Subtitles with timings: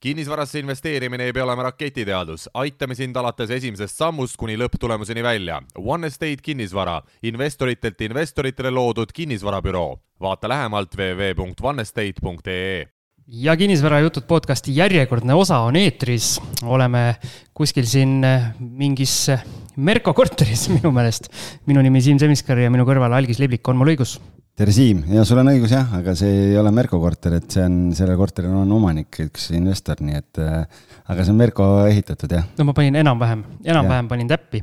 [0.00, 5.60] kinnisvarasse investeerimine ei pea olema raketiteadus, aitame sind alates esimesest sammust kuni lõpptulemuseni välja.
[5.78, 10.00] One Estate kinnisvara, investoritelt investoritele loodud kinnisvarabüroo.
[10.20, 12.86] vaata lähemalt www.onestate.ee
[13.26, 16.40] ja kinnisvarajutud podcasti järjekordne osa on eetris.
[16.62, 17.16] oleme
[17.54, 18.22] kuskil siin
[18.58, 19.30] mingis
[19.76, 21.28] Merko korteris minu meelest.
[21.66, 24.20] minu nimi Siim Semiskar ja minu kõrval Algis Liblik, on mul õigus?
[24.56, 27.64] Tere, Siim, ja sul on õigus jah, aga see ei ole Merko korter, et see
[27.66, 32.32] on, sellel korteril on omanik, üks investor, nii et äh, aga see on Merko ehitatud
[32.32, 32.46] jah.
[32.56, 34.62] no ma panin enam-vähem, enam-vähem panin täppi,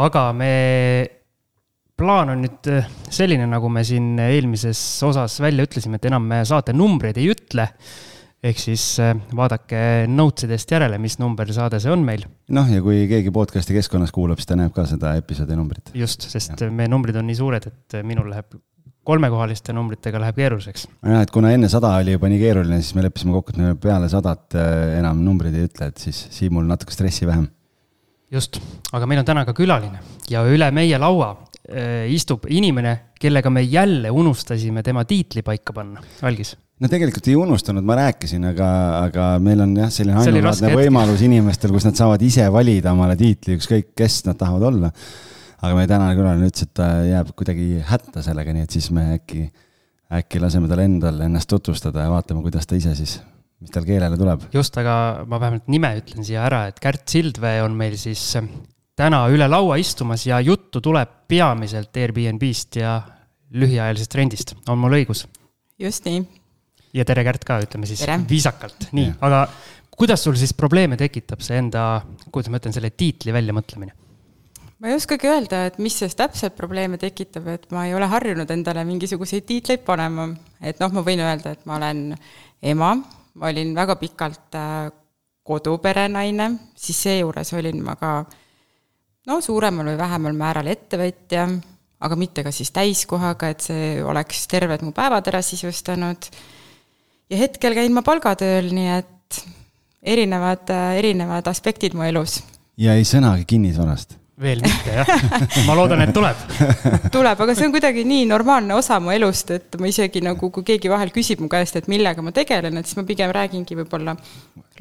[0.00, 0.48] aga me,
[2.00, 6.40] plaan on nüüd äh, selline, nagu me siin eelmises osas välja ütlesime, et enam me
[6.48, 7.68] saate numbreid ei ütle
[8.44, 12.24] ehk siis äh, vaadake notes idest järele, mis number saade see on meil.
[12.48, 15.92] noh, ja kui keegi podcast'i keskkonnas kuulab, siis ta näeb ka seda episoodi numbrit.
[15.92, 16.72] just, sest ja.
[16.72, 18.56] meie numbrid on nii suured, et minul läheb
[19.04, 20.86] kolmekohaliste numbritega läheb keeruliseks.
[21.04, 23.74] jah, et kuna enne sada oli juba nii keeruline, siis me leppisime kokku, et me
[23.80, 27.46] peale sadat äh, enam numbreid ei ütle, et siis Siimul natuke stressi vähem.
[28.32, 28.60] just,
[28.92, 33.62] aga meil on täna ka külaline ja üle meie laua äh, istub inimene, kellega me
[33.62, 36.56] jälle unustasime tema tiitli paika panna, Algis?
[36.82, 38.68] No tegelikult ei unustanud, ma rääkisin, aga,
[39.04, 43.60] aga meil on jah, selline ainulaadne võimalus inimestel, kus nad saavad ise valida omale tiitli,
[43.60, 44.90] ükskõik kes nad tahavad olla
[45.64, 49.06] aga meie tänane külaline ütles, et ta jääb kuidagi hätta sellega, nii et siis me
[49.16, 49.46] äkki,
[50.20, 53.16] äkki laseme tal endal ennast tutvustada ja vaatame, kuidas ta ise siis,
[53.62, 54.46] mis tal keelele tuleb.
[54.54, 58.26] just, aga ma vähemalt nime ütlen siia ära, et Kärt Sildvee on meil siis
[58.98, 62.98] täna üle laua istumas ja juttu tuleb peamiselt Airbnb-st ja
[63.54, 65.26] lühiajalisest rendist, on mul õigus?
[65.80, 66.22] just nii.
[66.94, 68.20] ja tere, Kärt ka, ütleme siis tere.
[68.28, 69.46] viisakalt, nii, aga
[69.94, 74.03] kuidas sul siis probleeme tekitab see enda, kuidas ma ütlen, selle tiitli väljamõtlemine?
[74.84, 78.50] Ma ei oskagi öelda, et mis sellest täpselt probleeme tekitab, et ma ei ole harjunud
[78.52, 80.26] endale mingisuguseid tiitleid panema.
[80.60, 82.10] et noh, ma võin öelda, et ma olen
[82.60, 82.90] ema,
[83.40, 84.90] ma olin väga pikalt äh,
[85.40, 88.10] koduperenaine, siis seejuures olin ma ka
[89.24, 91.46] no suuremal või vähemal määral ettevõtja,
[92.04, 96.28] aga mitte ka siis täiskohaga, et see oleks terved mu päevad ära sisustanud.
[97.32, 99.40] ja hetkel käin ma palgatööl, nii et
[100.02, 102.42] erinevad, äh, erinevad aspektid mu elus.
[102.76, 105.10] ja ei sõnagi kinnisvarast veel mitte jah,
[105.66, 106.40] ma loodan, et tuleb.
[107.14, 110.66] tuleb, aga see on kuidagi nii normaalne osa mu elust, et ma isegi nagu, kui
[110.66, 114.16] keegi vahel küsib mu käest, et millega ma tegelen, et siis ma pigem räägingi võib-olla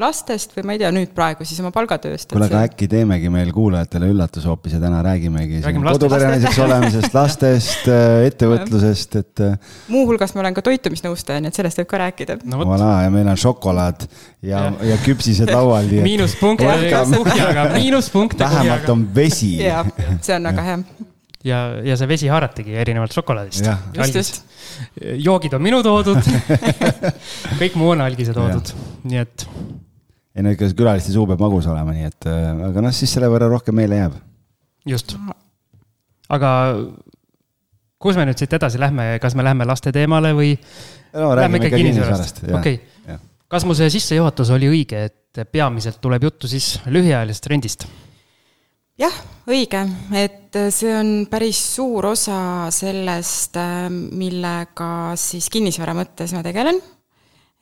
[0.01, 2.31] lastest või ma ei tea, nüüd praegu siis oma palgatööst.
[2.33, 8.25] kuule, aga äkki teemegi meil kuulajatele üllatuse hoopis ja täna räägimegi koduperenaiseks olemisest, lastest, äh,
[8.31, 9.43] ettevõtlusest, et.
[9.45, 12.63] Äh, muuhulgas ma olen ka toitumisnõustaja, nii et sellest võib ka rääkida no,.
[12.65, 15.89] Voilà, ja meil on šokolaad ja, ja, ja küpsised laual.
[16.09, 18.63] miinuspunkt kuhjaga, miinuspunkte kuhjaga.
[18.63, 19.55] vähemalt on vesi.
[19.61, 19.85] jah,
[20.21, 20.83] see on väga hea
[21.43, 23.69] ja, ja see vesi haaratigi erinevalt šokolaadist.
[23.97, 24.43] just, just.
[25.21, 26.19] joogid on minu toodud
[27.61, 28.73] kõik muu on algise toodud,
[29.05, 29.47] nii et
[30.33, 33.29] ei no ikka külaliste suu peab magus olema, nii et äh, aga noh, siis selle
[33.31, 34.17] võrra rohkem meile jääb.
[34.89, 35.15] just.
[36.33, 36.53] aga
[38.03, 41.35] kus me nüüd siit edasi lähme, kas me lähme laste teemale või no,?
[41.37, 42.43] Lähme ikka kinnisvarast.
[42.51, 42.81] okei
[43.53, 47.85] kas mu see sissejuhatus oli õige, et peamiselt tuleb juttu siis lühiajalisest rendist?
[48.97, 49.13] jah,
[49.49, 49.83] õige,
[50.17, 56.77] et see on päris suur osa sellest, äh, millega siis kinnisvara mõttes ma tegelen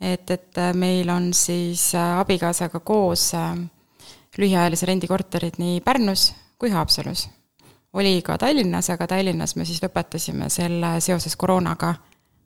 [0.01, 3.53] et, et äh, meil on siis äh, abikaasaga koos äh,
[4.38, 7.29] lühiajalise rendikorterid nii Pärnus kui Haapsalus.
[7.94, 11.94] oli ka Tallinnas, aga Tallinnas me siis lõpetasime selle seoses koroonaga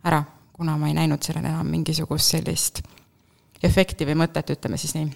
[0.04, 0.24] ära,
[0.54, 2.82] kuna ma ei näinud sellel enam mingisugust sellist
[3.64, 5.12] efekti või mõtet, ütleme siis nii.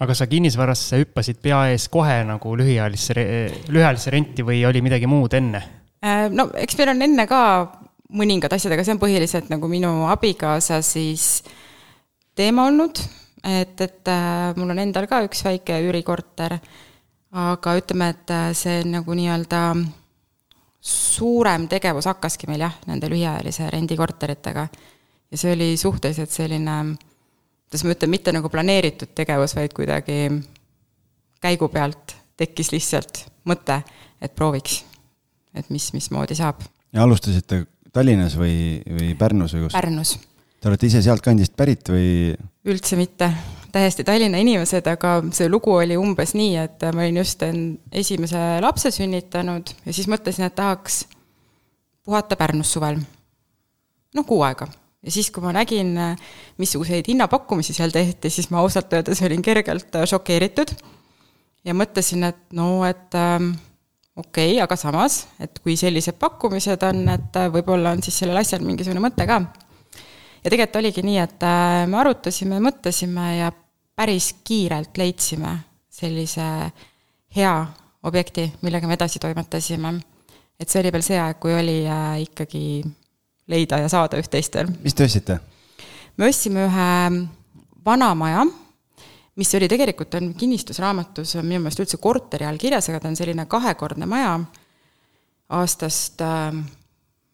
[0.00, 3.26] aga sa kinnisvarasse hüppasid pea ees kohe nagu lühiajalisse,
[3.68, 5.62] lühiajalisse renti või oli midagi muud enne?
[6.30, 7.42] no eks meil on enne ka
[8.16, 11.55] mõningad asjad, aga see on põhiliselt nagu minu abikaasa siis äh,
[12.36, 13.00] teema olnud,
[13.44, 16.58] et, et äh, mul on endal ka üks väike üürikorter,
[17.36, 19.62] aga ütleme, et äh, see nagu nii-öelda
[20.86, 24.68] suurem tegevus hakkaski meil jah, nende lühiajalise rendikorteritega.
[25.30, 26.76] ja see oli suhteliselt selline,
[27.66, 30.20] kuidas ma ütlen, mitte nagu planeeritud tegevus, vaid kuidagi
[31.42, 33.80] käigu pealt tekkis lihtsalt mõte,
[34.22, 34.84] et prooviks,
[35.54, 36.62] et mis, mismoodi saab.
[36.92, 37.64] ja alustasite
[37.96, 39.72] Tallinnas või, või Pärnus või kus?
[39.72, 40.18] Pärnus
[40.66, 42.06] Te olete ise sealtkandist pärit või?
[42.66, 43.28] üldse mitte,
[43.70, 47.44] täiesti Tallinna inimesed, aga see lugu oli umbes nii, et ma olin just
[47.94, 51.04] esimese lapse sünnitanud ja siis mõtlesin, et tahaks
[52.02, 52.98] puhata Pärnus suvel.
[54.18, 54.66] noh, kuu aega.
[55.06, 55.92] ja siis, kui ma nägin,
[56.58, 60.72] missuguseid hinnapakkumisi seal tehti, siis ma ausalt öeldes olin kergelt šokeeritud
[61.62, 63.52] ja mõtlesin, et no, et ähm,
[64.16, 68.66] okei okay,, aga samas, et kui sellised pakkumised on, et võib-olla on siis sellel asjal
[68.66, 69.44] mingisugune mõte ka
[70.46, 73.50] ja tegelikult oligi nii, et äh, me arutasime, mõtlesime ja
[73.98, 75.56] päris kiirelt leidsime
[75.90, 76.44] sellise
[77.34, 77.54] hea
[78.06, 79.96] objekti, millega me edasi toimetasime.
[80.60, 82.62] et see oli veel see aeg, kui oli äh, ikkagi
[83.50, 84.70] leida ja saada üht-teist veel.
[84.84, 85.40] mis te ostsite?
[86.16, 86.86] me ostsime ühe
[87.84, 88.46] vana maja,
[89.36, 93.18] mis oli tegelikult, on kinnistusraamatus on minu meelest üldse korteri all kirjas, aga ta on
[93.18, 94.38] selline kahekordne maja
[95.58, 96.54] aastast äh,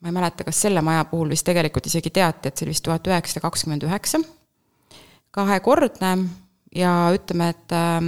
[0.02, 2.84] ma ei mäleta, kas selle maja puhul vist tegelikult isegi teati, et see oli vist
[2.87, 4.19] tuhat üheksasada kakskümmend üheksa,
[5.31, 6.16] kahekordne
[6.76, 8.00] ja ütleme, et äh,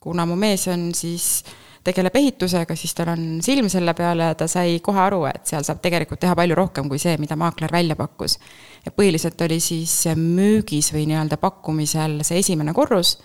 [0.00, 1.44] kuna mu mees on siis
[1.84, 5.66] tegeleb ehitusega, siis tal on silm selle peale ja ta sai kohe aru, et seal
[5.66, 8.38] saab tegelikult teha palju rohkem kui see, mida maakler välja pakkus.
[8.86, 13.18] ja põhiliselt oli siis müügis või nii-öelda pakkumisel see esimene korrus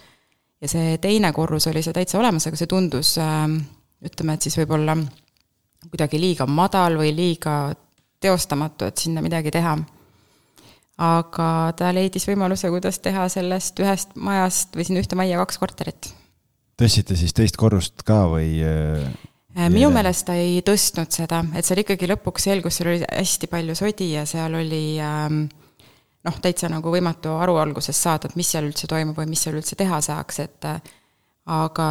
[0.62, 4.98] ja see teine korrus oli see täitsa olemas, aga see tundus ütleme, et siis võib-olla
[5.88, 7.72] kuidagi liiga madal või liiga
[8.20, 9.78] teostamatu, et sinna midagi teha.
[11.00, 11.50] aga
[11.80, 16.14] ta leidis võimaluse, kuidas teha sellest ühest majast või sinna ühte majja kaks korterit
[16.80, 18.60] tõstsite siis teist korrust ka või?
[18.64, 23.50] Äh, minu meelest ta ei tõstnud seda, et seal ikkagi lõpuks selgus, seal oli hästi
[23.52, 25.44] palju sodi ja seal oli ähm,
[26.28, 29.60] noh, täitsa nagu võimatu aru alguses saada, et mis seal üldse toimub või mis seal
[29.60, 30.80] üldse teha saaks, et äh,
[31.50, 31.90] aga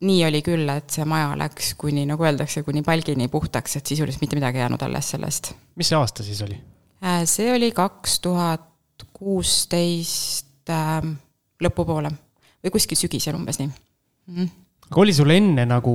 [0.00, 4.22] nii oli küll, et see maja läks kuni, nagu öeldakse, kuni palgini puhtaks, et sisuliselt
[4.24, 5.52] mitte midagi ei jäänud alles sellest.
[5.76, 6.56] mis see aasta siis oli?
[7.04, 11.14] Äh, see oli kaks tuhat kuusteist ähm,
[11.60, 12.12] lõpupoole
[12.60, 14.48] või kuskil sügisel umbes nii mm..
[14.88, 15.94] aga oli sul enne nagu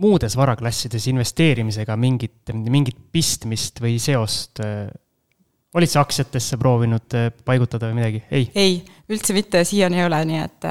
[0.00, 4.64] muudes varaklassides investeerimisega mingit, mingit pistmist või seost?
[4.64, 4.88] Äh,
[5.76, 8.48] olid sa aktsiatesse proovinud äh, paigutada või midagi, ei?
[8.56, 8.80] ei,
[9.12, 10.70] üldse mitte, siiani ei ole, nii et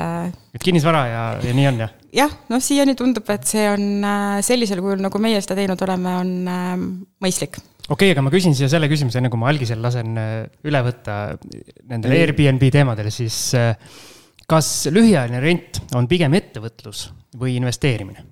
[0.57, 1.98] et kinnisvara ja, ja nii on, jah?
[2.15, 4.05] Jah, noh, siiani tundub, et see on
[4.45, 6.31] sellisel kujul, nagu meie seda teinud oleme, on
[7.21, 7.59] mõistlik
[7.89, 11.19] okei okay,, aga ma küsin siia selle küsimuse, enne kui ma algisel lasen üle võtta
[11.89, 13.73] nendele Airbnb teemadele, siis äh,
[14.49, 17.09] kas lühiajaline rent on pigem ettevõtlus
[17.39, 18.25] või investeerimine?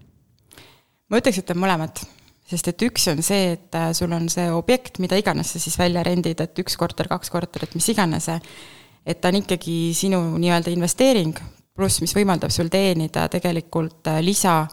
[1.07, 2.01] ma ütleks, et on mõlemat,
[2.49, 5.77] sest et üks on see, et äh, sul on see objekt, mida iganes sa siis
[5.79, 8.27] välja rendid, et üks korter, kaks korterit, mis iganes,
[9.07, 11.37] et ta on ikkagi sinu nii-öelda investeering,
[11.77, 14.63] pluss mis võimaldab sul teenida tegelikult äh, lisa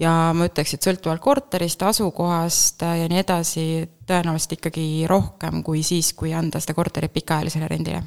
[0.00, 3.66] ja ma ütleks, et sõltuvalt korterist, asukohast äh, ja nii edasi,
[4.08, 8.02] tõenäoliselt ikkagi rohkem kui siis, kui anda seda korterit pikaajalisele rendile.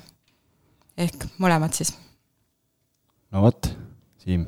[0.99, 1.95] ehk mõlemad siis
[3.31, 3.71] no vot,
[4.23, 4.45] Siim.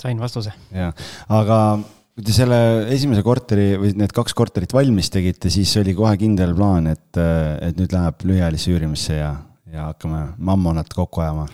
[0.00, 0.52] sain vastuse.
[0.74, 0.92] jah,
[1.28, 1.58] aga
[2.14, 2.60] kui te selle
[2.92, 7.78] esimese korteri või need kaks korterit valmis tegite, siis oli kohe kindel plaan, et, et
[7.78, 9.34] nüüd läheb lühiajalisse üürimisse ja,
[9.70, 11.46] ja hakkame mammonat kokku ajama?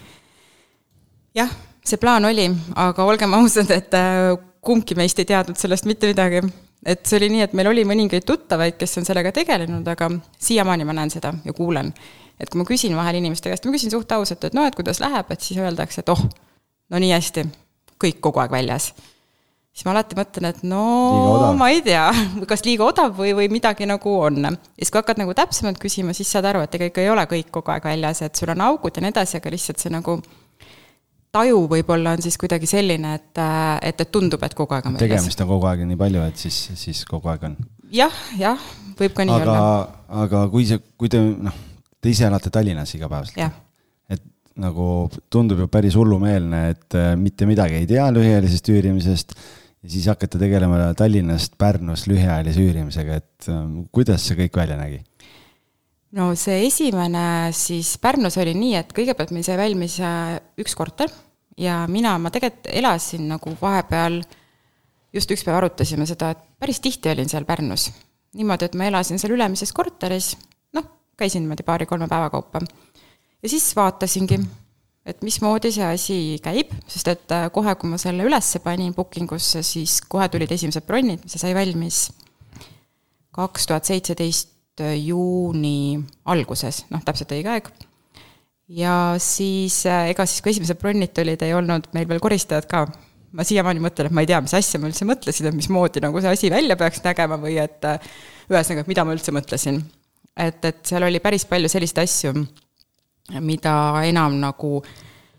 [1.37, 1.57] Jah,
[1.87, 2.49] see plaan oli,
[2.83, 4.35] aga olgem ausad, et äh,
[4.67, 6.43] kumbki meist ei teadnud sellest mitte midagi.
[6.87, 10.87] et see oli nii, et meil oli mõningaid tuttavaid, kes on sellega tegelenud, aga siiamaani
[10.87, 11.93] ma näen seda ja kuulen
[12.41, 15.01] et kui ma küsin vahel inimeste käest, ma küsin suht ausalt, et noh, et kuidas
[15.03, 16.25] läheb, et siis öeldakse, et oh,
[16.93, 17.47] no nii hästi,
[18.03, 18.91] kõik kogu aeg väljas.
[19.77, 22.07] siis ma alati mõtlen, et no ma ei tea,
[22.51, 24.43] kas liiga odav või, või midagi nagu on.
[24.45, 27.25] ja siis, kui hakkad nagu täpsemalt küsima, siis saad aru, et ega ikka ei ole
[27.31, 30.21] kõik kogu aeg väljas, et sul on augud ja nii edasi, aga lihtsalt see nagu
[31.37, 33.45] taju võib-olla on siis kuidagi selline, et,
[33.93, 35.07] et, et tundub, et kogu aeg on väljas.
[35.07, 37.57] tegemist on kogu aeg nii palju, et siis, siis kogu aeg on.
[37.95, 38.69] jah, jah,
[38.99, 39.81] võib ka nii aga, olla.
[40.25, 41.65] aga kui see, kui te noh
[42.07, 43.63] Te ise elate Tallinnas igapäevaselt?
[44.15, 44.23] et
[44.63, 50.07] nagu tundub ju päris hullumeelne, et äh, mitte midagi ei tea lühiajalisest üürimisest ja siis
[50.13, 55.03] hakata tegelema Tallinnast Pärnus lühiajalise üürimisega, et äh, kuidas see kõik välja nägi?
[56.15, 61.11] no see esimene siis Pärnus oli nii, et kõigepealt meil sai valmis äh, üks korter
[61.57, 64.21] ja mina, ma tegelikult elasin nagu vahepeal,
[65.13, 67.91] just üks päev arutasime seda, et päris tihti olin seal Pärnus.
[68.37, 70.35] niimoodi, et ma elasin seal ülemises korteris
[71.17, 72.61] käisin niimoodi paari-kolme päeva kaupa.
[73.43, 74.41] ja siis vaatasingi,
[75.07, 79.33] et mismoodi see asi käib, sest et äh, kohe, kui ma selle ülesse panin booking
[79.33, 82.11] usse, siis kohe tulid esimesed bronnid, see sai valmis
[83.37, 84.53] kaks tuhat seitseteist
[85.05, 87.69] juuni alguses, noh, täpselt õige aeg.
[88.69, 92.87] Ja siis äh, ega siis, kui esimesed bronnid tulid, ei olnud meil veel koristajad ka.
[93.37, 96.21] ma siiamaani mõtlen, et ma ei tea, mis asja ma üldse mõtlesin, et mismoodi nagu
[96.25, 98.11] see asi välja peaks nägema või et äh,
[98.49, 99.83] ühesõnaga, et mida ma üldse mõtlesin
[100.37, 102.33] et, et seal oli päris palju selliseid asju,
[103.43, 103.75] mida
[104.07, 104.79] enam nagu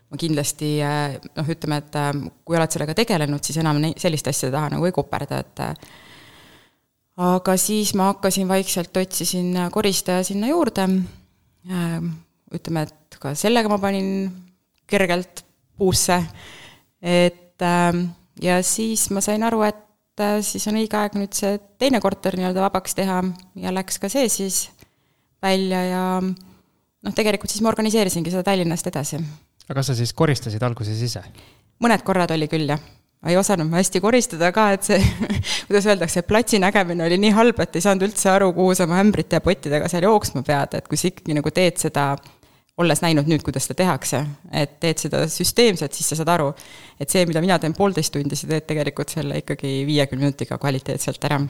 [0.08, 1.98] ma kindlasti noh, ütleme, et
[2.48, 5.64] kui oled sellega tegelenud, siis enam selliste asjade taha nagu ei koperda, et
[7.28, 10.88] aga siis ma hakkasin vaikselt, otsisin koristaja sinna juurde,
[12.54, 14.30] ütleme, et ka sellega ma panin
[14.88, 15.44] kergelt
[15.78, 16.22] puusse,
[17.02, 17.66] et
[18.42, 22.64] ja siis ma sain aru, et siis on õige aeg nüüd see teine korter nii-öelda
[22.66, 23.20] vabaks teha
[23.62, 24.68] ja läks ka see siis
[25.44, 29.20] välja ja noh, tegelikult siis ma organiseerisingi seda Tallinnast edasi.
[29.68, 31.22] aga kas sa siis koristasid alguses ise?
[31.84, 32.82] mõned korrad oli küll, jah.
[33.28, 34.98] ei osanud ma hästi koristada ka, et see
[35.68, 39.02] kuidas öeldakse, platsi nägemine oli nii halb, et ei saanud üldse aru, kuhu sa oma
[39.04, 42.10] ämbrite ja pottidega seal jooksma pead, et kui sa ikkagi nagu teed seda
[42.78, 44.22] olles näinud nüüd, kuidas seda tehakse,
[44.54, 46.52] et teed seda süsteemselt, siis sa saad aru,
[47.02, 51.26] et see, mida mina teen poolteist tundi, sa teed tegelikult selle ikkagi viiekümne minutiga kvaliteetselt
[51.30, 51.42] ära.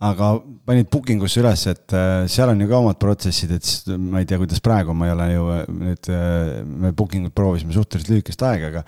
[0.00, 0.28] aga
[0.64, 4.28] panid booking usse üles, et äh, seal on ju ka omad protsessid, et ma ei
[4.28, 8.14] tea, kuidas praegu, ma ei ole ju äh, nüüd, äh, me booking ut proovisime suhteliselt
[8.14, 8.84] lühikest aega, aga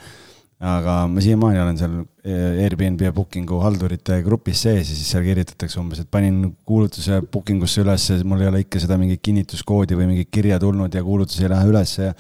[0.62, 1.94] aga ma siiamaani olen seal
[2.62, 7.64] Airbnb ja booking'u haldurite grupis sees ja siis seal kirjutatakse umbes, et panin kuulutuse booking
[7.66, 11.40] usse üles, mul ei ole ikka seda mingit kinnituskoodi või mingit kirja tulnud ja kuulutus
[11.42, 12.14] ei lähe ülesse ja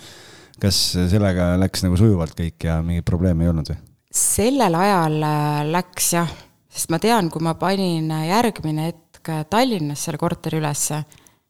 [0.62, 0.80] kas
[1.10, 3.78] sellega läks nagu sujuvalt kõik ja mingeid probleeme ei olnud või?
[4.12, 6.34] sellel ajal äh, läks jah,
[6.68, 11.04] sest ma tean, kui ma panin järgmine hetk Tallinnas selle korteri ülesse,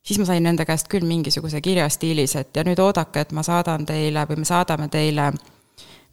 [0.05, 3.41] siis ma sain nende käest küll mingisuguse kirja stiilis, et ja nüüd oodake, et ma
[3.47, 5.31] saadan teile või me saadame teile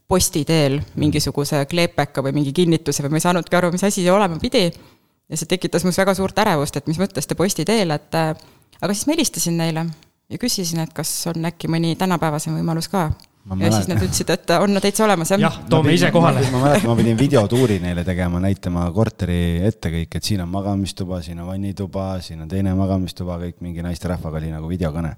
[0.10, 4.14] posti teel mingisuguse kleepeka või mingi kinnituse või ma ei saanudki aru, mis asi see
[4.14, 4.66] olema pidi.
[5.30, 8.32] ja see tekitas minus väga suurt ärevust, et mis mõttes te posti teel, et äh,
[8.82, 9.86] aga siis ma helistasin neile
[10.30, 13.12] ja küsisin, et kas on äkki mõni tänapäevasem võimalus ka.
[13.60, 15.46] ja siis nad ütlesid, et on täitsa olemas, jah.
[15.46, 16.42] jah, toome ise kohale.
[16.52, 21.22] ma mäletan, ma pidin videotuuri neile tegema, näitama korteri ette kõik, et siin on magamistuba,
[21.22, 25.16] siin on vannituba, siin on teine magamistuba, kõik mingi naisterahvaga oli nagu videokõne.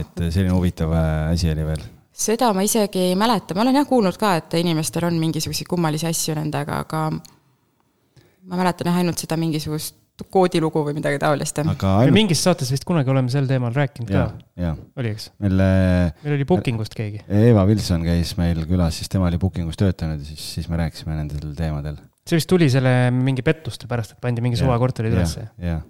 [0.00, 3.88] et selline huvitav äh, asi oli veel seda ma isegi ei mäleta, ma olen jah
[3.88, 9.38] kuulnud ka, et inimestel on mingisuguseid kummalisi asju nendega, aga ma mäletan jah ainult seda
[9.40, 9.98] mingisugust
[10.32, 11.58] koodilugu või midagi taolist.
[11.62, 12.14] aga ainult...
[12.14, 14.26] mingis saates vist kunagi oleme sel teemal rääkinud ja,
[14.60, 14.72] ka.
[15.00, 15.30] oli, eks?
[15.42, 17.22] meil meil oli booking ust keegi.
[17.26, 20.78] Eva Wilson käis meil külas, siis tema oli booking us töötanud ja siis, siis me
[20.82, 21.96] rääkisime nendel teemadel.
[22.28, 25.48] see vist tuli selle mingi pettuste pärast, et pandi mingi suvakorterid ülesse.
[25.62, 25.80] jah,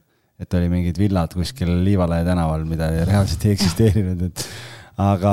[0.41, 4.47] et oli mingid villad kuskil Liivalaia tänaval, mida reaalselt ei eksisteerinud, et
[5.01, 5.33] aga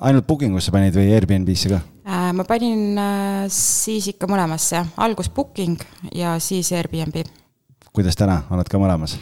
[0.00, 1.80] ainult booking usse panid või Airbnb-sse ka?
[2.06, 5.80] Äh, ma panin äh, siis ikka mõlemasse, algus booking
[6.14, 7.22] ja siis Airbnb.
[7.92, 9.18] kuidas täna, oled ka mõlemas?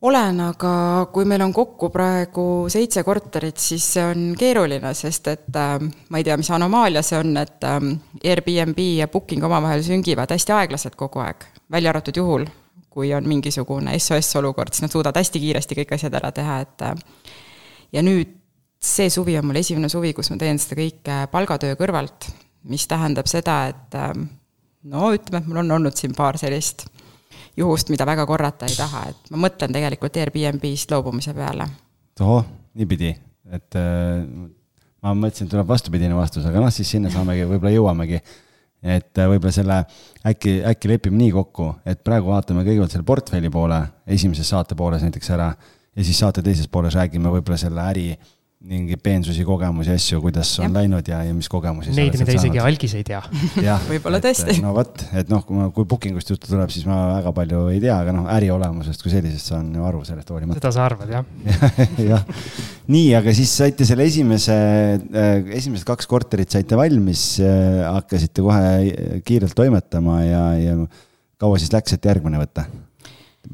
[0.00, 0.72] olen, aga
[1.12, 5.76] kui meil on kokku praegu seitse korterit, siis see on keeruline, sest et äh,
[6.08, 10.96] ma ei tea, mis anomaalia see on, et Airbnb ja booking omavahel süngivad hästi aeglaselt
[10.96, 12.48] kogu aeg, välja arvatud juhul,
[12.88, 16.86] kui on mingisugune SOS olukord, siis nad suudavad hästi kiiresti kõik asjad ära teha, et
[17.92, 18.37] ja nüüd
[18.78, 22.28] see suvi on mul esimene suvi, kus ma teen seda kõike palgatöö kõrvalt,
[22.70, 24.28] mis tähendab seda, et ähm,
[24.88, 26.86] no ütleme, et mul on olnud siin paar sellist
[27.58, 31.66] juhust, mida väga korrata ei taha, et ma mõtlen tegelikult Airbnb-st loobumise peale.
[32.18, 32.44] tohoh,
[32.78, 33.10] niipidi,
[33.54, 34.22] et äh,
[35.02, 38.22] ma mõtlesin, tuleb vastupidine vastus, aga noh, siis sinna saamegi, võib-olla jõuamegi.
[38.78, 39.80] et äh, võib-olla selle
[40.26, 45.02] äkki, äkki lepime nii kokku, et praegu vaatame kõigepealt selle portfelli poole, esimeses saate pooles
[45.02, 45.50] näiteks ära
[45.98, 48.12] ja siis saate teises pooles räägime võib-olla selle äri
[48.58, 50.80] mingeid peensusi, kogemusi, asju, kuidas on ja.
[50.80, 53.20] läinud ja, ja mis kogemusi Neid, mida isegi algis ei tea.
[53.90, 54.56] võib-olla tõesti.
[54.64, 57.62] no vot, et noh, kui ma, kui booking ust juttu tuleb, siis ma väga palju
[57.70, 60.58] ei tea, aga noh, äri olemusest kui sellisest saan ju aru sellest hoolimata.
[60.58, 62.26] seda sa arvad, jah jah,
[62.90, 64.58] nii, aga siis saite selle esimese,
[65.06, 70.78] äh, esimesed kaks korterit saite valmis, äh, hakkasite kohe kiirelt toimetama ja, ja
[71.38, 72.66] kaua siis läks, et järgmine võtta?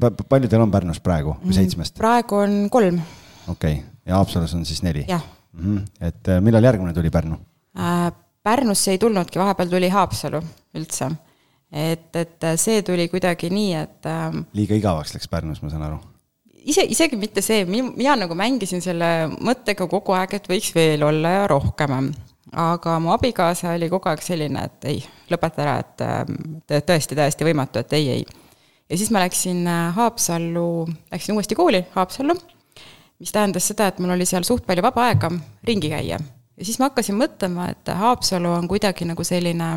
[0.01, 2.01] palju teil on Pärnus praegu, mm, seitsmest?
[2.01, 3.03] praegu on kolm.
[3.45, 5.05] okei okay ja Haapsalus on siis neli?
[5.07, 5.77] jah mm.
[5.77, 6.07] -hmm.
[6.07, 7.37] et äh, millal järgmine tuli Pärnu
[7.79, 8.13] äh,?
[8.45, 10.41] Pärnusse ei tulnudki, vahepeal tuli Haapsalu
[10.77, 11.07] üldse.
[11.71, 15.87] et, et äh, see tuli kuidagi nii, et äh, liiga igavaks läks Pärnus, ma saan
[15.87, 15.97] aru?
[16.65, 21.33] ise, isegi mitte see, mina nagu mängisin selle mõttega kogu aeg, et võiks veel olla
[21.39, 22.11] ja rohkem.
[22.51, 27.49] aga mu abikaasa oli kogu aeg selline, et ei, lõpeta ära, et äh, tõesti täiesti
[27.49, 28.25] võimatu, et ei, ei.
[28.89, 29.65] ja siis ma läksin
[29.97, 30.69] Haapsallu,
[31.11, 32.37] läksin uuesti kooli Haapsallu
[33.19, 35.31] mis tähendas seda, et mul oli seal suht palju vaba aega
[35.67, 36.19] ringi käia.
[36.57, 39.69] ja siis ma hakkasin mõtlema, et Haapsalu on kuidagi nagu selline,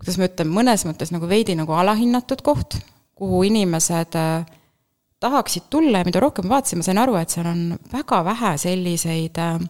[0.00, 2.78] kuidas ma ütlen, mõnes mõttes nagu veidi nagu alahinnatud koht,
[3.18, 4.46] kuhu inimesed äh,
[5.20, 9.38] tahaksid tulla ja mida rohkem vaatasin, ma sain aru, et seal on väga vähe selliseid
[9.38, 9.60] äh,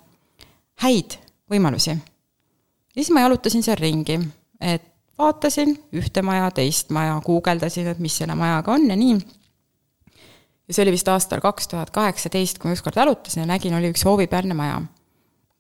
[0.83, 1.19] häid
[1.51, 1.95] võimalusi.
[1.95, 4.19] ja siis ma jalutasin seal ringi,
[4.61, 9.21] et vaatasin ühte maja, teist maja, guugeldasin, et mis selle majaga on ja nii
[10.73, 13.93] ja see oli vist aastal kaks tuhat kaheksateist, kui ma ükskord jalutasin ja nägin, oli
[13.93, 14.81] üks hoovipealne maja.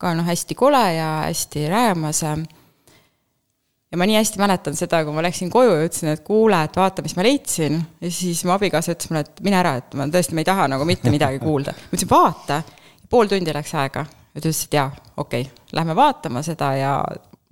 [0.00, 2.22] ka noh, hästi kole ja hästi räämas.
[2.22, 6.76] ja ma nii hästi mäletan seda, kui ma läksin koju ja ütlesin, et kuule, et
[6.76, 7.76] vaata, mis ma leidsin.
[8.00, 10.70] ja siis mu abikaasa ütles mulle, et mine ära, et ma tõesti, ma ei taha
[10.72, 11.76] nagu mitte midagi kuulda.
[11.76, 12.62] ma ütlesin, vaata.
[13.10, 16.96] pool tundi läks aega ja ta ütles, et jaa, okei okay., lähme vaatama seda ja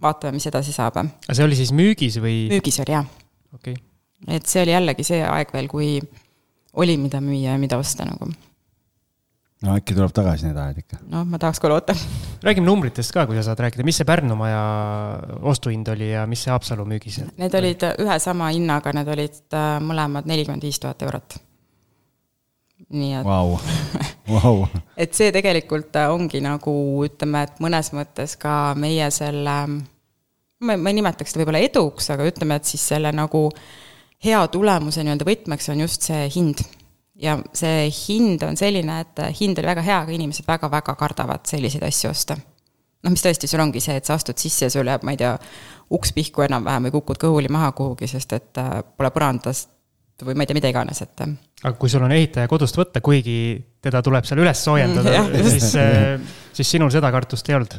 [0.00, 0.96] vaatame, mis edasi saab.
[0.96, 2.40] aga see oli siis müügis või?
[2.54, 3.06] müügis oli, jah.
[3.52, 4.34] okei okay..
[4.40, 5.92] et see oli jällegi see aeg veel, kui
[6.72, 8.30] oli, mida müüa ja mida osta nagu.
[9.60, 10.98] no äkki tuleb tagasi need ajad ikka.
[11.10, 11.96] noh, ma tahaks ka loota.
[12.46, 14.62] räägime numbritest ka, kui sa saad rääkida, mis see Pärnu maja
[15.52, 17.20] ostuhind oli ja mis see Haapsalu müügis?
[17.40, 21.38] Need olid ühe sama hinnaga, need olid äh, mõlemad nelikümmend viis tuhat eurot.
[22.90, 23.58] nii et wow.
[24.30, 24.64] wow.
[25.02, 26.74] et see tegelikult äh, ongi nagu
[27.06, 32.26] ütleme, et mõnes mõttes ka meie selle, ma, ma ei nimetaks seda võib-olla eduks, aga
[32.30, 33.48] ütleme, et siis selle nagu
[34.24, 36.62] hea tulemuse nii-öelda võtmeks on just see hind
[37.20, 41.84] ja see hind on selline, et hind oli väga hea, aga inimesed väga-väga kardavad selliseid
[41.86, 42.36] asju osta.
[43.00, 45.20] noh, mis tõesti, sul ongi see, et sa astud sisse ja sul jääb, ma ei
[45.20, 45.34] tea,
[45.96, 49.70] uks pihku enam-vähem või kukud kõhuli maha kuhugi, sest et äh, pole põrandast
[50.24, 51.24] või ma ei tea, mida iganes, et.
[51.24, 51.32] Äh.
[51.62, 55.72] aga kui sul on ehitaja kodust võtta, kuigi teda tuleb seal üles soojendada mm,, siis,
[55.80, 57.78] äh, siis sinul seda kartust ei olnud?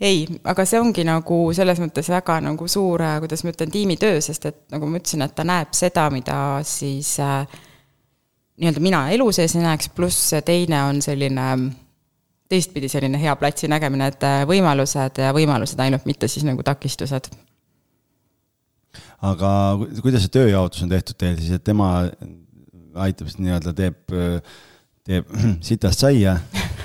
[0.00, 4.48] Ei, aga see ongi nagu selles mõttes väga nagu suur, kuidas ma ütlen, tiimitöö, sest
[4.50, 6.36] et nagu ma ütlesin, et ta näeb seda, mida
[6.68, 7.46] siis äh,
[8.60, 11.48] nii-öelda mina elu sees ei näeks, pluss teine on selline
[12.48, 17.32] teistpidi selline hea platsi nägemine, et äh, võimalused ja võimalused ainult, mitte siis nagu takistused.
[19.26, 19.50] aga
[20.02, 22.10] kuidas see tööjaotus on tehtud teil siis, et tema
[23.00, 24.16] aitab nii-öelda teeb,
[25.08, 25.36] teeb
[25.68, 26.36] sitast saia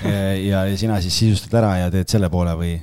[0.04, 2.74] ja, ja sina siis sisustad ära ja teed selle poole või?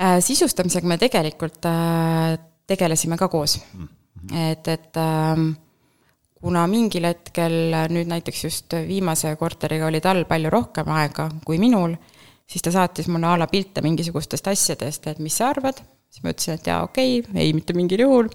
[0.00, 2.36] Äh, sisustamisega me tegelikult äh,
[2.70, 3.88] tegelesime ka koos mm.
[3.88, 4.38] -hmm.
[4.52, 5.42] et, et äh,
[6.40, 11.94] kuna mingil hetkel nüüd näiteks just viimase korteriga oli tal palju rohkem aega kui minul,
[12.48, 16.32] siis ta saatis mulle a la pilte mingisugustest asjadest, et mis sa arvad, siis ma
[16.32, 18.32] ütlesin, et jaa, okei okay,, ei mitte mingil juhul,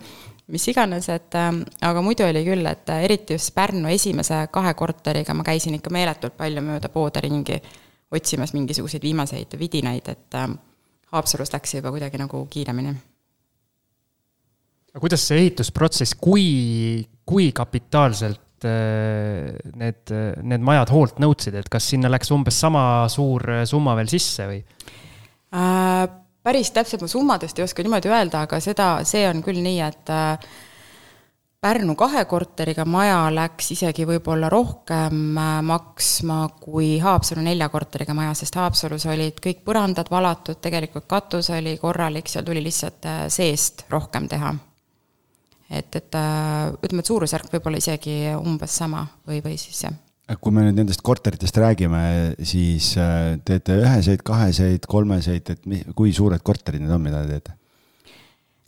[0.54, 1.50] mis iganes, et äh,
[1.88, 5.94] aga muidu oli küll, et äh, eriti just Pärnu esimese kahe korteriga ma käisin ikka
[5.94, 7.60] meeletult palju mööda poode ringi
[8.16, 10.48] otsimas mingisuguseid viimaseid vidinaid, et äh,
[11.16, 12.94] Haapsalus läks see juba kuidagi nagu kiiremini
[14.94, 16.46] aga kuidas see ehitusprotsess, kui,
[17.28, 23.50] kui kapitaalselt äh, need, need majad hoolt nõudsid, et kas sinna läks umbes sama suur
[23.70, 24.62] summa veel sisse või
[25.56, 26.22] äh,?
[26.46, 30.13] Päris täpselt ma summadest ei oska niimoodi öelda, aga seda, see on küll nii, et
[30.13, 30.56] äh,
[31.65, 38.36] Pärnu kahe korteriga maja läks isegi võib-olla rohkem äh, maksma kui Haapsalu nelja korteriga maja,
[38.38, 43.88] sest Haapsalus olid kõik põrandad valatud, tegelikult katus oli korralik, seal tuli lihtsalt äh, seest
[43.89, 44.54] rohkem teha
[45.69, 46.17] et, et
[46.86, 50.05] ütleme, et suurusjärk võib olla isegi umbes sama või, või siis jah.
[50.42, 52.02] Kui me nüüd nendest korteritest räägime,
[52.42, 57.38] siis äh, teete üheseid, kaheseid, kolmeseid, et mi, kui suured korterid need on, mida te
[57.38, 57.56] teete?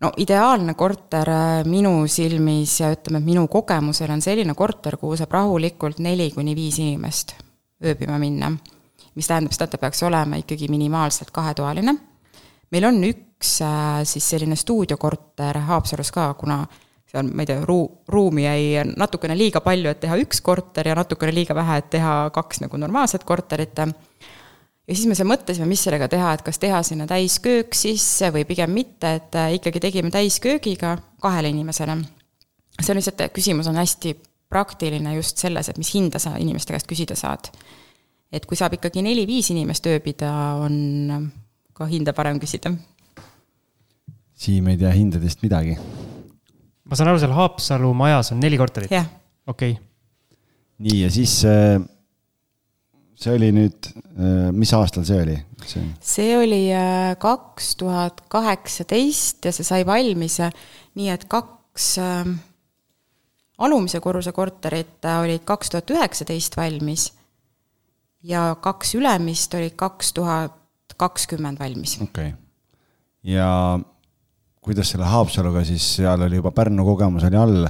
[0.05, 5.17] no ideaalne korter äh, minu silmis ja ütleme, et minu kogemusel on selline korter, kuhu
[5.17, 7.33] saab rahulikult neli kuni viis inimest
[7.81, 8.51] ööbima minna.
[9.17, 11.95] mis tähendab seda, et ta peaks olema ikkagi minimaalselt kahetoaline.
[12.71, 13.57] meil on üks
[14.05, 16.65] siis selline stuudiokorter Haapsalus ka, kuna
[17.17, 20.95] seal, ma ei tea, ruu-, ruumi jäi natukene liiga palju, et teha üks korter ja
[20.97, 23.77] natukene liiga vähe, et teha kaks nagu normaalset korterit.
[23.77, 28.45] ja siis me seal mõtlesime, mis sellega teha, et kas teha sinna täisköök sisse või
[28.45, 31.97] pigem mitte, et äh, ikkagi tegime täisköögiga kahele inimesele.
[32.81, 34.15] see on lihtsalt, küsimus on hästi
[34.49, 37.51] praktiline just selles, et mis hinda sa inimeste käest küsida saad.
[38.31, 41.31] et kui saab ikkagi neli-viis inimest ööbida, on
[41.73, 42.73] ka hinda parem küsida.
[44.37, 45.77] Siim ei tea hindadest midagi
[46.87, 48.91] ma saan aru, seal Haapsalu majas on neli korterit?
[48.91, 49.07] jah.
[49.47, 49.83] okei okay..
[50.85, 51.77] nii, ja siis äh,
[53.17, 55.37] see oli nüüd, äh, mis aastal see oli?
[55.67, 61.97] see oli äh, kaks tuhat kaheksateist ja see sai valmis nii, et kaks
[63.57, 67.11] alumise korruse korterit olid kaks tuhat üheksateist valmis
[68.27, 70.55] ja kaks ülemist olid kaks tuhat
[70.97, 71.97] kakskümmend valmis.
[72.01, 72.37] okei okay.,
[73.27, 73.79] ja
[74.67, 77.67] kuidas selle Haapsaluga siis, seal oli juba Pärnu kogemus oli all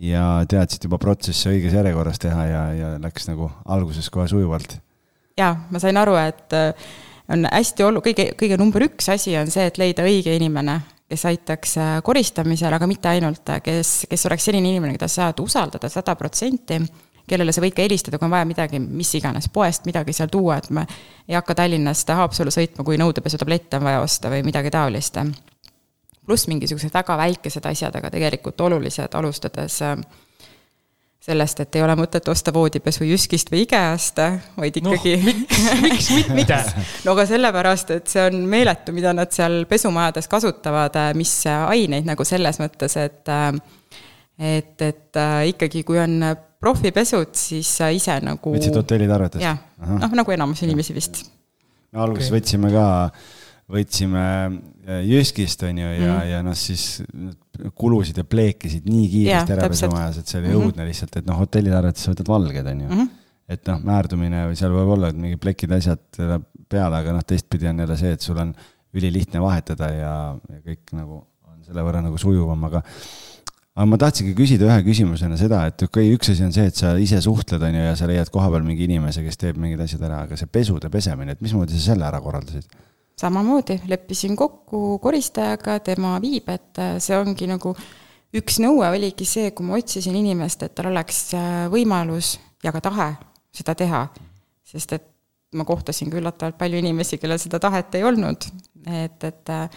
[0.00, 4.78] ja teadsid juba protsessi õiges järjekorras teha ja, ja läks nagu alguses kohe sujuvalt?
[5.38, 6.90] jaa, ma sain aru, et äh,
[7.32, 10.80] on hästi olu-, kõige, kõige number üks asi on see, et leida õige inimene,
[11.10, 15.42] kes aitaks äh, koristamisel, aga mitte ainult, kes, kes oleks selline inimene, keda sa saad
[15.42, 16.78] usaldada sada protsenti,
[17.26, 20.60] kellele sa võid ka helistada, kui on vaja midagi, mis iganes, poest midagi seal tuua,
[20.60, 20.86] et me
[21.26, 25.18] ei hakka Tallinnast Haapsallu sõitma, kui nõudepesutablette on vaja osta või midagi taolist
[26.26, 29.96] pluss mingisugused väga väikesed asjad, aga tegelikult olulised, alustades äh,
[31.24, 34.20] sellest, et ei ole mõtet osta voodipesu Jyskist või IKEA-st,
[34.58, 35.36] vaid ikkagi no,.
[35.84, 36.58] miks, miks mitte?
[37.06, 42.08] no aga sellepärast, et see on meeletu, mida nad seal pesumajades kasutavad, äh, mis aineid
[42.08, 43.48] nagu selles mõttes, et äh,
[44.34, 45.18] et, et
[45.52, 46.18] ikkagi, kui on
[46.64, 48.54] profipesud, siis sa ise nagu.
[48.56, 49.44] võtsid hotellid arvetest?
[49.44, 49.60] jah,
[50.00, 51.24] noh nagu enamus inimesi vist.
[51.92, 52.40] me alguses okay.
[52.40, 52.86] võtsime ka
[53.70, 57.02] võtsime äh, Jyskist, on ju, ja mm., ja noh, siis
[57.78, 60.68] kulusid ja pleekisid nii kiiresti ära pesumajas, et see oli mm -hmm.
[60.68, 63.00] õudne lihtsalt, et noh, hotellide arvates sa võtad valged, on ju mm.
[63.00, 63.10] -hmm.
[63.56, 66.22] et noh, määrdumine või seal võib olla mingid plekid, asjad
[66.68, 68.54] peale, aga noh, teistpidi on jälle see, et sul on
[68.94, 70.14] ülilihtne vahetada ja,
[70.50, 72.82] ja kõik nagu on selle võrra nagu sujuvam, aga
[73.74, 76.78] aga ma tahtsingi küsida ühe küsimusena seda, et okei okay,, üks asi on see, et
[76.78, 80.04] sa ise suhtled, on ju, ja sa leiad kohapeal mingi inimese, kes teeb mingid asjad
[80.06, 82.68] ära, aga see pesude pesemine, et mismoodi sa selle ära korraldasid?
[83.20, 87.74] Samamoodi, leppisin kokku koristajaga, tema viib, et äh, see ongi nagu
[88.34, 92.82] üks nõue oligi see, kui ma otsisin inimest, et tal oleks äh, võimalus ja ka
[92.84, 93.10] tahe
[93.54, 94.06] seda teha.
[94.64, 95.10] sest et
[95.54, 98.46] ma kohtasin üllatavalt palju inimesi, kellel seda tahet ei olnud,
[98.90, 99.68] et, et äh,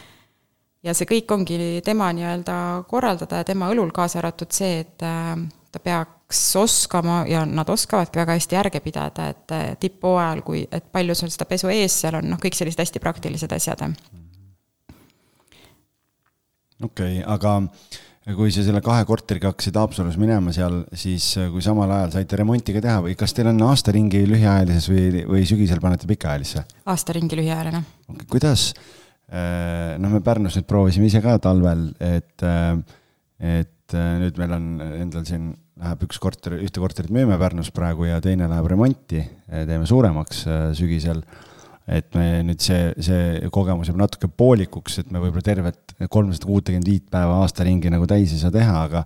[0.83, 2.55] ja see kõik ongi tema nii-öelda
[2.89, 5.83] korraldada ja tema õlul, kaasa arvatud see, et ta
[6.27, 11.31] peaks oskama ja nad oskavadki väga hästi järge pidada, et tipphooajal, kui, et palju sul
[11.31, 13.85] seda pesu ees seal on, noh, kõik sellised hästi praktilised asjad.
[16.83, 17.61] okei okay,, aga
[18.35, 22.75] kui sa selle kahe korteriga hakkasid Haapsalus minema seal, siis kui samal ajal saite remonti
[22.75, 26.65] ka teha või kas teil on aasta ringi lühiajalises või, või sügisel panete pikaajalisse?
[26.91, 27.85] aasta ringi lühiajaline
[28.27, 28.73] kuidas,
[29.31, 32.43] äh, noh, me Pärnus nüüd proovisime ise ka talvel, et,
[33.39, 38.17] et nüüd meil on endal siin läheb üks korter, ühte korterit müüme Pärnus praegu ja
[38.23, 41.21] teine läheb remonti, teeme suuremaks äh, sügisel.
[41.87, 46.87] et me nüüd see, see kogemus jääb natuke poolikuks, et me võib-olla tervet kolmsada kuutekümmet
[46.89, 49.05] viit päeva aasta ringi nagu täis ei saa teha, aga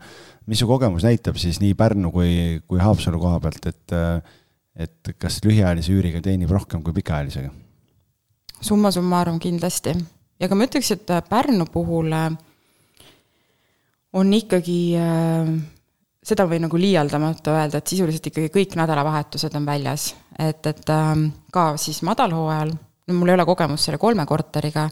[0.49, 2.31] mis su kogemus näitab siis nii Pärnu kui,
[2.65, 4.39] kui Haapsalu koha pealt, et, äh,
[4.87, 7.53] et kas lühiajalise üüriga teenib rohkem kui pikaajalisega?
[8.61, 9.93] summa summarum kindlasti
[10.41, 12.31] ja ka ma ütleks, et Pärnu puhul äh,
[14.17, 15.53] on ikkagi äh,
[16.21, 20.11] seda või nagu liialdamata öelda, et sisuliselt ikkagi kõik nädalavahetused on väljas.
[20.39, 22.73] et, et ähm, ka siis madalhooajal,
[23.07, 24.87] no mul ei ole kogemust selle kolme korteriga,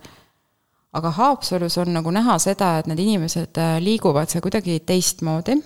[0.93, 5.59] aga Haapsalus on nagu näha seda, et need inimesed äh, liiguvad seal kuidagi teistmoodi,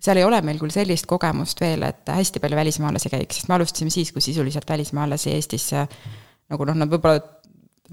[0.00, 3.58] seal ei ole meil küll sellist kogemust veel, et hästi palju välismaalasi käiks, sest me
[3.58, 5.86] alustasime siis, kui sisuliselt välismaalasi Eestisse
[6.50, 7.20] nagu noh, nad võib-olla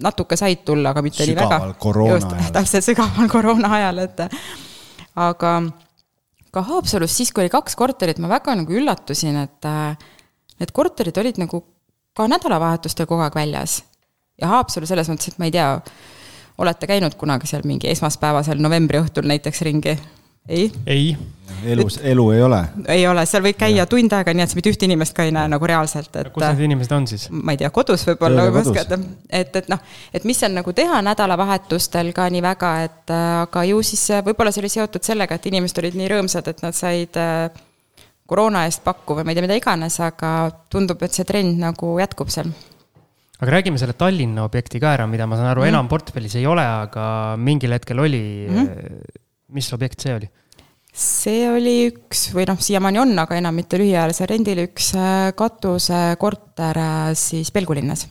[0.04, 2.14] natuke said tulla, aga mitte sügaval nii väga.
[2.16, 4.24] just, täpselt, sügaval koroona ajal, et
[5.20, 5.58] aga
[6.54, 9.98] ka Haapsalus siis, kui oli kaks korterit, ma väga nagu üllatusin, et äh,
[10.62, 11.64] need korterid olid nagu
[12.14, 13.82] ka nädalavahetustel kogu aeg väljas.
[14.42, 15.70] ja Haapsalu selles mõttes, et ma ei tea,
[16.62, 19.98] olete käinud kunagi seal mingi esmaspäevasel novembri õhtul näiteks ringi?
[20.48, 20.72] Ei?
[20.86, 21.18] ei.
[21.66, 22.60] elus, elu ei ole?
[22.92, 23.86] ei ole, seal võid käia ja.
[23.90, 26.32] tund aega, nii et sa mitte ühte inimest ka ei näe nagu reaalselt, et.
[26.34, 27.28] kus need inimesed on siis?
[27.32, 29.00] ma ei tea, kodus võib-olla, või ma ei oska öelda.
[29.30, 33.80] et, et noh, et mis seal nagu teha nädalavahetustel ka nii väga, et aga ju
[33.86, 37.24] siis võib-olla see oli seotud sellega, et inimesed olid nii rõõmsad, et nad said
[38.28, 40.36] koroona eest pakku või ma ei tea, mida iganes, aga
[40.72, 42.52] tundub, et see trend nagu jätkub seal
[43.44, 45.76] aga räägime selle Tallinna objekti ka ära, mida ma saan aru mm, -hmm.
[45.76, 48.56] enam portfellis ei ole, aga mingil hetkel oli mm.
[48.56, 49.20] -hmm
[49.54, 50.30] mis objekt see oli?
[50.94, 56.78] see oli üks või noh, siiamaani on, aga enam mitte lühiajalisel rendil, üks äh, katusekorter
[56.78, 58.06] äh, siis Pelgulinnas.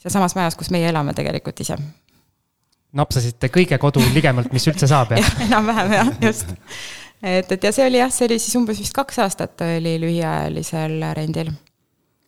[0.00, 1.76] sealsamas majas, kus meie elame tegelikult ise.
[2.92, 5.48] napsasite kõige kodu ligemalt, mis üldse saab, jah ja,?
[5.50, 6.56] enam-vähem jah, just.
[7.20, 10.96] et, et ja see oli jah, see oli siis umbes vist kaks aastat oli lühiajalisel
[11.18, 11.52] rendil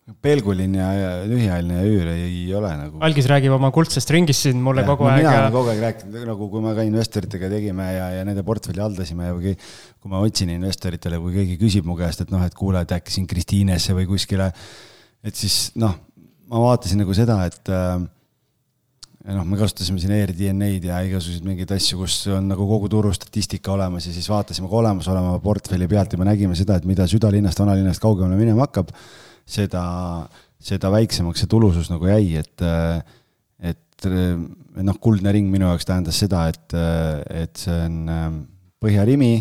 [0.05, 2.99] pelgulinn ja, ja lühiajaline üür ei ole nagu.
[3.07, 5.23] algis räägib oma kuldsest ringist siin mulle ja, kogu aeg.
[5.23, 8.83] mina olen kogu aeg rääkinud, nagu kui me ka investoritega tegime ja, ja nende portfelli
[8.85, 12.53] haldasime ja kui, kui ma otsin investoritele, kui keegi küsib mu käest, et noh, et
[12.57, 14.51] kuule, et äkki siin Kristiinesse või kuskile,
[15.25, 15.97] et siis noh,
[16.53, 17.97] ma vaatasin nagu seda, et äh,
[19.33, 23.73] noh, me kasutasime siin AirDNA-d ja igasuguseid mingeid asju, kus on nagu kogu turu statistika
[23.73, 27.65] olemas ja siis vaatasime ka olemasoleva portfelli pealt ja me nägime seda, et mida südalinnast,
[27.65, 28.93] vanalinnast kaugemale minema hakkab
[29.45, 29.85] seda,
[30.61, 32.65] seda väiksemaks see tulusus nagu jäi, et,
[33.61, 36.77] et noh, kuldne ring minu jaoks tähendas seda, et,
[37.45, 37.99] et see on
[38.83, 39.33] Põhja-Rimi,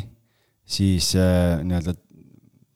[0.64, 1.96] siis nii-öelda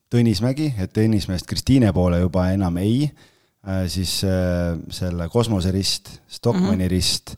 [0.08, 3.10] Tõnismägi, et Tõnismäest Kristiine poole juba enam ei,
[3.92, 6.94] siis selle kosmoserist, Stockmanni mm -hmm.
[6.94, 7.34] rist,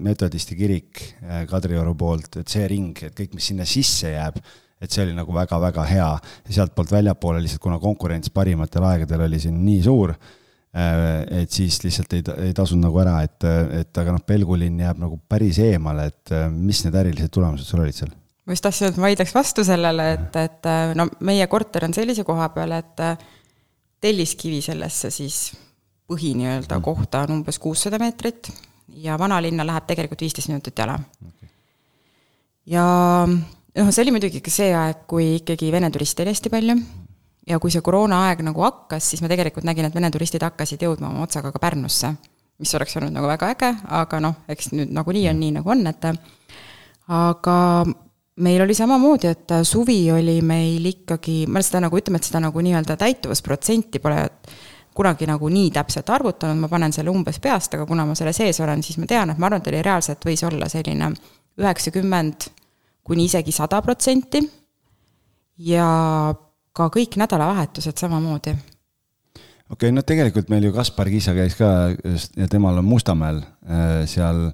[0.00, 1.02] metodisti kirik
[1.48, 4.40] Kadrioru poolt, et see ring, et kõik, mis sinna sisse jääb
[4.80, 6.10] et see oli nagu väga-väga hea
[6.48, 11.80] ja sealtpoolt väljapoole lihtsalt, kuna konkurents parimatel aegadel oli siin nii suur, äh, et siis
[11.84, 13.48] lihtsalt ei, ei tasunud nagu ära, et,
[13.80, 17.84] et aga noh, Pelgulinn jääb nagu päris eemale, et äh, mis need ärilised tulemused sul
[17.84, 18.14] olid seal?
[18.48, 21.96] ma just tahtsin, et ma vaidleks vastu sellele, et, et äh, no meie korter on
[21.96, 23.02] sellise koha peal, et
[24.00, 25.48] telliskivi sellesse siis
[26.08, 26.84] põhi nii-öelda mm.
[26.84, 28.50] kohta on umbes kuussada meetrit
[29.02, 31.50] ja vanalinna läheb tegelikult viisteist minutit jala okay..
[32.66, 32.84] ja
[33.78, 36.78] noh, see oli muidugi ka see aeg, kui ikkagi Vene turiste oli hästi palju.
[37.48, 41.08] Ja kui see koroonaaeg nagu hakkas, siis ma tegelikult nägin, et Vene turistid hakkasid jõudma
[41.08, 42.10] oma otsaga ka Pärnusse,
[42.60, 45.86] mis oleks olnud nagu väga äge, aga noh, eks nüüd nagunii on nii, nagu on,
[45.88, 46.04] et
[47.08, 47.56] aga
[48.44, 52.64] meil oli samamoodi, et suvi oli meil ikkagi, ma seda nagu ütleme, et seda nagu
[52.66, 54.20] nii-öelda täituvusprotsenti pole
[54.98, 58.60] kunagi nagu nii täpselt arvutanud, ma panen selle umbes peast, aga kuna ma selle sees
[58.60, 61.12] olen, siis ma tean, et ma arvan, et oli reaalselt võis olla selline
[61.58, 62.50] üheksakümmend
[63.08, 64.42] kuni isegi sada protsenti.
[65.58, 65.86] ja
[66.76, 68.54] ka kõik nädalavahetused samamoodi.
[68.54, 71.90] okei okay,, no tegelikult meil ju Kaspar Kiisa käis ka
[72.36, 74.50] ja temal on Mustamäel äh, seal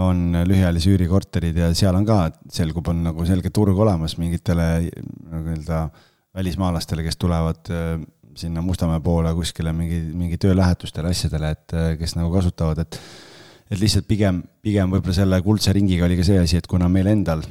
[0.00, 5.42] on lühiajalise üürikorterid ja seal on ka, selgub, on nagu selge turg olemas mingitele nagu
[5.50, 5.82] nii-öelda
[6.32, 7.98] välismaalastele, kes tulevad äh,
[8.38, 12.98] sinna Mustamäe poole kuskile mingi, mingi töölähetustele, asjadele, et äh, kes nagu kasutavad, et
[13.72, 17.08] et lihtsalt pigem, pigem võib-olla selle kuldse ringiga oli ka see asi, et kuna meil
[17.08, 17.44] endal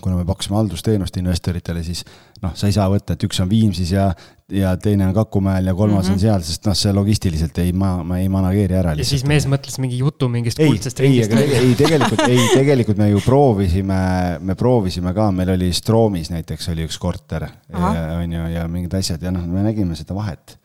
[0.00, 2.02] kuna me pakkusime haldusteenust investoritele, siis
[2.42, 4.10] noh, sa ei saa võtta, et üks on Viimsis ja,
[4.52, 6.12] ja teine on Kakumäel ja kolmas mm -hmm.
[6.12, 6.20] on mhm.
[6.26, 8.92] seal, sest noh, see logistiliselt ei, ma, ma ei manageeri ära.
[8.98, 11.32] ja siis mees mõtles mingi jutu mingist kuldsest ringist.
[11.32, 14.02] ei, ei tegelikult, ei, tegelikult me ju proovisime,
[14.40, 19.22] me proovisime ka, meil oli Stroomis näiteks oli üks korter, on ju, ja mingid asjad
[19.22, 20.58] ja noh, me nägime seda vahet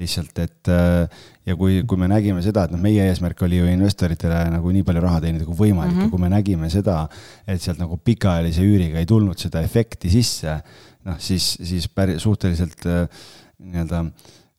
[0.00, 0.68] lihtsalt, et
[1.50, 4.86] ja kui, kui me nägime seda, et noh, meie eesmärk oli ju investoritele nagu nii
[4.86, 6.08] palju raha teenida kui võimalik mm -hmm.
[6.08, 7.02] ja kui me nägime seda,
[7.46, 10.60] et sealt nagu pikaajalise üüriga ei tulnud seda efekti sisse,
[11.04, 13.08] noh siis, siis päris suhteliselt äh,
[13.58, 14.04] nii-öelda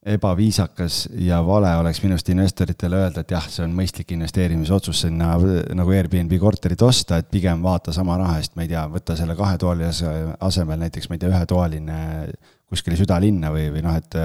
[0.06, 5.36] ebaviisakas ja vale oleks minu arust investoritele öelda, et jah, see on mõistlik investeerimisotsus sinna
[5.78, 9.36] nagu Airbnb korterit osta, et pigem vaata sama raha eest, ma ei tea, võta selle
[9.38, 12.00] kahetoalise asemel näiteks, ma ei tea, ühetoaline
[12.72, 14.18] kuskile südalinna või, või noh, et,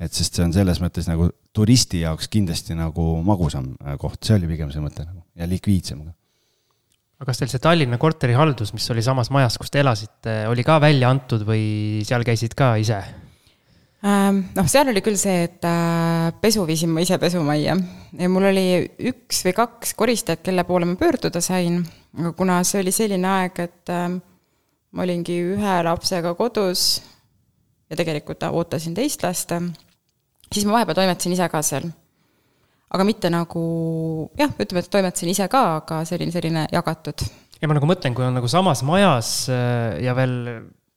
[0.00, 4.38] et sest see on selles mõttes nagu turisti jaoks kindlasti nagu magusam äh, koht, see
[4.38, 6.12] oli pigem see mõte nagu ja likviidsem ka.
[7.20, 10.78] aga kas teil see Tallinna korterihaldus, mis oli samas majas, kus te elasite, oli ka
[10.82, 13.02] välja antud või seal käisid ka ise?
[14.00, 17.74] Ähm, noh, seal oli küll see, et äh, pesu viisin ma ise pesumajja
[18.16, 18.64] ja mul oli
[19.10, 21.82] üks või kaks koristajat, kelle poole ma pöörduda sain,
[22.16, 24.06] aga kuna see oli selline aeg, et äh,
[24.90, 27.02] ma olingi ühe lapsega kodus
[27.90, 29.52] ja tegelikult ootasin teist last,
[30.50, 31.88] siis ma vahepeal toimetasin ise ka seal.
[32.90, 33.60] aga mitte nagu
[34.38, 37.26] jah, ütleme, et toimetasin ise ka, aga see oli selline jagatud.
[37.60, 40.36] ja ma nagu mõtlen, kui on nagu samas majas äh, ja veel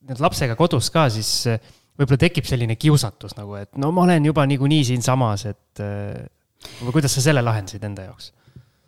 [0.03, 4.31] nüüd lapsega kodus ka, siis äh, võib-olla tekib selline kiusatus nagu, et no ma olen
[4.31, 6.23] juba niikuinii siinsamas, et äh,
[6.81, 8.31] või kuidas sa selle lahendasid enda jaoks?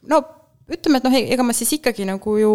[0.10, 0.22] no
[0.72, 2.54] ütleme, et noh, ega ma siis ikkagi nagu ju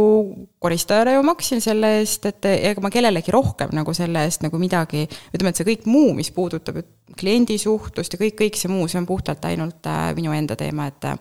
[0.62, 5.05] koristajale ju maksin selle eest, et ega ma kellelegi rohkem nagu selle eest nagu midagi,
[5.31, 6.81] ütleme, et see kõik muu, mis puudutab
[7.20, 10.88] kliendi suhtlust ja kõik, kõik see muu, see on puhtalt ainult äh, minu enda teema,
[10.90, 11.18] et äh,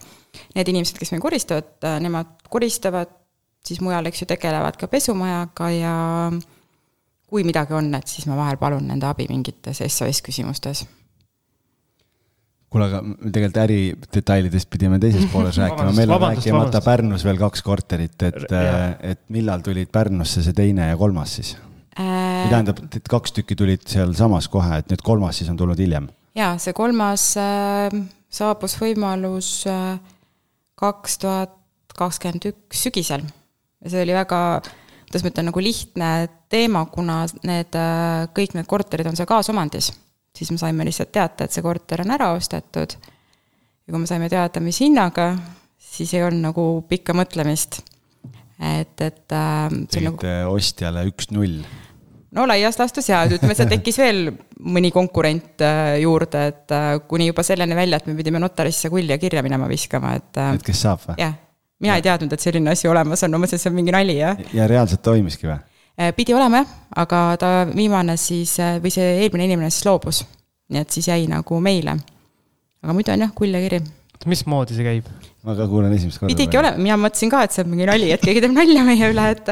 [0.57, 3.13] need inimesed, kes meil koristavad äh,, nemad koristavad,
[3.65, 5.95] siis mujal, eks ju, tegelevad ka pesumajaga ja
[7.29, 10.87] kui midagi on, et siis ma vahel palun nende abi mingites SOS küsimustes
[12.69, 12.99] kuule, aga
[13.33, 18.45] tegelikult äridetailidest pidime teises pooles rääkima, meil on rääkimata Pärnus veel kaks korterit, et,
[19.13, 21.55] et millal tulid Pärnusse see teine ja kolmas siis
[21.97, 22.45] äh...?
[22.49, 26.09] tähendab, et kaks tükki tulid sealsamas kohe, et nüüd kolmas siis on tulnud hiljem?
[26.37, 27.89] jaa, see kolmas äh,
[28.29, 29.97] saabus võimalus äh,
[30.79, 31.55] kaks äh, tuhat
[31.99, 33.25] kakskümmend üks sügisel.
[33.83, 34.61] ja see oli väga,
[35.07, 36.11] kuidas ma ütlen, nagu lihtne
[36.53, 39.89] teema, kuna need äh,, kõik need korterid on seal kaasomandis
[40.39, 42.95] siis me saime lihtsalt teate, et see korter on ära ostetud.
[42.95, 45.33] ja kui me saime teada, mis hinnaga,
[45.79, 47.81] siis ei olnud nagu pikka mõtlemist.
[48.59, 49.67] et, et äh,.
[49.91, 50.55] tegite nagu...
[50.55, 51.59] ostjale üks-null?
[52.35, 57.29] no laias laastus jaa, ütleme, seal tekkis veel mõni konkurent äh, juurde, et äh, kuni
[57.29, 60.31] juba selleni välja, et me pidime notarisse kulli ja kirja minema viskama, et.
[60.59, 61.17] Et kes saab või?
[61.23, 61.33] jah,
[61.81, 62.03] mina ja.
[62.03, 64.39] ei teadnud, et selline asi olemas on, ma mõtlesin, et see on mingi nali, jah.
[64.55, 65.59] ja reaalselt toimiski või?
[65.99, 70.21] Äh, pidi olema jah, aga ta viimane siis, äh, või see eelmine inimene siis loobus.
[70.69, 71.97] nii et siis jäi nagu meile.
[72.83, 73.81] aga muidu on jah, kull ja kiri.
[74.25, 75.09] mismoodi see käib?
[75.43, 76.31] ma ka kuulen esimest korda.
[76.31, 79.11] pidigi olema, mina mõtlesin ka, et see on mingi nali, et keegi teeb nalja meie
[79.11, 79.51] üle, et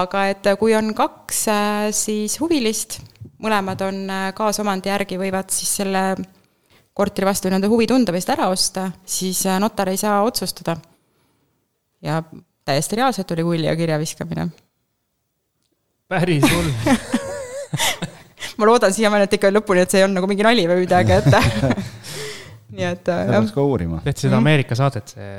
[0.00, 3.02] aga et kui on kaks äh, siis huvilist,
[3.44, 4.00] mõlemad on
[4.40, 6.06] kaasomandi järgi, võivad siis selle
[6.96, 10.78] korteri vastu nende huvi tunda või seda ära osta, siis notar ei saa otsustada.
[12.00, 12.22] ja
[12.64, 14.48] täiesti reaalselt oli kulli ja kirja viskamine
[16.10, 16.70] päris hull
[18.58, 21.18] ma loodan siiamaani, et ikka lõpuni, et see ei olnud nagu mingi nali või midagi,
[21.18, 21.28] et
[22.74, 23.30] nii et jah.
[23.30, 24.00] peaks ka uurima.
[24.04, 25.30] tead seda Ameerika saadet, see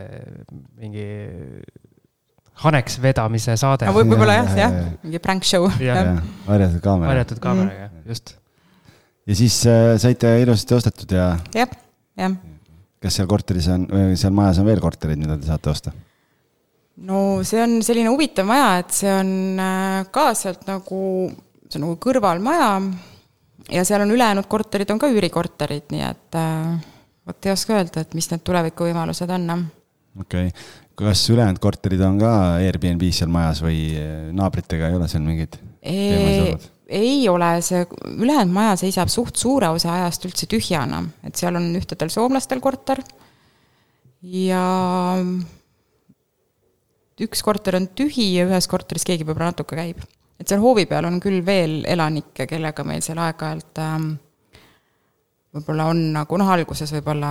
[0.80, 1.06] mingi
[2.65, 3.95] haneks vedamise saade no,.
[3.97, 5.67] võib-olla jah, jah, mingi prank show.
[5.67, 7.12] varjatud kaamera.
[7.12, 8.36] varjatud kaameraga mm., just.
[9.28, 11.30] ja siis äh, saite ilusasti ostetud ja?
[11.56, 11.78] jah,
[12.19, 12.38] jah.
[13.04, 15.95] kas seal korteris on, seal majas on veel korterid, mida te saate osta?
[17.03, 21.01] No see on selline huvitav maja, et see on äh, ka sealt nagu,
[21.67, 22.69] see on nagu kõrvalmaja
[23.75, 26.75] ja seal on ülejäänud korterid on ka üürikorterid, nii et äh,
[27.27, 29.65] vot ei oska öelda, et mis need tulevikuvõimalused on.
[30.21, 32.31] okei okay., kas ülejäänud korterid on ka
[32.63, 33.89] Airbnb-s seal majas või
[34.36, 39.93] naabritega ei ole seal mingeid teemasid ei ole, see ülejäänud maja seisab suht suure osa
[39.95, 43.01] ajast üldse tühjana, et seal on ühtedel soomlastel korter
[44.21, 44.65] ja
[47.23, 50.04] üks korter on tühi ja ühes korteris keegi võib-olla natuke käib.
[50.39, 54.10] et seal hoovi peal on küll veel elanikke, kellega meil seal aeg-ajalt ähm,
[55.56, 57.30] võib-olla on nagu noh, alguses võib-olla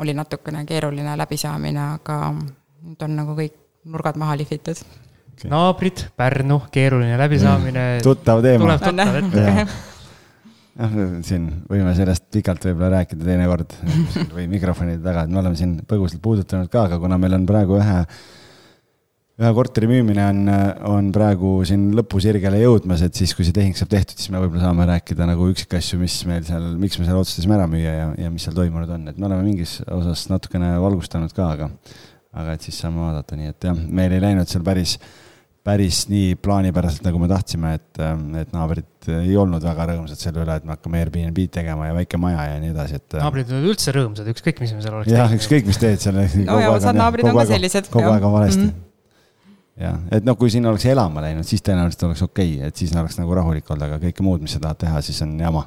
[0.00, 4.80] oli natukene keeruline läbisaamine, aga nüüd on nagu kõik nurgad maha lihvitud.
[5.34, 5.50] Okay..
[5.52, 7.84] naabrid, Pärnu, keeruline läbisaamine.
[7.98, 8.02] Mm..
[8.06, 8.64] tuttav teema.
[8.64, 9.68] tuleb tuttav ette.
[10.78, 13.76] Noh, siin võime sellest pikalt võib-olla rääkida teinekord.
[14.36, 17.80] Või mikrofonide taga, et me oleme siin põgusalt puudutanud ka, aga kuna meil on praegu
[17.80, 18.02] ühe
[19.38, 20.40] ühe korteri müümine on,
[20.88, 24.64] on praegu siin lõpusirgele jõudmas, et siis, kui see tehing saab tehtud, siis me võib-olla
[24.66, 28.32] saame rääkida nagu üksikasju, mis meil seal, miks me seal otsustasime ära müüa ja, ja
[28.34, 31.70] mis seal toimunud on, et me oleme mingis osas natukene valgustanud ka, aga,
[32.34, 34.96] aga et siis saame vaadata, nii et jah, meil ei läinud seal päris,
[35.68, 38.02] päris nii plaanipäraselt, nagu me tahtsime, et,
[38.42, 42.18] et naabrid ei olnud väga rõõmsad selle üle, et me hakkame Airbnb-d tegema ja väike
[42.18, 43.20] maja ja nii edasi, et.
[43.22, 45.22] naabrid on üldse rõõmsad, ükskõik, mis me seal oleks teinud.
[45.22, 46.20] jah, ükskõik, mis teed seal.
[46.42, 47.94] no ja osad naabrid on ka sellised.
[47.94, 48.68] kogu aeg on valesti mm.
[48.74, 48.87] -hmm
[49.78, 52.94] jah, et noh, kui sinna oleks elama läinud, siis tõenäoliselt oleks okei okay,, et siis
[52.96, 55.64] oleks nagu rahulik olla, aga kõike muud, mis sa tahad teha, siis on jama.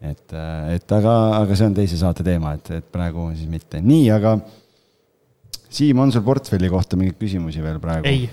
[0.00, 0.36] et,
[0.76, 3.82] et aga, aga see on teise saate teema, et, et praegu siis mitte.
[3.84, 4.38] nii, aga
[5.76, 8.08] Siim, on sul portfelli kohta mingeid küsimusi veel praegu?
[8.08, 8.28] ei,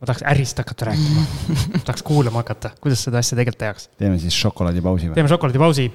[0.00, 1.22] ma tahaks ärist hakata rääkima
[1.86, 3.88] tahaks kuulama hakata, kuidas seda asja tegelikult tehakse.
[4.00, 5.16] teeme siis šokolaadipausi või?
[5.20, 5.88] teeme šokolaadipausi.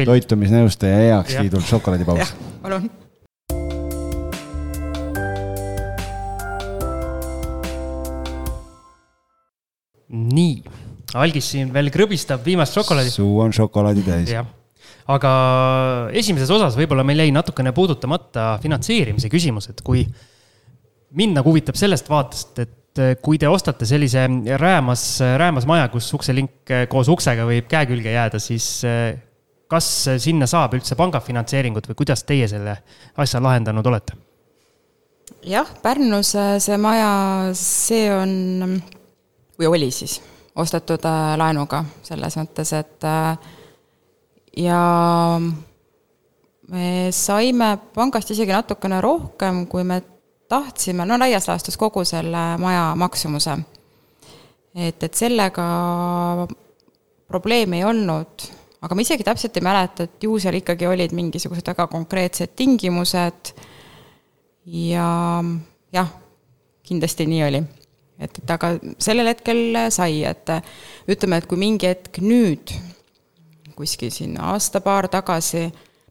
[0.00, 2.34] toitumisnõustaja heakskiidul šokolaadipaus.
[2.64, 2.90] palun
[10.12, 10.56] nii,
[11.18, 13.12] algis siin veel krõbistab viimast šokolaadi.
[13.12, 14.34] suu on šokolaadi täis.
[14.34, 14.46] jah,
[15.10, 15.32] aga
[16.18, 20.04] esimeses osas võib-olla meil jäi natukene puudutamata finantseerimise küsimus, et kui
[21.16, 24.26] mind nagu huvitab sellest vaatest, et kui te ostate sellise
[24.60, 25.04] räämas,
[25.40, 28.68] räämas maja, kus ukselink koos uksega võib käe külge jääda, siis
[29.72, 29.88] kas
[30.20, 32.76] sinna saab üldse pangafinantseeringut või kuidas teie selle
[33.16, 34.18] asja lahendanud olete?
[35.48, 37.14] jah, Pärnus see maja,
[37.56, 38.82] see on
[39.62, 40.18] või oli siis,
[40.58, 43.36] ostetud äh, laenuga, selles mõttes, et äh,
[44.56, 44.80] ja
[46.72, 50.00] me saime pangast isegi natukene rohkem, kui me
[50.52, 53.56] tahtsime, no laias laastus kogu selle maja maksumuse.
[54.74, 55.64] et, et sellega
[57.28, 58.48] probleemi ei olnud,
[58.82, 63.52] aga ma isegi täpselt ei mäleta, et ju seal ikkagi olid mingisugused väga konkreetsed tingimused
[64.66, 65.06] ja
[65.92, 66.10] jah,
[66.82, 67.62] kindlasti nii oli
[68.24, 70.56] et, et aga sellel hetkel sai, et
[71.10, 72.74] ütleme, et kui mingi hetk nüüd,
[73.76, 75.66] kuskil siin aasta-paar tagasi,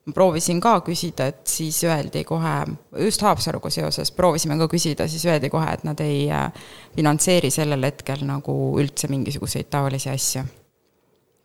[0.05, 2.55] ma proovisin ka küsida, et siis öeldi kohe,
[3.05, 6.49] just Haapsaluga seoses proovisime ka küsida, siis öeldi kohe, et nad ei äh,
[6.95, 10.47] finantseeri sellel hetkel nagu üldse mingisuguseid taolisi asju.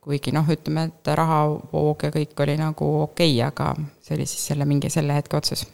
[0.07, 3.73] kuigi noh, ütleme, et rahavoog ja kõik oli nagu okei okay,, aga
[4.07, 5.67] see oli siis selle mingi selle hetke otsus.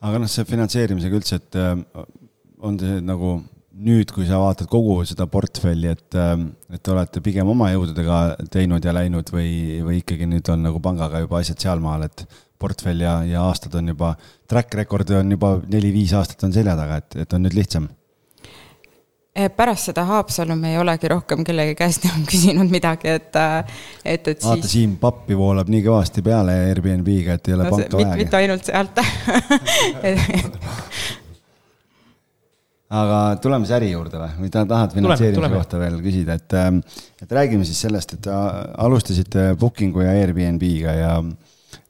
[0.00, 1.76] aga noh, see finantseerimisega üldse, et äh,
[2.64, 3.36] on see nagu
[3.84, 8.20] nüüd, kui sa vaatad kogu seda portfelli, et, ähm, et olete pigem oma jõududega
[8.52, 12.24] teinud ja läinud või, või ikkagi nüüd on nagu pangaga juba asjad sealmaal, et
[12.60, 14.14] portfell ja, ja aastad on juba,
[14.48, 17.90] track record on juba neli-viis aastat on selja taga, et, et on nüüd lihtsam?
[19.34, 23.82] Eh, pärast seda Haapsalu me ei olegi rohkem kellegi käest enam küsinud midagi, et, äh,
[24.04, 24.46] et, et siis.
[24.46, 28.22] vaata, Siim, pappi voolab nii kõvasti peale Airbnb-ga, et ei ole no, panka vajagi.
[28.22, 29.02] mitte ainult sealt
[32.94, 36.78] aga tuleme siis äri juurde või, või tahad finantseerimise kohta veel küsida, et, ähm,
[37.22, 41.16] et räägime siis sellest, et alustasite Booking'u ja Airbnb-ga ja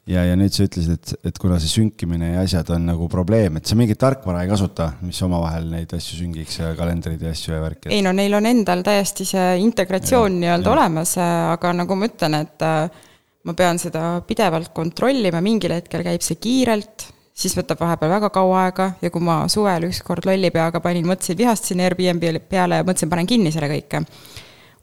[0.09, 3.57] ja, ja nüüd sa ütlesid, et, et kuna see sünkimine ja asjad on nagu probleem,
[3.59, 7.55] et sa mingit tarkvara ei kasuta, mis omavahel neid asju süngiks ja kalendrid ja asju
[7.55, 7.89] ja värki?
[7.93, 12.65] ei no neil on endal täiesti see integratsioon nii-öelda olemas, aga nagu ma ütlen, et
[12.65, 13.03] äh,
[13.45, 18.61] ma pean seda pidevalt kontrollima, mingil hetkel käib see kiirelt siis võtab vahepeal väga kaua
[18.65, 23.11] aega ja kui ma suvel ükskord lolli peaga panin, mõtlesin, vihastasin Airbnb peale ja mõtlesin,
[23.11, 24.05] panen kinni selle kõike.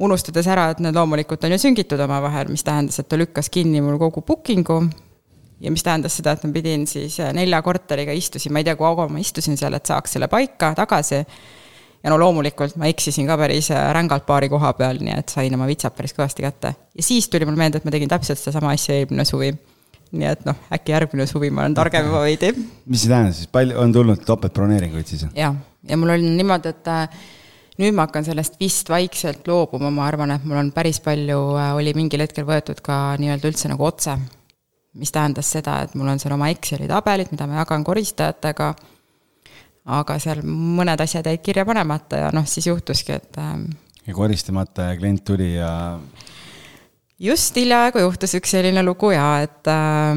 [0.03, 3.81] unustades ära, et need loomulikult on ju süngitud omavahel, mis tähendas, et ta lükkas kinni
[3.81, 4.81] mul kogu booking'u
[5.61, 8.76] ja mis tähendas seda, et ma pidin siis äh, nelja korteriga istusin, ma ei tea,
[8.76, 11.24] kui kaua ma istusin seal, et saaks selle paika tagasi.
[12.03, 15.55] ja no loomulikult ma eksisin ka päris äh, rängalt paari koha peal, nii et sain
[15.55, 16.74] oma vitsad päris kõvasti kätte.
[16.95, 19.55] ja siis tuli mul meelde, et ma tegin täpselt sedasama asja eelmine suvi
[20.13, 22.53] nii et noh, äkki järgmine suvi ma olen targem juba veidi.
[22.87, 25.25] mis see tähendab siis, palju on tulnud topeltbroneeringuid siis?
[25.37, 25.57] jah,
[25.89, 27.23] ja mul on niimoodi, et äh,
[27.81, 31.73] nüüd ma hakkan sellest vist vaikselt loobuma, ma arvan, et mul on päris palju, äh,
[31.79, 34.19] oli mingil hetkel võetud ka nii-öelda üldse nagu otse.
[34.93, 38.67] mis tähendas seda, et mul on seal oma Exceli tabelid, mida ma jagan koristajatega,
[39.97, 43.71] aga seal mõned asjad jäid kirja panemata ja noh, siis juhtuski, et ähm,
[44.07, 45.71] ja koristamata ja klient tuli ja
[47.23, 50.16] just hiljaaegu juhtus üks selline lugu ja et äh,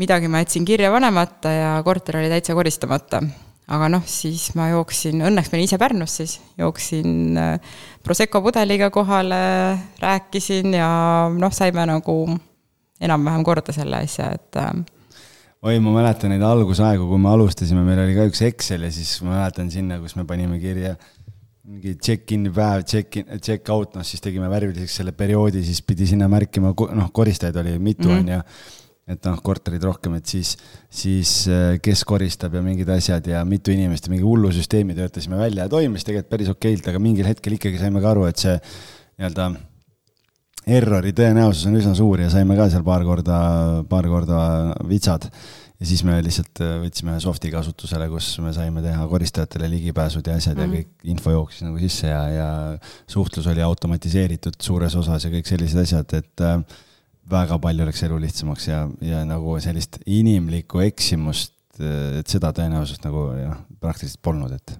[0.00, 3.22] midagi ma jätsin kirja panemata ja korter oli täitsa koristamata.
[3.66, 8.90] aga noh, siis ma jooksin, õnneks ma olin ise Pärnus siis, jooksin äh, Prosecco pudeliga
[8.94, 9.38] kohale,
[10.00, 10.90] rääkisin ja
[11.34, 12.20] noh, saime nagu
[13.00, 14.70] enam-vähem korda selle asja, et äh,
[15.66, 19.18] oi, ma mäletan neid algusaegu, kui me alustasime, meil oli ka üks Excel ja siis
[19.26, 20.94] ma mäletan sinna, kus me panime kirja
[21.66, 26.70] mingi check-in'i päev, check-in, check-out, noh siis tegime värviliseks selle perioodi, siis pidi sinna märkima,
[26.72, 28.18] noh, koristajaid oli mitu, mhm.
[28.20, 28.42] on ju.
[29.06, 30.56] et noh, korterid rohkem, et siis,
[30.90, 35.38] siis äh, kes koristab ja mingid asjad ja mitu inimest ja mingi hullu süsteemi töötasime
[35.38, 38.56] välja ja toimis tegelikult päris okeilt, aga mingil hetkel ikkagi saime ka aru, et see
[38.56, 39.46] nii-öelda
[40.66, 43.38] errori tõenäosus on üsna suur ja saime ka seal paar korda,
[43.90, 44.40] paar korda
[44.90, 45.28] vitsad
[45.76, 50.26] ja siis me lihtsalt äh, võtsime ühe soft'i kasutusele, kus me saime teha koristajatele ligipääsud
[50.26, 50.74] ja asjad mm -hmm.
[50.74, 50.94] ja mhm.
[51.04, 52.48] kõik info jooksis nagu sisse ja, ja
[53.06, 56.62] suhtlus oli automatiseeritud suures osas ja kõik sellised asjad, et äh,
[57.30, 63.04] väga palju läks elu lihtsamaks ja, ja nagu sellist inimlikku eksimust, äh, et seda tõenäosust
[63.04, 64.78] nagu jah, praktiliselt polnud, et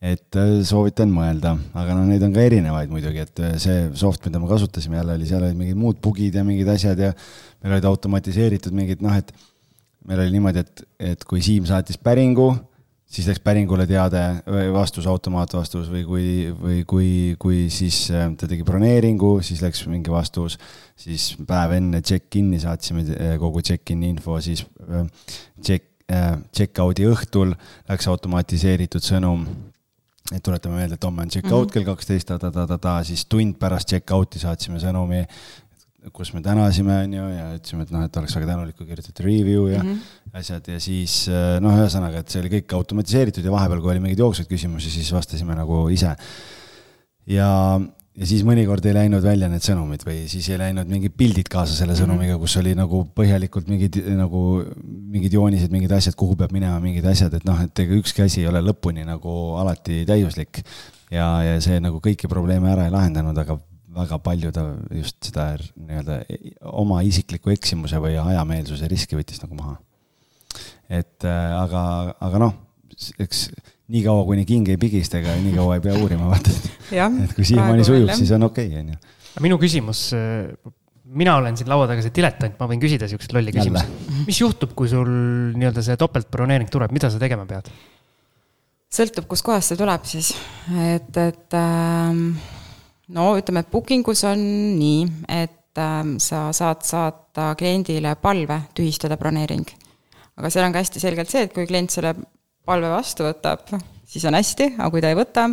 [0.00, 4.40] et äh, soovitan mõelda, aga noh, neid on ka erinevaid muidugi, et see soft, mida
[4.40, 7.12] me kasutasime jälle oli, seal olid mingid muud bugid ja mingid asjad ja
[7.62, 9.30] meil olid automatiseeritud mingid noh, et
[10.08, 10.82] meil oli niimoodi, et,
[11.12, 12.50] et kui Siim saatis päringu,
[13.10, 17.08] siis läks päringule teade või vastus, automaatvastus või kui, või kui,
[17.42, 20.58] kui siis äh, ta tegi broneeringu, siis läks mingi vastus,
[20.98, 25.06] siis päev enne check-in'i saatsime äh, kogu check-in'i info, siis äh,
[25.62, 25.86] check,
[26.50, 27.52] check-out'i õhtul
[27.86, 29.44] läks automatiseeritud sõnum
[30.34, 31.72] et tuletame meelde, et homme on check-out mm -hmm.
[31.72, 35.24] kell kaksteist, ta-ta-ta-ta, siis tund pärast check-out'i saatsime sõnumi,
[36.08, 39.24] kus me tänasime, on ju, ja ütlesime, et noh, et oleks väga tänulik, kui kirjutati
[39.26, 40.40] review ja mm -hmm.
[40.40, 41.28] asjad ja siis
[41.60, 45.12] noh, ühesõnaga, et see oli kõik automatiseeritud ja vahepeal, kui oli mingeid jooksvaid küsimusi, siis
[45.12, 46.16] vastasime nagu ise.
[47.26, 47.80] ja,
[48.16, 51.74] ja siis mõnikord ei läinud välja need sõnumid või siis ei läinud mingid pildid kaasa
[51.74, 52.02] selle mhm.
[52.02, 57.04] sõnumiga, kus oli nagu põhjalikult mingid nagu mingid joonised, mingid asjad, kuhu peab minema, mingid
[57.04, 60.64] asjad, et noh, et ega ükski asi ei ole lõpuni nagu alati täiuslik.
[61.10, 63.60] ja, ja see nagu kõiki probleeme ära ei lahendanud, aga
[63.94, 64.64] väga palju ta
[64.94, 66.20] just seda nii-öelda
[66.78, 69.76] oma isikliku eksimuse või hajameelsuse riski võttis nagu maha.
[70.90, 71.82] et äh, aga,
[72.22, 72.56] aga noh,
[73.22, 73.48] eks
[73.90, 76.54] niikaua, kuni king ei pigista, ega nii kaua ei pea uurima, vaata.
[77.24, 79.00] et kui siiamaani sujub, siis on okei okay,, on ju.
[79.46, 80.72] minu küsimus, äh,
[81.10, 84.22] mina olen siin laua taga see diletant, ma võin küsida siukseid lolli küsimusi.
[84.28, 85.10] mis juhtub, kui sul
[85.56, 87.72] nii-öelda see topeltbroneering tuleb, mida sa tegema pead?
[88.90, 90.32] sõltub, kuskohast see tuleb siis,
[90.94, 92.58] et, et ähm
[93.14, 94.42] no ütleme, et booking us on
[94.78, 99.66] nii, et äh, sa saad saata kliendile palve tühistada broneering.
[100.36, 102.14] aga seal on ka hästi selgelt see, et kui klient selle
[102.66, 103.66] palve vastu võtab,
[104.06, 105.48] siis on hästi, aga kui ta ei võta,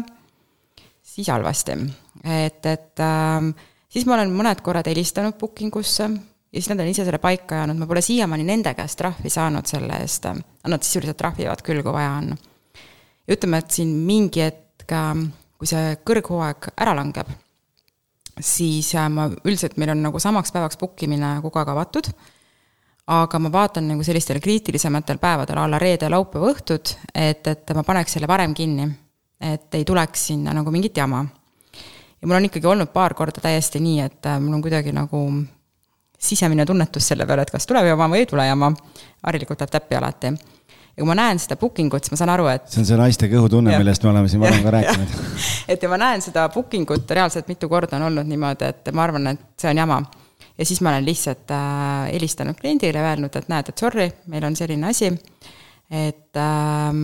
[1.02, 1.78] siis halvasti.
[2.24, 3.52] et, et äh,
[3.90, 7.62] siis ma olen mõned korrad helistanud booking usse ja siis nad on ise selle paika
[7.62, 10.30] ajanud, ma pole siiamaani nende käest trahvi saanud selle eest,
[10.68, 12.32] nad sisuliselt trahvivad küll, kui vaja on.
[13.28, 15.12] ja ütleme, et siin mingi hetk, äh,
[15.58, 17.34] kui see kõrghooaeg ära langeb
[18.40, 22.10] siis äh, ma üldiselt, meil on nagu samaks päevaks book imine kogu aeg avatud,
[23.14, 27.86] aga ma vaatan nagu sellistel kriitilisematel päevadel, a la reede, laupäeva õhtud, et, et ma
[27.88, 28.90] paneks selle varem kinni.
[29.38, 31.26] et ei tuleks sinna nagu mingit jama.
[32.22, 35.24] ja mul on ikkagi olnud paar korda täiesti nii, et äh, mul on kuidagi nagu
[36.18, 38.72] sisemine tunnetus selle peale, et kas tuleb jama või ei tule jama,
[39.24, 40.34] harilikult läheb täppi alati
[40.98, 42.66] ja kui ma näen seda booking ut, siis ma saan aru, et.
[42.74, 45.14] see on see naiste kõhutunne, millest me oleme siin varem ka rääkinud.
[45.74, 49.06] et ja ma näen seda booking ut reaalselt mitu korda on olnud niimoodi, et ma
[49.06, 50.02] arvan, et see on jama.
[50.58, 54.58] ja siis ma olen lihtsalt äh, helistanud kliendile, öelnud, et näed, et sorry, meil on
[54.58, 55.12] selline asi,
[55.94, 57.02] et äh,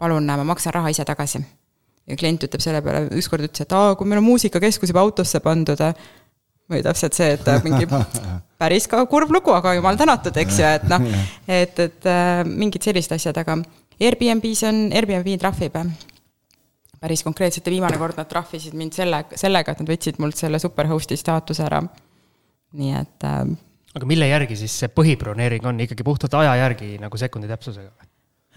[0.00, 1.44] palun, ma maksan raha ise tagasi.
[2.08, 5.44] ja klient ütleb selle peale, ükskord ütles, et aa, kui meil on muusikakeskus juba autosse
[5.44, 5.84] pandud,
[6.70, 7.88] või täpselt see, et mingi
[8.60, 11.04] päris ka kurb lugu, aga jumal tänatud, eks ju, et noh,
[11.60, 13.58] et, et äh, mingid sellised asjad, aga
[14.00, 15.76] Airbnb-s on, Airbnb trahvib
[17.00, 20.60] päris konkreetselt ja viimane kord nad trahvisid mind selle, sellega, et nad võtsid mult selle
[20.60, 21.80] superhost'i staatuse ära.
[22.76, 23.42] nii et äh,.
[23.96, 28.08] aga mille järgi siis see põhibroneering on ikkagi puhtalt aja järgi nagu sekundi täpsusega või?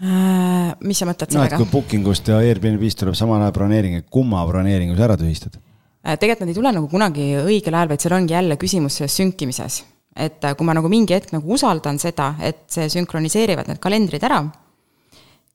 [0.04, 1.64] Äh, mis sa mõtled sellega no,?
[1.64, 5.56] kui booking ust ja Airbnb-st tuleb samal ajal broneering, et kumma broneeringu sa ära tühistad?
[6.04, 9.14] Äh, tegelikult nad ei tule nagu kunagi õigel ajal, vaid seal ongi jälle küsimus selles
[9.16, 9.84] sünkimises.
[10.14, 14.22] et äh, kui ma nagu mingi hetk nagu usaldan seda, et see sünkroniseerivad need kalendrid
[14.22, 14.44] ära,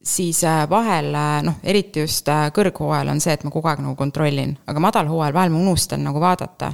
[0.04, 1.14] siis äh, vahel
[1.46, 2.28] noh, eriti just
[2.58, 6.20] kõrghooajal on see, et ma kogu aeg nagu kontrollin, aga madalhooajal vahel ma unustan nagu
[6.20, 6.74] vaadata.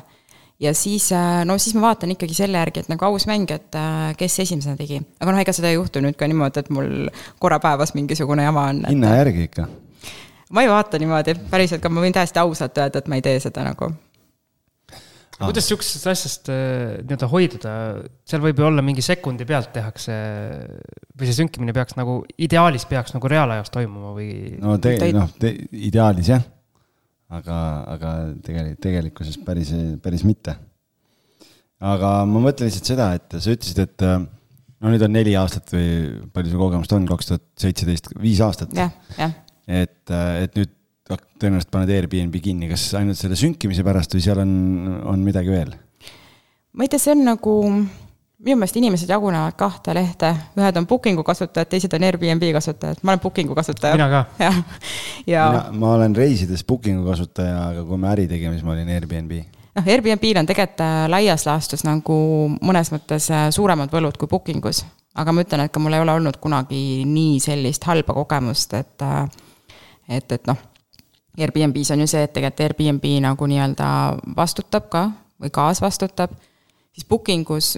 [0.59, 1.11] ja siis,
[1.45, 3.75] no siis ma vaatan ikkagi selle järgi, et nagu aus mäng, et
[4.17, 5.03] kes esimesena tegi.
[5.19, 7.09] aga noh, ega seda ei juhtu nüüd ka niimoodi, et mul
[7.43, 9.67] korra päevas mingisugune jama on hinna järgi ikka?
[10.55, 13.39] Ma ei vaata niimoodi, päriselt ka, ma võin täiesti ausalt öelda, et ma ei tee
[13.43, 15.47] seda nagu ah..
[15.47, 17.75] kuidas sihukesest asjast äh, nii-öelda hoiduda,
[18.27, 20.15] seal võib ju olla mingi sekundi pealt tehakse
[21.15, 24.29] või see sünkimine peaks nagu, ideaalis peaks nagu reaalajas toimuma või?
[24.61, 25.53] no te, noh te,,
[25.89, 26.45] ideaalis jah,
[27.35, 27.59] aga,
[27.95, 30.55] aga tegelikult, tegelikkuses päris, päris mitte.
[31.83, 34.19] aga ma mõtlen lihtsalt seda, et sa ütlesid, et äh,
[34.85, 35.89] no nüüd on neli aastat või
[36.35, 38.75] palju sul kogemust on, kaks tuhat seitseteist, viis aastat.
[38.77, 39.41] jah, jah.
[39.67, 40.71] Et, et nüüd
[41.09, 44.55] tõenäoliselt paned Airbnb kinni, kas ainult selle sünkimise pärast või seal on,
[45.05, 45.75] on midagi veel?
[46.75, 47.55] ma ei tea, see on nagu,
[48.45, 53.13] minu meelest inimesed jagunevad kahte lehte, ühed on booking'u kasutajad, teised on Airbnb kasutajad, ma
[53.13, 53.95] olen booking'u kasutaja.
[53.95, 54.23] mina ka.
[54.45, 54.63] jah,
[55.29, 55.45] ja.
[55.71, 59.37] ma olen reisides booking'u kasutaja, aga kui me äri tegime, siis ma olin Airbnb
[59.75, 62.17] noh, Airbnb-l on tegelikult äh, laias laastus nagu
[62.65, 64.83] mõnes mõttes äh, suuremad võlud kui booking us.
[65.15, 68.95] aga ma ütlen, et ka mul ei ole olnud kunagi nii sellist halba kogemust, et,
[69.05, 69.25] äh,
[70.07, 70.57] et, et noh
[71.37, 73.87] Airbnb-s on ju see, et tegelikult Airbnb nagu nii-öelda
[74.37, 75.03] vastutab ka
[75.41, 76.31] või kaasvastutab,
[76.95, 77.73] siis booking us,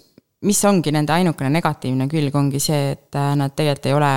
[0.45, 4.11] mis ongi nende ainukene negatiivne külg, ongi see, et äh, nad tegelikult ei ole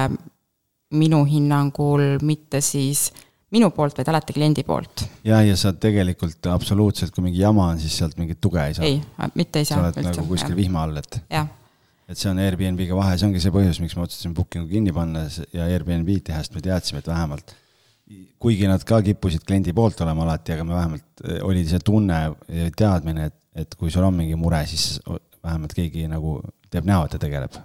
[1.00, 3.08] minu hinnangul mitte siis
[3.54, 5.06] minu poolt, vaid alati kliendi poolt.
[5.24, 8.84] ja, ja sa tegelikult absoluutselt, kui mingi jama on, siis sealt mingit tuge ei saa.
[8.84, 9.00] ei,
[9.34, 9.78] mitte ei saa.
[9.78, 10.60] sa oled üldse, nagu kuskil jah.
[10.60, 11.22] vihma all, et.
[12.10, 15.24] et see on Airbnb-ga vahe, see ongi see põhjus, miks ma otsustasin booking'u kinni panna
[15.56, 17.56] ja Airbnb-d teha, sest me teadsime, et vähemalt
[18.40, 22.20] kuigi nad ka kippusid kliendi poolt olema alati, aga me vähemalt, eh, oli see tunne
[22.48, 26.38] ja teadmine, et, et kui sul on mingi mure, siis vähemalt keegi nagu
[26.70, 27.58] teeb näo, et ta tegeleb.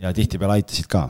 [0.00, 1.08] ja tihtipeale aitasid ka.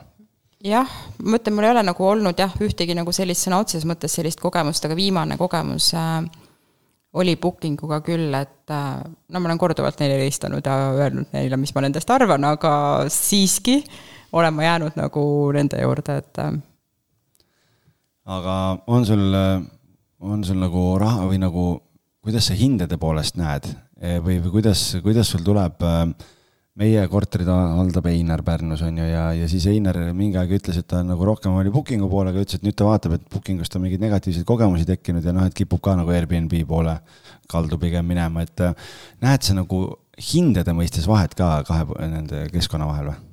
[0.65, 4.15] jah, ma ütlen, mul ei ole nagu olnud jah, ühtegi nagu sellist sõna otseses mõttes
[4.19, 6.25] sellist kogemust, aga viimane kogemus äh,
[7.21, 11.59] oli booking uga küll, et äh, no ma olen korduvalt neile helistanud ja öelnud neile,
[11.61, 12.73] mis ma nendest arvan, aga
[13.11, 13.81] siiski
[14.33, 15.23] olen ma jäänud nagu
[15.55, 16.53] nende juurde, et äh,
[18.29, 18.57] aga
[18.91, 19.23] on sul,
[20.21, 21.65] on sul nagu raha või nagu,
[22.25, 25.81] kuidas sa hindade poolest näed või, või kuidas, kuidas sul tuleb,
[26.81, 30.89] meie korterid haldab Einar Pärnus on ju, ja, ja siis Einar mingi aeg ütles, et
[30.89, 33.75] ta nagu rohkem oli booking'u poole, aga ütles, et nüüd ta vaatab, et booking ust
[33.77, 36.97] on mingeid negatiivseid kogemusi tekkinud ja noh, et kipub ka nagu Airbnb poole
[37.51, 38.63] kaldu pigem minema, et
[39.25, 39.83] näed sa nagu
[40.31, 43.30] hindade mõistes vahet ka kahe nende keskkonna vahel või?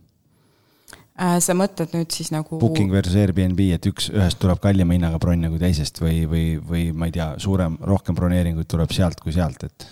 [1.17, 2.59] Äh, sa mõtled nüüd siis nagu.
[2.61, 6.83] Booking versus Airbnb, et üks, ühest tuleb kallima hinnaga bronn kui teisest või, või, või
[6.93, 9.87] ma ei tea, suurem, rohkem broneeringuid tuleb sealt kui sealt, et.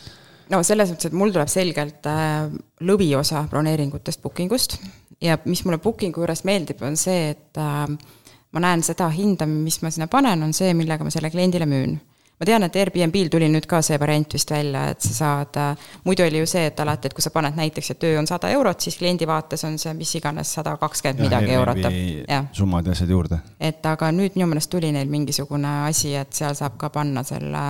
[0.53, 2.45] no selles mõttes, et mul tuleb selgelt äh,
[2.86, 4.78] lõviosa broneeringutest booking ust
[5.23, 7.88] ja mis mulle booking'u juures meeldib, on see, et äh,
[8.53, 11.97] ma näen seda hinda, mis ma sinna panen, on see, millega ma selle kliendile müün
[12.40, 15.88] ma tean, et Airbnb-l tuli nüüd ka see variant vist välja, et sa saad, äh,
[16.04, 18.50] muidu oli ju see, et alati, et kui sa paned näiteks, et öö on sada
[18.52, 21.84] eurot, siis kliendi vaates on see mis iganes sada kakskümmend midagi eurot.
[22.52, 23.40] summad ja asjad juurde.
[23.60, 27.64] et aga nüüd minu meelest tuli neil mingisugune asi, et seal saab ka panna selle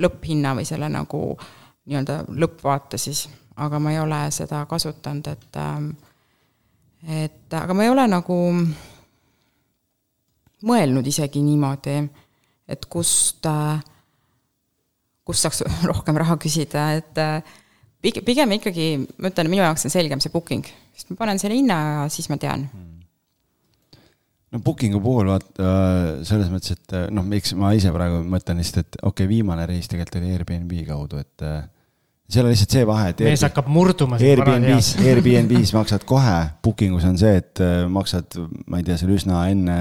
[0.00, 1.24] lõpphinna või selle nagu
[1.86, 5.90] nii-öelda lõppvaate siis, aga ma ei ole seda kasutanud, et ähm,
[7.08, 8.36] et aga ma ei ole nagu
[10.68, 11.96] mõelnud isegi niimoodi
[12.70, 13.48] et kust,
[15.26, 17.18] kust saaks rohkem raha küsida, et
[18.04, 21.58] pigem, pigem ikkagi, ma ütlen, minu jaoks on selgem see booking, sest ma panen selle
[21.58, 22.68] hinna ja siis ma tean.
[24.50, 25.72] No booking'u puhul vaata
[26.26, 29.86] selles mõttes, et noh, miks ma ise praegu mõtlen lihtsalt, et okei okay,, viimane reis
[29.90, 31.44] tegelikult oli Airbnb kaudu, et
[32.30, 34.18] seal on lihtsalt see vahe, et mees hakkab murduma.
[34.18, 37.62] Airbnb-s, Airbnb-s maksad kohe, booking us on see, et
[37.94, 39.78] maksad, ma ei tea, seal üsna enne,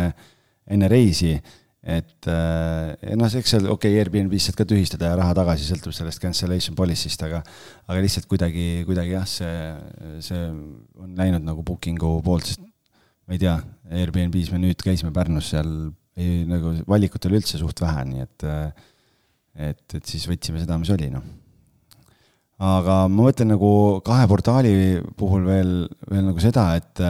[0.69, 1.33] enne reisi
[1.79, 5.95] et eh, noh, eks seal, okei okay,, Airbnb-s saad ka tühistada ja raha tagasi, sõltub
[5.95, 7.39] sellest cancellation policy'st, aga
[7.87, 9.53] aga lihtsalt kuidagi, kuidagi jah, see,
[10.25, 10.41] see
[10.99, 12.65] on läinud nagu booking'u poolt, sest
[13.29, 13.55] ma ei tea,
[14.01, 15.69] Airbnb-s me nüüd käisime Pärnus, seal
[16.19, 18.47] ei, nagu valikut oli üldse suht vähe, nii et
[19.59, 21.23] et, et siis võtsime seda, mis oli, noh.
[22.59, 23.71] aga ma mõtlen nagu
[24.05, 24.73] kahe portaali
[25.19, 25.73] puhul veel,
[26.11, 27.03] veel nagu seda, et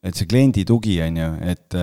[0.00, 1.76] et see kliendi tugi, on ju, et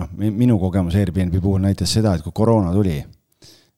[0.00, 2.98] noh, minu kogemus Airbnb puhul näitas seda, et kui koroona tuli,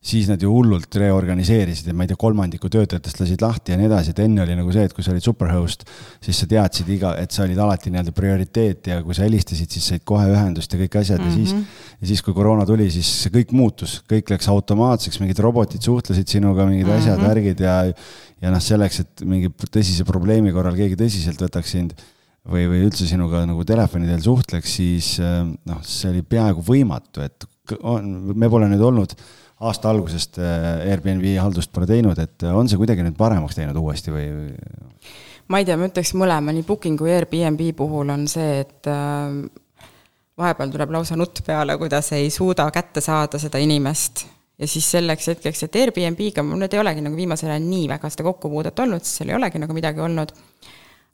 [0.03, 3.87] siis nad ju hullult reorganiseerisid ja ma ei tea, kolmandiku töötajatest lasid lahti ja nii
[3.87, 5.85] edasi, et enne oli nagu see, et kui sa olid superhost,
[6.25, 9.87] siis sa teadsid iga, et sa olid alati nii-öelda prioriteet ja kui sa helistasid, siis
[9.93, 11.31] said kohe ühendust ja kõik asjad mm -hmm.
[11.31, 11.85] ja siis, mhm.
[12.01, 16.27] ja siis, kui koroona tuli, siis see kõik muutus, kõik läks automaatseks, mingid robotid suhtlesid
[16.27, 16.99] sinuga, mingid mm -hmm.
[16.99, 17.77] asjad, värgid ja,
[18.43, 21.95] ja noh, selleks, et mingi tõsise probleemi korral keegi tõsiselt võtaks sind
[22.49, 27.47] või, või üldse sinuga nagu telefoni teel suhtleks, siis noh, see oli peaaegu võimatu, et
[27.87, 29.15] on, me pole nüüd olnud
[29.63, 34.27] aasta algusest Airbnb haldust pole teinud, et on see kuidagi nüüd paremaks teinud uuesti või?
[35.53, 38.91] ma ei tea, ma ütleks mõlema, nii Booking kui Airbnb puhul on see, et
[40.39, 44.27] vahepeal tuleb lausa nutt peale, kuidas ei suuda kätte saada seda inimest
[44.59, 48.11] ja siis selleks hetkeks, et Airbnb-ga mul nüüd ei olegi nagu viimasel ajal nii väga
[48.13, 50.35] seda kokkupuudet olnud, sest seal ei olegi nagu midagi olnud.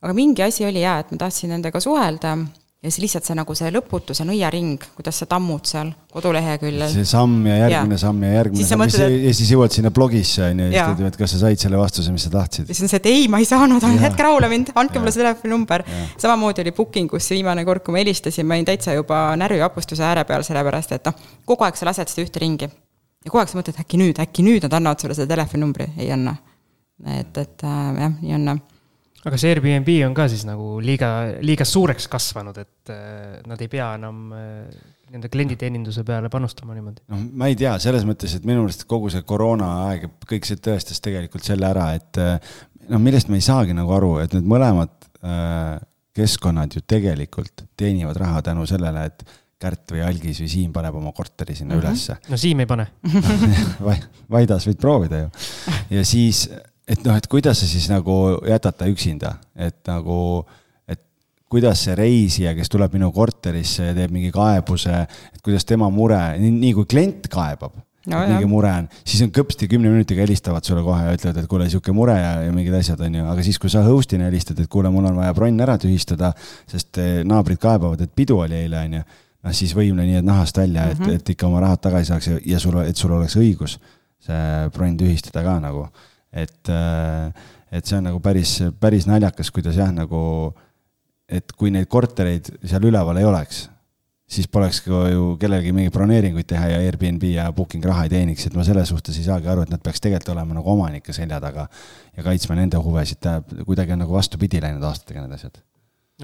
[0.03, 2.37] Aga mingi asi oli jaa, et ma tahtsin nendega suhelda
[2.79, 6.85] ja siis lihtsalt see nagu see lõputu, see nõiaring, kuidas sa tammud seal koduleheküljel.
[6.93, 8.03] see samm ja järgmine ja.
[8.05, 11.11] samm ja järgmine samm mõtled, ja siis jõuad sinna blogisse on ju, ja siis ütled,
[11.11, 12.71] et kas sa said selle vastuse, mis sa tahtsid.
[12.71, 15.85] siis on see, et ei, ma ei saanud, jätke rahule mind, andke mulle see telefoninumber.
[16.23, 20.07] samamoodi oli booking us viimane kord, kui ma helistasin, ma olin täitsa juba närvi vapustuse
[20.07, 21.19] ääre peal, sellepärast et noh,
[21.51, 22.71] kogu aeg sa lased seda ühte ringi.
[22.71, 26.15] ja kogu aeg sa mõtled, äkki nüüd, äkki nüüd nad annavad sulle selle telefoninumbri, ei
[26.15, 26.39] anna.
[27.19, 28.53] et, et äh, jah, nii on
[29.27, 31.11] aga see Airbnb on ka siis nagu liiga,
[31.45, 34.69] liiga suureks kasvanud, et äh, nad ei pea enam äh,
[35.13, 37.03] nende klienditeeninduse peale panustama niimoodi?
[37.11, 41.03] noh, ma ei tea, selles mõttes, et minu meelest kogu see koroonaaeg kõik see tõestas
[41.05, 42.39] tegelikult selle ära, et äh,
[42.93, 44.95] noh, millest me ei saagi nagu aru, et need mõlemad
[46.15, 49.25] keskkonnad ju tegelikult teenivad raha tänu sellele, et
[49.59, 51.89] Kärt või Algis või Siim paneb oma korteri sinna mm -hmm.
[51.89, 52.17] ülesse.
[52.31, 52.87] no Siim ei pane
[54.35, 55.31] Vaidas võid proovida ju.
[55.97, 56.45] ja siis
[56.89, 58.15] et noh, et kuidas sa siis nagu
[58.49, 60.21] jätad ta üksinda, et nagu,
[60.89, 61.03] et
[61.51, 66.21] kuidas see reisija, kes tuleb minu korterisse ja teeb mingi kaebuse, et kuidas tema mure,
[66.41, 67.77] nii kui klient kaebab
[68.09, 71.51] no, mingi mure on, siis on kõpsti kümne minutiga helistavad sulle kohe ja ütlevad, et
[71.51, 74.61] kuule, sihuke mure ja, ja mingid asjad on ju, aga siis, kui sa host'ina helistad,
[74.63, 76.33] et kuule, mul on vaja bronn ära tühistada,
[76.71, 79.05] sest eh, naabrid kaebavad, et pidu oli eile, on ju.
[79.45, 81.03] noh, siis võimle nii, et nahast välja mm, -hmm.
[81.03, 81.21] et, mhm.
[81.21, 83.79] et ikka oma rahad tagasi saaks ja, ja sul, et sul oleks õigus
[84.19, 85.87] see bronn tühistada ka nagu
[86.33, 87.33] et, äh,
[87.73, 90.21] et see on nagu päris, päris naljakas, kuidas jah, nagu,
[91.29, 93.67] et kui neid kortereid seal üleval ei oleks,
[94.29, 98.49] siis poleks ka ju kellelgi mingeid broneeringuid teha ja Airbnb ja booking raha ei teeniks,
[98.49, 101.41] et ma selles suhtes ei saagi aru, et nad peaks tegelikult olema nagu omanike selja
[101.41, 101.65] taga
[102.17, 103.25] ja kaitsma nende huvesid,
[103.65, 105.61] kuidagi on nagu vastupidi läinud aastatega need asjad.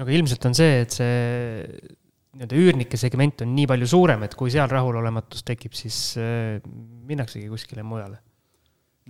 [0.01, 1.15] aga ilmselt on see, et see
[2.35, 6.59] nii-öelda üürnike segment on nii palju suurem, et kui seal rahulolematus tekib, siis äh,
[7.07, 8.19] minnaksegi kuskile mujale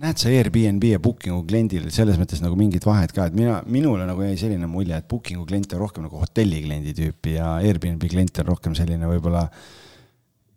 [0.02, 4.04] näed sa Airbnb ja Booking'u kliendil selles mõttes nagu mingit vahet ka, et mina, minule
[4.08, 8.42] nagu jäi selline mulje, et Booking'u klient on rohkem nagu hotellikliendi tüüpi ja Airbnb klient
[8.42, 9.46] on rohkem selline võib-olla,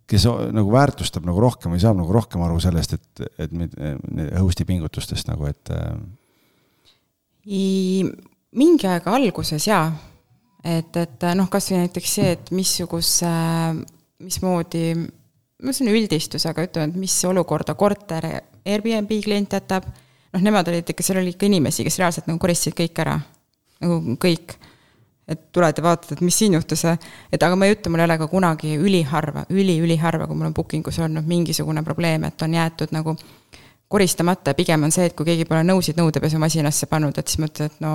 [0.09, 3.55] kes nagu väärtustab nagu rohkem või saab nagu rohkem aru sellest, et, et
[4.41, 5.71] host'i pingutustest nagu, et.
[5.71, 5.95] Äh,
[8.59, 9.87] mingi aeg alguses jaa,
[10.67, 13.31] et, et noh, kasvõi näiteks see, et missuguse,
[14.19, 14.85] mismoodi,
[15.69, 18.27] see on üldistus, aga ütleme, et mis olukorda korter
[18.65, 19.85] Airbnb klient jätab,
[20.33, 23.19] noh, nemad olid ikka, seal oli ikka inimesi, kes reaalselt nagu koristasid kõik ära,
[23.83, 24.57] nagu kõik.
[25.29, 26.81] et tuled ja vaatad, et mis siin juhtus,
[27.29, 30.47] et aga ma ei ütle, mul ei ole ka kunagi üliharva üli,, üli-üliharva, kui mul
[30.47, 33.13] on booking us olnud mingisugune probleem, et on jäetud nagu
[33.89, 37.83] koristamata pigem on see, et kui keegi pole nõusid nõudepesumasinasse pannud, et siis mõtled, et
[37.85, 37.93] no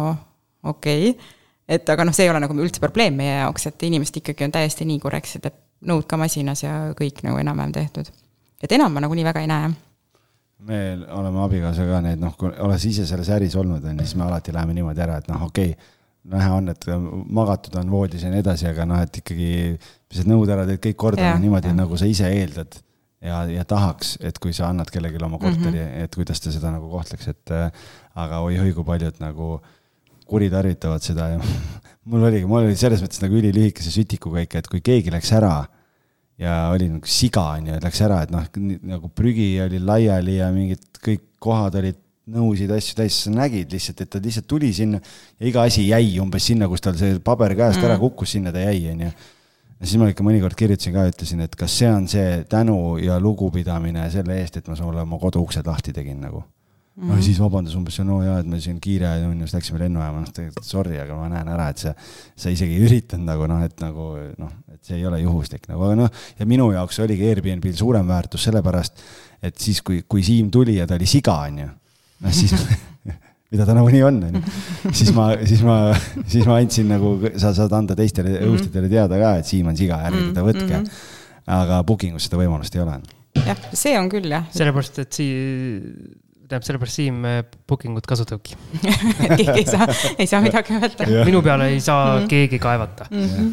[0.62, 1.34] okei okay.
[1.66, 4.54] et aga noh, see ei ole nagu üldse probleem meie jaoks, et inimesed ikkagi on
[4.54, 5.58] täiesti nii korrektsed, et
[5.90, 8.10] nõud ka masinas ja kõik nagu enam-vähem tehtud.
[8.62, 9.74] et enam ma nagunii väga ei näe
[10.58, 10.78] me
[11.12, 14.54] oleme abikaasaga need noh, kui olles ise selles äris olnud, on ju, siis me alati
[14.54, 15.92] läheme niimoodi ära, et noh, okei okay,,
[16.34, 16.86] näha on, et
[17.36, 19.50] magatud on voodis ja nii edasi, aga noh, et ikkagi
[20.08, 22.80] pesed nõud ära, teed kõik korda niimoodi, nagu sa ise eeldad.
[23.24, 26.04] ja, ja tahaks, et kui sa annad kellelegi oma korteri mm, -hmm.
[26.04, 27.70] et kuidas ta seda nagu kohtleks, et äh,
[28.14, 29.60] aga oi-oi, kui paljud nagu
[30.28, 31.38] kuritarvitavad seda ja
[32.10, 35.64] mul oligi, mul oli selles mõttes nagu ülilühikese sütikuga ikka, et kui keegi läks ära
[36.40, 38.46] ja oli nagu siga, on ju, et läks ära, et noh,
[38.90, 42.00] nagu prügi oli laiali ja mingid kõik kohad olid
[42.34, 46.16] nõusid, asju täis, sa nägid lihtsalt, et ta lihtsalt tuli sinna ja iga asi jäi
[46.22, 47.88] umbes sinna, kus tal see paber käest mm.
[47.90, 49.10] ära kukkus, sinna ta jäi, on ju.
[49.74, 53.20] ja siis ma ikka mõnikord kirjutasin ka, ütlesin, et kas see on see tänu ja
[53.20, 56.42] lugupidamine selle eest, et ma sulle oma kodu uksed lahti tegin nagu
[56.96, 57.16] Mm -hmm.
[57.16, 60.20] no siis vabandas umbes, no jaa, et me siin kiire on ju, siis läksime lennujaama,
[60.20, 61.94] noh tegelikult sorry, aga ma näen ära, et sa,
[62.36, 64.04] sa isegi ei üritanud nagu noh, et nagu
[64.38, 68.06] noh, et see ei ole juhuslik nagu, aga noh, ja minu jaoks oligi Airbnb-l suurem
[68.06, 69.02] väärtus sellepärast,
[69.42, 71.68] et siis, kui, kui Siim tuli ja ta oli siga, on ju,
[72.22, 72.54] noh siis
[73.54, 74.42] mida ta nagunii on, on ju.
[74.92, 75.76] siis ma, siis ma,
[76.30, 78.88] siis ma andsin nagu, sa saad anda teistele mm -hmm.
[78.88, 80.84] teada ka, et Siim on siga, ärge teda võtke mm.
[80.84, 80.90] -hmm.
[81.46, 83.00] aga booking us seda võimalust ei ole.
[83.46, 84.46] jah, see on küll jah.
[84.50, 87.38] sellepärast, et sii-, tähendab, sellepärast Siim äh,
[87.68, 88.56] booking ut kasutabki
[89.38, 89.88] keegi ei saa,
[90.18, 92.28] ei saa midagi öelda minu peale ei saa mm -hmm.
[92.28, 93.24] keegi kaevata mm.
[93.30, 93.50] -hmm.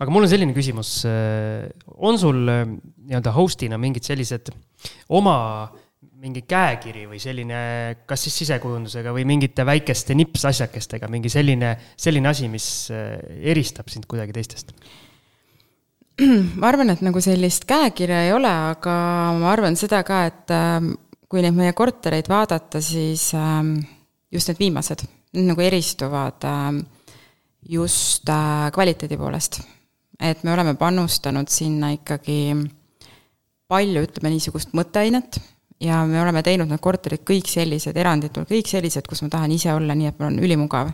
[0.00, 1.04] aga mul on selline küsimus.
[1.04, 2.64] Äh, on sul äh,
[3.08, 4.52] nii-öelda host'ina mingid sellised
[5.08, 5.70] oma
[6.18, 7.58] mingi käekiri või selline,
[8.06, 12.90] kas siis sisekujundusega või mingite väikeste nipsasjakestega mingi selline, selline asi, mis
[13.38, 14.72] eristab sind kuidagi teistest?
[16.58, 18.94] ma arvan, et nagu sellist käekirja ei ole, aga
[19.38, 20.90] ma arvan seda ka, et ähm,
[21.28, 23.76] kui neid meie kortereid vaadata, siis ähm,
[24.32, 25.04] just need viimased,
[25.36, 26.80] need nagu eristuvad ähm,
[27.68, 29.60] just äh, kvaliteedi poolest.
[30.20, 32.56] et me oleme panustanud sinna ikkagi
[33.68, 35.38] palju, ütleme niisugust mõtteainet
[35.84, 39.70] ja me oleme teinud need korterid kõik sellised, eranditult kõik sellised, kus ma tahan ise
[39.72, 40.90] olla, nii et mul on ülimugav.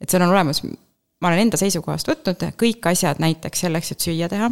[0.00, 0.62] et seal on olemas
[1.24, 4.50] ma olen enda seisukohast võtnud kõik asjad näiteks selleks, et süüa teha.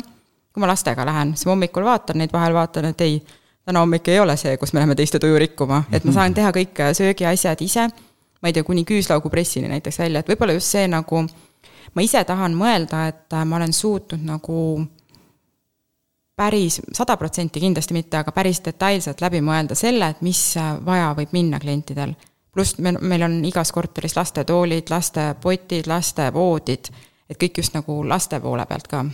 [0.52, 3.14] kui ma lastega lähen, siis ma hommikul vaatan neid, vahel vaatan, et ei,
[3.64, 6.50] täna hommik ei ole see, kus me läheme teiste tuju rikkuma, et ma saan teha
[6.54, 7.88] kõik söögiasjad ise.
[8.42, 11.22] ma ei tea, kuni küüslaugupressini näiteks välja, et võib-olla just see nagu,
[11.94, 14.58] ma ise tahan mõelda, et ma olen suutnud nagu
[16.36, 20.42] päris, sada protsenti kindlasti mitte, aga päris detailselt läbi mõelda selle, et mis
[20.84, 22.16] vaja võib minna klientidel
[22.52, 26.90] pluss me, meil on igas korteris lastetoolid, lastepotid, lastevoodid,
[27.30, 29.04] et kõik just nagu laste poole pealt ka.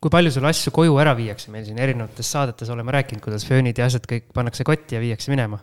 [0.00, 3.78] Kui palju sul asju koju ära viiakse, meil siin erinevates saadetes oleme rääkinud, kuidas föönid
[3.78, 5.60] ja asjad kõik pannakse kotti ja viiakse minema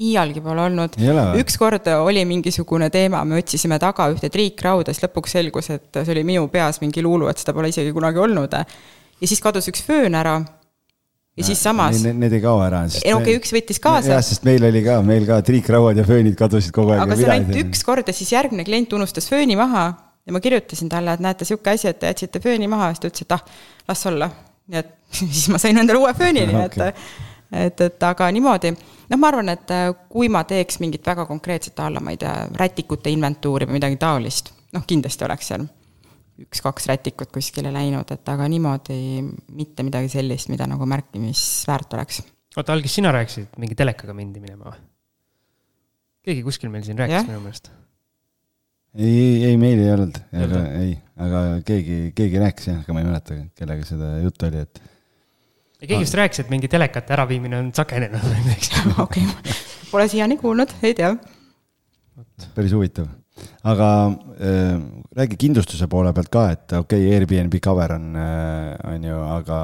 [0.00, 0.96] iialgi pole olnud.
[1.40, 6.24] ükskord oli mingisugune teema, me otsisime taga ühte triikrauda, siis lõpuks selgus, et see oli
[6.26, 8.54] minu peas mingi luulu, et seda pole isegi kunagi olnud.
[8.54, 10.38] ja siis kadus üks föön ära
[11.36, 12.02] ja siis samas.
[12.04, 12.84] Need ei kao ära.
[12.86, 14.14] ei okei okay,, üks võttis kaasa.
[14.16, 17.04] jah, sest meil oli ka, meil ka triikrauad ja föönid kadusid kogu aeg.
[17.04, 19.90] aga see on ainult üks kord ja siis järgmine klient unustas fööni maha
[20.26, 23.10] ja ma kirjutasin talle, et näete, sihuke asi, et te jätsite fööni maha, siis ta
[23.10, 23.44] ütles, et ah,
[23.88, 24.30] las olla.
[24.70, 26.94] nii et siis ma sain endale uue fööni, nii et okay.,
[27.66, 28.70] et, et aga niimoodi,
[29.10, 32.34] noh, ma arvan, et äh, kui ma teeks mingit väga konkreetset alla, ma ei tea,
[32.60, 35.66] rätikute inventuuri või midagi taolist, noh, kindlasti oleks seal
[36.40, 38.96] üks-kaks rätikut kuskile läinud, et aga niimoodi
[39.56, 42.22] mitte midagi sellist, mida nagu märkimisväärt oleks.
[42.56, 44.80] oota, Algis, sina rääkisid, mingi telekaga mindi minema või?
[46.24, 47.70] keegi kuskil meil siin rääkis minu meelest.
[48.98, 53.10] Ei, ei meil ei olnud, aga ei, aga keegi, keegi rääkis jah, aga ma ei
[53.10, 54.82] mäleta, kellega seda juttu oli, et.
[55.82, 58.84] keegi vist rääkis, et mingi telekate äraviimine on sagenenud või midagi.
[59.06, 59.54] okei,
[59.92, 61.14] pole siiani kuulnud, ei tea.
[62.54, 63.08] päris huvitav
[63.68, 63.88] aga
[64.40, 64.74] äh,
[65.16, 69.60] räägi kindlustuse poole pealt ka, et okei okay,, Airbnb cover on, äh, on ju, aga,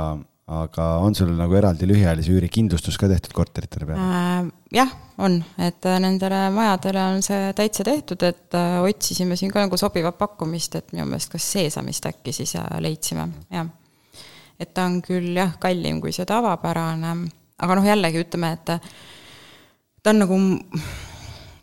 [0.63, 4.51] aga on sul nagu eraldi lühiajalise üüri kindlustus ka tehtud korteritele peale äh,?
[4.77, 9.63] jah, on, et äh, nendele majadele on see täitsa tehtud, et äh, otsisime siin ka
[9.65, 13.69] nagu sobivat pakkumist, et minu meelest kas Seesamist äkki siis äh, leidsime, jah.
[14.61, 17.17] et ta on küll jah, kallim kui see tavapärane,
[17.63, 18.73] aga noh, jällegi ütleme, et
[20.03, 20.41] ta on nagu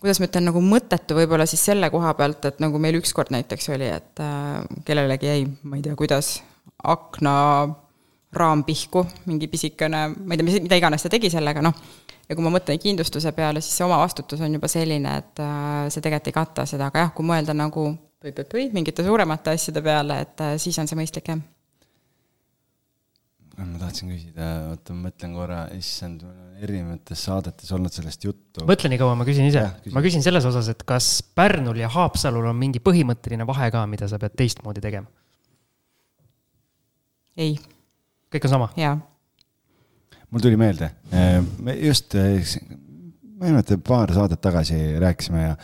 [0.04, 3.70] kuidas ma ütlen, nagu mõttetu võib-olla siis selle koha pealt, et nagu meil ükskord näiteks
[3.72, 4.24] oli, et
[4.84, 6.36] kellelegi jäi, ma ei tea, kuidas,
[6.84, 7.36] akna
[8.34, 11.78] raam pihku, mingi pisikene, ma ei tea, mis, mida iganes ta tegi sellega, noh,
[12.30, 16.04] ja kui ma mõtlen kindlustuse peale, siis see omavastutus on juba selline, et äh, see
[16.04, 17.90] tegelikult ei kata seda, aga jah, kui mõelda nagu
[18.24, 21.44] või-või mingite suuremate asjade peale, et äh, siis on see mõistlik, jah
[23.54, 28.66] ma tahtsin küsida, oota, ma mõtlen korra, issand, mul on erinevates saadetes olnud sellest juttu.
[28.70, 29.64] mõtle nii kaua, ma küsin ise.
[29.94, 34.10] ma küsin selles osas, et kas Pärnul ja Haapsalul on mingi põhimõtteline vahe ka, mida
[34.10, 35.08] sa pead teistmoodi tegema?
[37.38, 37.60] ei.
[38.34, 38.72] kõik on sama?
[38.80, 38.98] jaa.
[40.34, 42.42] Mul tuli meelde, eh, me just, eh,
[43.38, 45.56] ma ei mäleta, paar saadet tagasi rääkisime ja,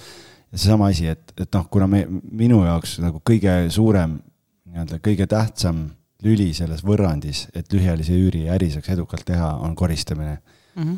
[0.51, 4.19] ja seesama asi, et, et noh, kuna me, minu jaoks nagu kõige suurem,
[4.69, 5.87] nii-öelda kõige tähtsam
[6.25, 10.83] lüli selles võrrandis, et lühiajalise üüri äri saaks edukalt teha, on koristamine mm.
[10.83, 10.97] -hmm.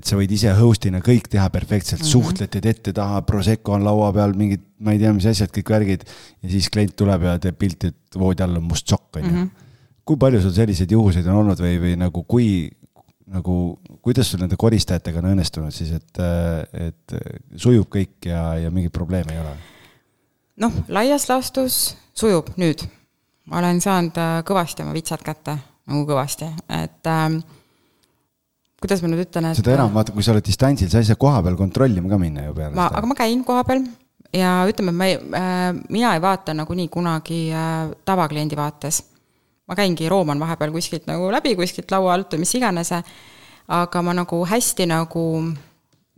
[0.00, 2.10] et sa võid ise host'ina kõik teha perfektselt mm, -hmm.
[2.10, 6.04] suhtled, teed ette-taha, Prosecco on laua peal, mingid, ma ei tea, mis asjad, kõik värgid.
[6.42, 9.48] ja siis klient tuleb ja teeb pilti, et voodi all on must sokk, on ju.
[10.08, 12.50] Kui palju sul selliseid juhuseid on olnud või, või nagu kui,
[13.28, 13.56] nagu
[14.04, 16.22] kuidas sul nende koristajatega on õnnestunud siis, et,
[16.72, 17.18] et
[17.60, 19.56] sujub kõik ja, ja mingit probleemi ei ole?
[20.64, 22.86] noh, laias laastus sujub nüüd
[23.48, 25.56] ma olen saanud äh, kõvasti oma vitsad kätte,
[25.88, 26.48] nagu kõvasti,
[26.78, 27.40] et ähm,
[28.82, 31.20] kuidas ma nüüd ütlen, et seda enam, vaata, kui sa oled distantsil, sa ei saa
[31.20, 33.86] koha peal kontrollima ka minna ju peale ma, aga ma käin koha peal
[34.36, 39.02] ja ütleme, ma ei äh,, mina ei vaata nagunii kunagi äh, tavakliendi vaates.
[39.68, 42.92] Ma käingi, rooman vahepeal kuskilt nagu läbi, kuskilt laua alt või mis iganes,
[43.68, 45.24] aga ma nagu hästi nagu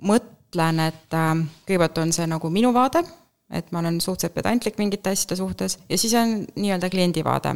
[0.07, 1.33] mõtlen, et äh,
[1.67, 3.05] kõigepealt on see nagu minu vaade
[3.51, 7.55] et ma olen suhteliselt pedantlik mingite asjade suhtes ja siis on nii-öelda kliendi vaade.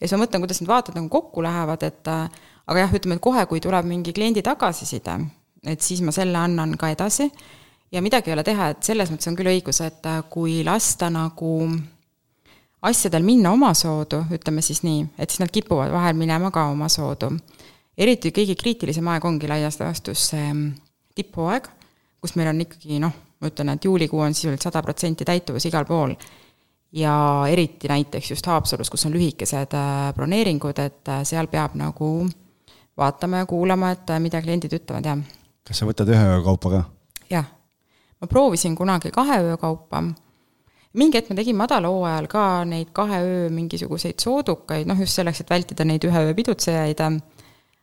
[0.00, 2.28] ja siis ma mõtlen, kuidas need vaated nagu kokku lähevad, et äh,
[2.66, 5.18] aga jah, ütleme, et kohe, kui tuleb mingi kliendi tagasiside,
[5.66, 7.30] et siis ma selle annan ka edasi
[7.92, 11.10] ja midagi ei ole teha, et selles mõttes on küll õigus, et äh, kui lasta
[11.12, 11.52] nagu
[12.82, 17.30] asjadel minna omasoodu, ütleme siis nii, et siis nad kipuvad vahel minema ka omasoodu.
[17.98, 20.72] eriti kõige kriitilisem aeg ongi laias laastus see mm,
[21.14, 21.68] tipphooaeg,
[22.20, 25.86] kus meil on ikkagi noh, ma ütlen, et juulikuu on sisuliselt sada protsenti täituvus igal
[25.86, 26.14] pool.
[26.92, 27.12] ja
[27.48, 29.76] eriti näiteks just Haapsalus, kus on lühikesed
[30.16, 32.28] broneeringud, et seal peab nagu
[32.98, 35.22] vaatama ja kuulama, et mida kliendid ütlevad, jah.
[35.64, 36.82] kas sa võtad ühe öö kaupa ka?
[37.30, 37.46] jah.
[38.20, 40.02] ma proovisin kunagi kahe öö kaupa
[40.98, 45.52] mingi hetk ma tegin madalhooajal ka neid kahe öö mingisuguseid soodukaid, noh just selleks, et
[45.52, 47.00] vältida neid ühe öö pidutsejaid.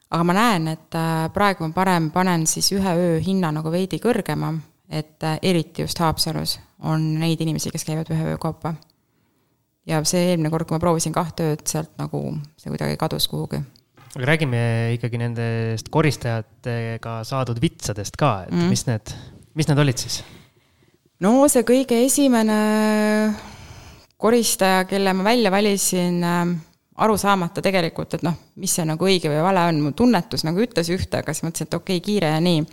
[0.10, 4.00] aga ma näen, et äh, praegu ma parem panen siis ühe öö hinna nagu veidi
[4.02, 4.54] kõrgema,
[4.90, 8.74] et äh, eriti just Haapsalus on neid inimesi, kes käivad ühe öö kaupa.
[9.86, 13.64] ja see eelmine kord, kui ma proovisin kahte ööd, sealt nagu see kuidagi kadus kuhugi
[14.16, 14.60] aga räägime
[14.98, 18.70] ikkagi nendest koristajatega saadud vitsadest ka, et mm.
[18.70, 19.14] mis need,
[19.58, 20.24] mis need olid siis?
[21.24, 22.58] No see kõige esimene
[24.20, 26.42] koristaja, kelle ma välja valisin, äh,
[27.00, 30.60] aru saamata tegelikult, et noh, mis see nagu õige või vale on, mu tunnetus nagu
[30.64, 32.66] ütles ühte, aga siis mõtlesin, et okei okay,, kiire ja nii.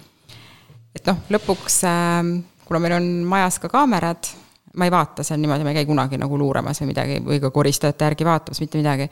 [0.96, 2.34] et noh, lõpuks, äh,
[2.66, 4.30] kuna meil on majas ka kaamerad,
[4.76, 7.50] ma ei vaata seal niimoodi, ma ei käi kunagi nagu luuramas või midagi või ka
[7.54, 9.08] koristajate järgi vaatamas, mitte midagi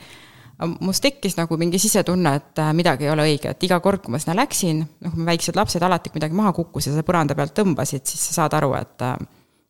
[0.81, 4.15] must tekkis nagu mingi sisetunne, et äh, midagi ei ole õige, et iga kord, kui
[4.15, 7.37] ma sinna läksin, noh, kui väiksed lapsed alati, kui midagi maha kukkus ja sa põranda
[7.39, 9.17] pealt tõmbasid, siis sa saad aru, et äh,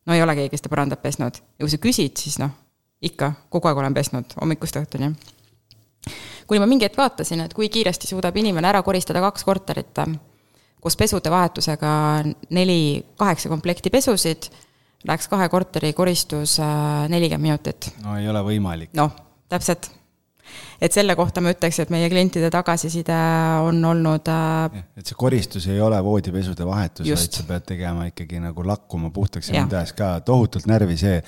[0.05, 1.41] no ei ole keegi seda põrandat pesnud.
[1.41, 2.53] ja kui sa küsid, siis noh,
[3.05, 5.11] ikka, kogu aeg olen pesnud, hommikust õhtuni.
[6.45, 10.13] kuni ma mingi hetk vaatasin, et kui kiiresti suudab inimene ära koristada kaks korterit äh,
[10.85, 11.89] koos pesude vahetusega
[12.53, 14.51] neli, kaheksa komplekti pesusid,
[15.07, 16.59] läks kahe korteri koristus
[17.09, 17.93] nelikümmend minutit.
[18.03, 18.93] no ei ole võimalik.
[18.93, 19.09] noh,
[19.49, 19.89] täpselt
[20.81, 23.17] et selle kohta ma ütleks, et meie klientide tagasiside
[23.65, 28.41] on olnud äh, et see koristus ei ole voodipesude vahetus, vaid sa pead tegema ikkagi
[28.43, 31.21] nagu lakkuma puhtaks ja nende ees ka, tohutult närvi see,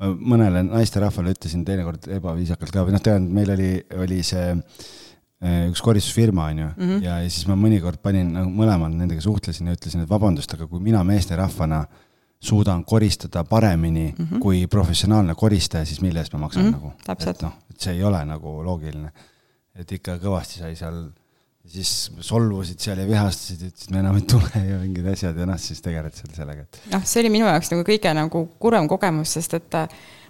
[0.00, 5.62] ma mõnele naisterahvale ütlesin teinekord ebaviisakalt ka, või noh, tean, meil oli, oli see äh,
[5.70, 7.04] üks koristusfirma, on ju mm, -hmm.
[7.04, 10.68] ja, ja siis ma mõnikord panin nagu mõlemal nendega suhtlesin ja ütlesin, et vabandust, aga
[10.70, 12.02] kui mina meesterahvana äh,
[12.40, 14.38] suudan koristada paremini mm -hmm.
[14.38, 16.90] kui professionaalne koristaja, siis mille eest ma maksan mm -hmm.
[17.08, 17.30] nagu.
[17.30, 19.12] et noh, et see ei ole nagu loogiline.
[19.74, 21.10] et ikka kõvasti sai seal,
[21.66, 25.58] siis solvusid seal ja vihastasid, ütlesid, me enam ei tule ja mingid asjad ja noh,
[25.58, 26.80] siis tegeled seal sellega, et.
[26.92, 29.88] noh, see oli minu jaoks nagu kõige nagu kurvem kogemus, sest et äh,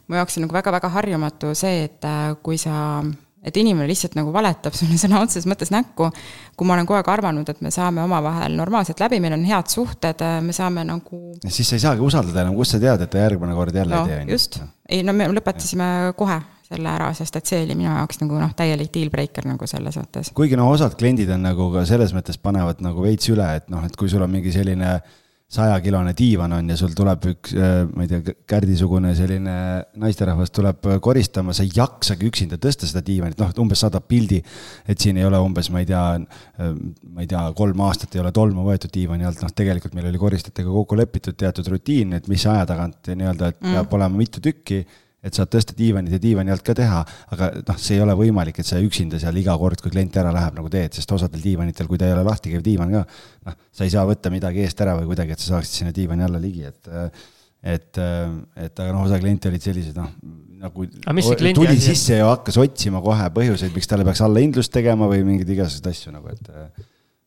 [0.09, 3.05] mu jaoks on nagu väga-väga harjumatu see, et äh, kui sa
[3.47, 6.11] et inimene lihtsalt nagu valetab sulle sõna otseses mõttes näkku,
[6.57, 9.71] kui ma olen kogu aeg arvanud, et me saame omavahel normaalselt läbi, meil on head
[9.73, 13.23] suhted, me saame nagu siis sa ei saagi usaldada enam, kust sa tead, et ta
[13.23, 16.15] järgmine kord jälle no, ei tee, just, ei no me lõpetasime ja.
[16.19, 19.69] kohe selle ära, sest et see oli minu jaoks nagu noh, täielik deal breaker nagu
[19.71, 20.33] selles mõttes.
[20.35, 23.87] kuigi noh, osad kliendid on nagu ka selles mõttes panevad nagu veits üle, et noh,
[23.87, 25.15] et kui sul on mingi selline äh,
[25.47, 29.55] sajakilone diivan on ja sul tuleb üks, äh, ma ei tea, Kärdi-sugune selline
[30.03, 34.41] naisterahvas tuleb koristama, sa ei jaksagi üksinda tõsta seda diivanit, noh, umbes saadab pildi,
[34.91, 36.75] et siin ei ole umbes, ma ei tea, äh,
[37.13, 40.23] ma ei tea, kolm aastat ei ole tolmu võetud diivani alt, noh, tegelikult meil oli
[40.23, 43.99] koristajatega kokku lepitud teatud rutiin, et mis aja tagant nii-öelda, et peab mm.
[44.01, 44.83] olema mitu tükki
[45.27, 47.03] et saad tõsta diivanit ja diivani alt ka teha,
[47.35, 50.33] aga noh, see ei ole võimalik, et sa üksinda seal iga kord, kui klient ära
[50.35, 53.05] läheb, nagu teed, sest osadel diivanitel, kui ta ei ole lahti käiv diivan ka,
[53.49, 56.27] noh, sa ei saa võtta midagi eest ära või kuidagi, et sa saaksid sinna diivani
[56.27, 56.93] alla ligi, et
[57.67, 60.13] et, et aga noh, osa kliente olid sellised, noh,
[60.63, 60.87] nagu
[61.57, 61.89] tuli asi?
[61.91, 66.15] sisse ja hakkas otsima kohe põhjuseid, miks talle peaks allahindlust tegema või mingeid igasuguseid asju
[66.15, 66.87] nagu, et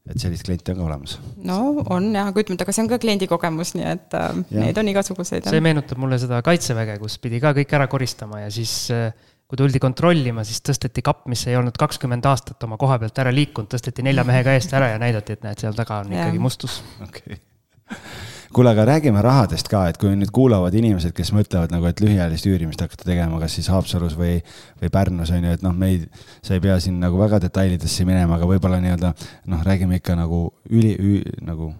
[0.10, 1.18] et sellist klienti on ka olemas.
[1.45, 1.60] no
[1.93, 4.80] on jah, aga ütleme, et aga see on ka kliendi kogemus, nii et äh, neid
[4.82, 5.50] on igasuguseid.
[5.50, 9.12] see meenutab mulle seda kaitseväge, kus pidi ka kõik ära koristama ja siis äh,
[9.50, 13.34] kui tuldi kontrollima, siis tõsteti kapp, mis ei olnud kakskümmend aastat oma koha pealt ära
[13.34, 16.82] liikunud, tõsteti nelja mehega eest ära ja näidati, et näed, seal taga on ikkagi mustus.
[17.02, 21.86] okei okay kuule, aga räägime rahadest ka, et kui nüüd kuulavad inimesed, kes mõtlevad nagu,
[21.89, 24.39] et lühiajalist üürimist hakata tegema, kas siis Haapsalus või,
[24.82, 26.08] või Pärnus on ju, et noh, meid,
[26.45, 29.14] sa ei pea siin nagu väga detailidesse minema, aga võib-olla nii-öelda
[29.54, 31.72] noh, räägime ikka nagu üli, üli, nagu,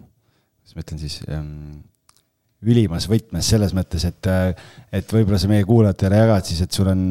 [0.60, 1.82] kuidas ma ütlen siis ähm,,
[2.60, 4.30] ülimas võtmes selles mõttes, et,
[4.92, 7.06] et võib-olla sa meie kuulajatele jagad siis, et sul on,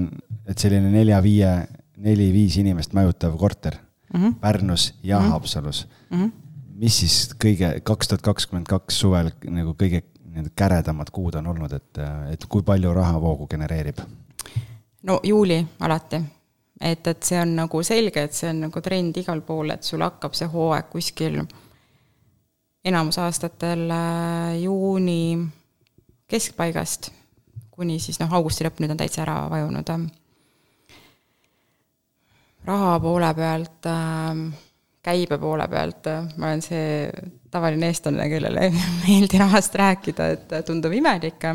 [0.48, 1.56] et selline nelja-viie,
[2.00, 3.76] neli-viis inimest majutav korter
[4.14, 4.36] mm -hmm.
[4.40, 5.30] Pärnus ja mm -hmm.
[5.32, 6.22] Haapsalus mm.
[6.22, 6.49] -hmm
[6.80, 11.74] mis siis kõige, kaks tuhat kakskümmend kaks suvel nagu kõige need käredamad kuud on olnud,
[11.74, 12.02] et,
[12.34, 14.02] et kui palju rahavoogu genereerib?
[15.04, 16.22] no juuli alati.
[16.82, 20.04] et, et see on nagu selge, et see on nagu trend igal pool, et sul
[20.06, 21.42] hakkab see hooaeg kuskil
[22.86, 25.40] enamus aastatel äh, juuni
[26.30, 27.12] keskpaigast
[27.72, 29.92] kuni siis noh, augusti lõpp nüüd on täitsa ära vajunud.
[32.70, 34.69] raha poole pealt äh,
[35.04, 37.12] käibe poole pealt ma olen see
[37.52, 38.74] tavaline eestlane, kellele ei
[39.06, 41.48] meeldi rahast rääkida, et tundub imelik.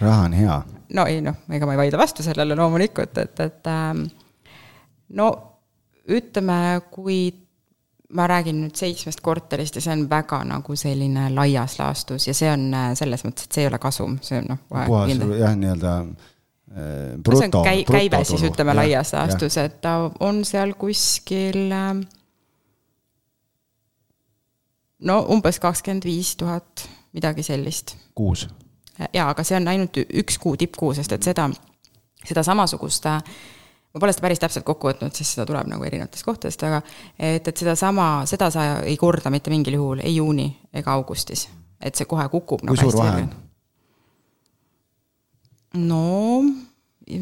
[0.00, 0.62] raha on hea.
[0.96, 4.04] no ei noh, ega ma ei vaidle vastu sellele loomulikult, et, et ähm,
[5.16, 5.30] no
[6.10, 7.20] ütleme, kui
[8.16, 12.50] ma räägin nüüd seitsmest korterist ja see on väga nagu selline laias laastus ja see
[12.50, 14.64] on äh, selles mõttes, et see ei ole kasum, see on noh.
[14.66, 15.96] puhas jah, nii-öelda
[17.22, 17.62] bruto.
[17.66, 19.94] käi-, käive siis ütleme laias laastus, et ta
[20.26, 21.70] on seal kuskil
[25.06, 27.96] no umbes kakskümmend viis tuhat, midagi sellist.
[28.14, 28.48] kuus?
[29.12, 31.48] jaa, aga see on ainult üks kuu tippkuu, sest et seda,
[32.26, 33.08] seda samasugust
[33.90, 36.82] ma pole seda päris täpselt kokku võtnud, sest seda tuleb nagu erinevatest kohtadest, aga
[37.18, 41.48] et, et sedasama, seda sa ei korda mitte mingil juhul ei juuni ega augustis.
[41.80, 43.30] et see kohe kukub nagu kui suur vahe on?
[45.88, 46.42] no,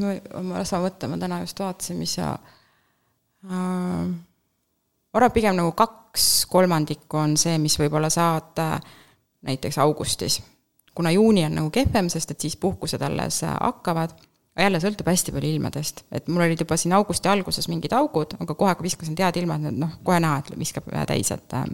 [0.03, 2.33] ma, ma lasen mõtta, ma täna just vaatasin, mis sa
[3.47, 5.73] äh,, ma arvan, pigem nagu
[6.09, 8.79] kaks kolmandikku on see, mis võib-olla saad äh,
[9.49, 10.43] näiteks augustis.
[10.95, 14.17] kuna juuni on nagu kehvem, sest et siis puhkused alles äh, hakkavad
[14.59, 18.55] jälle sõltub hästi palju ilmadest, et mul olid juba siin augusti alguses mingid augud, aga
[18.55, 21.69] kohe, kui viskasin head ilmad, noh, kohe näha, et viskab täis, et äh,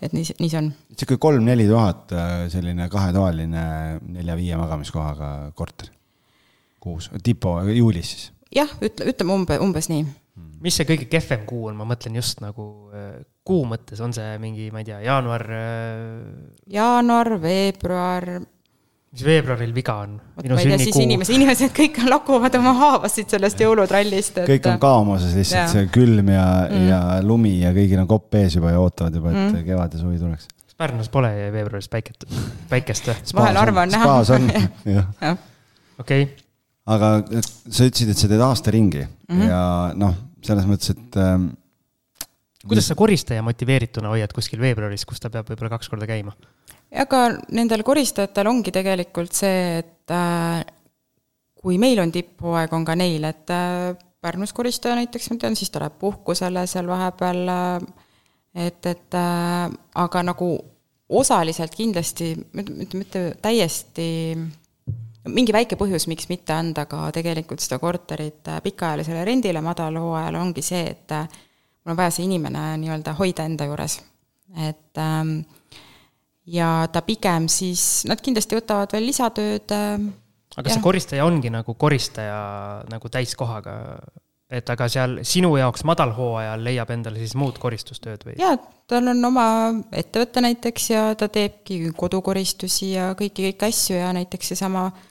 [0.00, 0.70] et nii, nii see on.
[0.92, 2.14] niisugune kolm-neli tuhat,
[2.52, 3.64] selline kahetoaline
[4.14, 5.90] nelja-viie magamiskohaga korter
[6.80, 8.30] kuus, tipo juulis siis?
[8.54, 10.06] jah, ütle, ütleme umbe, umbes nii.
[10.62, 12.64] Mis see kõige kehvem kuu on, ma mõtlen just nagu
[12.94, 15.44] äh, kuu mõttes, on see mingi, ma ei tea, jaanuar?
[16.70, 18.28] jaanuar, veebruar,
[19.12, 20.14] mis veebruaril viga on?
[20.16, 24.48] ma ei tea, siis inimesed, inimesed kõik lakuvad oma haavasid sellest jõulutrallist et....
[24.54, 28.56] kõik on kaamoses lihtsalt, see külm ja mm., ja lumi ja kõigil on kopp ees
[28.56, 29.66] juba ja ootavad juba, et mm.
[29.68, 30.48] kevad ja suvi tuleks.
[30.82, 32.24] Pärnus pole veebruaris päiket,
[32.70, 33.18] päikest või?
[33.42, 34.06] vahel harva on näha.
[34.08, 34.48] spaas on,
[34.96, 35.36] jah.
[36.00, 36.30] okei.
[36.90, 39.48] Aga sa ütlesid, et sa teed aasta ringi mm -hmm.
[39.48, 39.62] ja
[39.94, 41.50] noh, selles mõttes, et ähm,
[42.66, 46.34] kuidas sa koristaja motiveerituna hoiad kuskil veebruaris, kus ta peab võib-olla kaks korda käima?
[46.92, 50.64] aga nendel koristajatel ongi tegelikult see, et äh,
[51.62, 55.70] kui meil on tipphooaeg, on ka neil, et äh, Pärnus koristaja näiteks, ma tean, siis
[55.70, 57.86] ta läheb puhkusele seal vahepeal äh,,
[58.66, 60.52] et, et äh, aga nagu
[61.12, 64.06] osaliselt kindlasti, mitte, mitte täiesti,
[65.30, 70.64] mingi väike põhjus, miks mitte anda ka tegelikult seda korterit äh, pikaajalisele rendile madalhooajal, ongi
[70.66, 71.28] see, et äh,
[71.82, 74.00] mul on vaja see inimene nii-öelda hoida enda juures.
[74.68, 75.38] et ähm,
[76.46, 79.70] ja ta pigem siis, nad kindlasti võtavad veel lisatööd.
[79.70, 80.10] Äh,
[80.56, 83.76] aga kas see koristaja ongi nagu koristaja nagu täiskohaga?
[84.52, 88.34] et aga seal sinu jaoks madalhooajal leiab endale siis muud koristustööd või?
[88.36, 88.58] jaa,
[88.90, 89.46] tal on oma
[89.96, 95.06] ettevõte näiteks ja ta teebki kodukoristusi ja kõiki, kõiki asju ja näiteks seesama äh,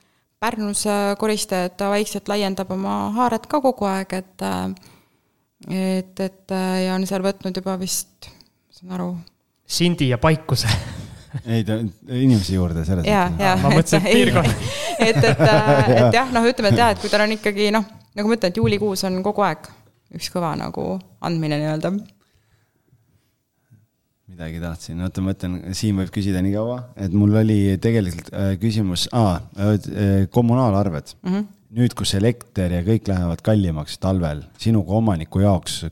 [1.22, 4.74] koristaja, et ta vaikselt laiendab oma haaret ka kogu aeg, et äh,
[5.70, 9.12] et, et ja on seal võtnud juba vist, ma saan aru.
[9.72, 10.72] Sindi ja Paikuse
[11.46, 11.78] ei ta,
[12.12, 13.62] inimese juurde selles mõttes.
[13.62, 14.66] ma mõtlesin, et piirkond.
[15.08, 15.44] et, et,
[15.98, 17.86] et jah, noh, ütleme, et jah, et kui tal on ikkagi noh,
[18.18, 19.70] nagu ma ütlen, et juulikuus on kogu aeg
[20.18, 21.94] üks kõva nagu andmine nii-öelda.
[24.32, 28.54] Midagi tahtsin, oota, ma ütlen, Siim võib küsida nii kaua, et mul oli tegelikult äh,
[28.62, 29.42] küsimus ah,,
[30.34, 31.34] kommunaalarved mm.
[31.34, 31.50] -hmm.
[31.80, 35.84] nüüd, kus elekter ja kõik lähevad kallimaks talvel, sinu kui omaniku jaoks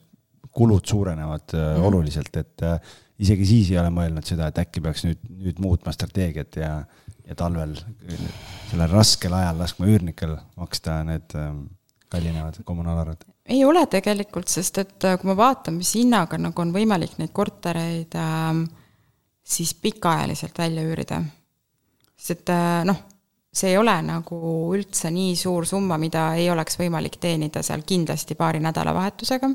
[0.50, 1.86] kulud suurenevad mm -hmm.
[1.92, 2.66] oluliselt, et
[3.20, 6.72] isegi siis ei ole mõelnud seda, et äkki peaks nüüd, nüüd muutma strateegiat ja,
[7.28, 7.76] ja talvel
[8.70, 11.66] sellel raskel ajal laskma üürnikel maksta need ähm,
[12.10, 13.29] kallinevad kommunaalarved?
[13.50, 17.34] Ei ole tegelikult, sest et äh, kui ma vaatan, mis hinnaga nagu on võimalik neid
[17.36, 18.50] kortereid äh,
[19.43, 21.22] siis pikaajaliselt välja üürida,
[22.18, 23.00] sest et äh, noh,
[23.50, 24.39] see ei ole nagu
[24.78, 29.50] üldse nii suur summa, mida ei oleks võimalik teenida seal kindlasti paari nädalavahetusega.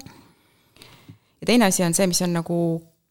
[1.41, 2.59] ja teine asi on see, mis on nagu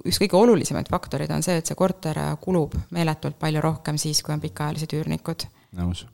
[0.04, 4.36] üks kõige olulisemaid faktoreid on see, et see korter kulub meeletult palju rohkem siis, kui
[4.36, 5.48] on pikaajalised üürnikud.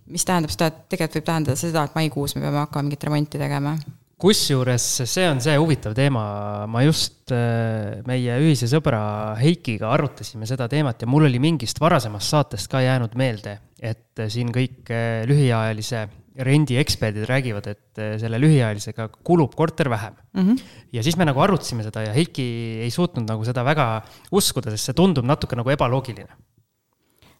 [0.05, 3.41] mis tähendab seda, et tegelikult võib tähendada seda, et maikuus me peame hakkama mingit remonti
[3.41, 3.73] tegema.
[4.19, 6.23] Kusjuures see on see huvitav teema,
[6.69, 9.01] ma just äh, meie ühise sõbra
[9.39, 14.51] Heikiga arutasime seda teemat ja mul oli mingist varasemast saatest ka jäänud meelde, et siin
[14.55, 16.07] kõik äh, lühiajalise
[16.39, 20.43] rendieksperdid räägivad, et selle lühiajalisega kulub korter vähem mm.
[20.45, 20.61] -hmm.
[20.93, 22.45] ja siis me nagu arutasime seda ja Heiki
[22.85, 24.01] ei suutnud nagu seda väga
[24.31, 26.29] uskuda, sest see tundub natuke nagu ebaloogiline.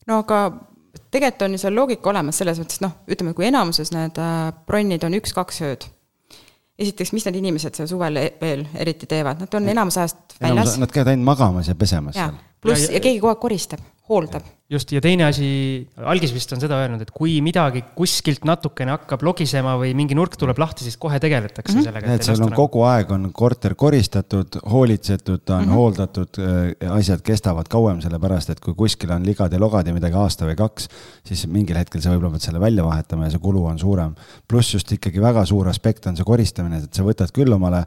[0.08, 0.42] no aga
[1.12, 5.06] tegelikult on ju seal loogika olemas selles mõttes, noh, ütleme, kui enamuses need äh, bronnid
[5.06, 5.88] on üks-kaks ööd.
[6.80, 10.78] Esiteks, mis need inimesed seal suvel e-, veel eriti teevad, nad on enamus ajast väljas.
[10.82, 12.30] Nad käivad ainult magamas ja pesemas ja.
[12.30, 12.40] seal.
[12.62, 14.48] pluss ja, keegi kogu aeg koristab hooldab.
[14.70, 15.48] Just, ja teine asi,
[15.98, 20.36] algis vist on seda öelnud, et kui midagi kuskilt natukene hakkab logisema või mingi nurk
[20.38, 21.88] tuleb lahti, siis kohe tegeletakse mm -hmm.
[21.88, 22.14] sellega.
[22.14, 22.68] et seal on nagu...
[22.68, 25.74] kogu aeg on korter koristatud, hoolitsetud, on mm -hmm.
[25.74, 30.16] hooldatud, äh, asjad kestavad kauem, sellepärast et kui kuskil on ligad ja logad ja midagi
[30.16, 30.88] aasta või kaks,
[31.26, 34.16] siis mingil hetkel sa võib-olla pead selle välja vahetama ja see kulu on suurem.
[34.48, 37.84] pluss just ikkagi väga suur aspekt on see koristamine, et sa võtad küll omale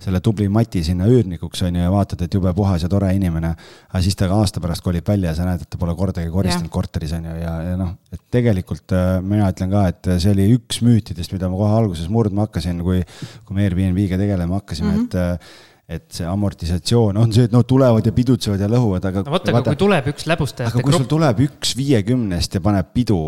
[0.00, 3.56] selle tubli mati sinna üürnikuks, on ju, ja vaatad, et jube puhas ja tore inimene,
[3.88, 6.34] aga siis ta aasta pärast kolib välja ja sa näed, et ta pole kordagi midagi
[6.34, 10.34] koristanud korteris on ju, ja, ja noh, et tegelikult äh, mina ütlen ka, et see
[10.34, 13.00] oli üks müütidest, mida ma kohe alguses murdma hakkasin, kui,
[13.46, 15.06] kui me Airbnb-ga tegelema hakkasime mm, -hmm.
[15.06, 19.22] et äh, et see amortisatsioon on see, et no tulevad ja pidutsevad ja lõhuvad, aga.
[19.22, 20.82] no vot, aga kui tuleb üks läbustajate grupp.
[20.82, 23.20] aga kui sul tuleb üks viiekümnest ja paneb pidu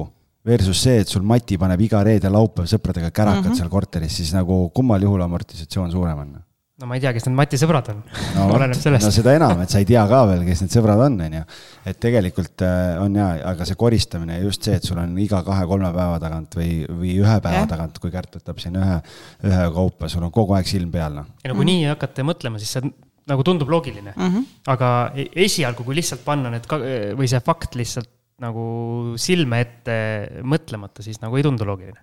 [0.49, 3.61] versus see, et sul Mati paneb iga reede-laupäev sõpradega kärakad mm -hmm.
[3.61, 6.35] seal korteris, siis nagu kummal juhul amortisatsioon suurem on?
[6.79, 8.45] No ma ei tea, kes need Mati sõbrad on no,.
[8.55, 9.07] oleneb sellest.
[9.07, 11.43] no seda enam, et sa ei tea ka veel, kes need sõbrad on, on ju.
[11.91, 15.41] et tegelikult äh, on ja, aga see koristamine ja just see, et sul on iga
[15.47, 17.71] kahe-kolme päeva tagant või, või ühe päeva ja.
[17.71, 19.01] tagant, kui Kärt võtab siin ühe,
[19.49, 21.33] ühe kaupa, sul on kogu aeg silm peal, noh.
[21.43, 21.73] ja no kui mm.
[21.73, 22.93] nii hakata mõtlema, siis see
[23.29, 24.29] nagu tundub loogiline mm.
[24.29, 24.47] -hmm.
[24.75, 26.71] aga e-, esialgu, kui lihtsalt panna need
[27.19, 29.99] või see fakt lihtsalt nagu silme ette
[30.47, 31.99] mõtlemata, siis nagu ei tundu loogiline,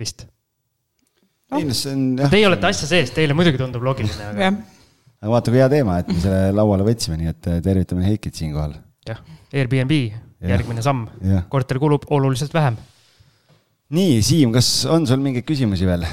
[0.00, 0.24] vist
[1.50, 1.60] no..
[1.60, 1.76] ei noh,
[2.22, 2.32] jah.
[2.32, 4.50] Teie olete asja sees, teile muidugi tundub loogiline, aga.
[5.20, 8.76] aga vaata, kui hea teema, et me selle lauale võtsime, nii et tervitame Heikit siinkohal.
[9.06, 9.22] jah,
[9.54, 9.94] Airbnb,
[10.46, 11.06] järgmine samm,
[11.52, 12.78] korter kulub oluliselt vähem.
[13.94, 16.06] nii, Siim, kas on sul mingeid küsimusi veel?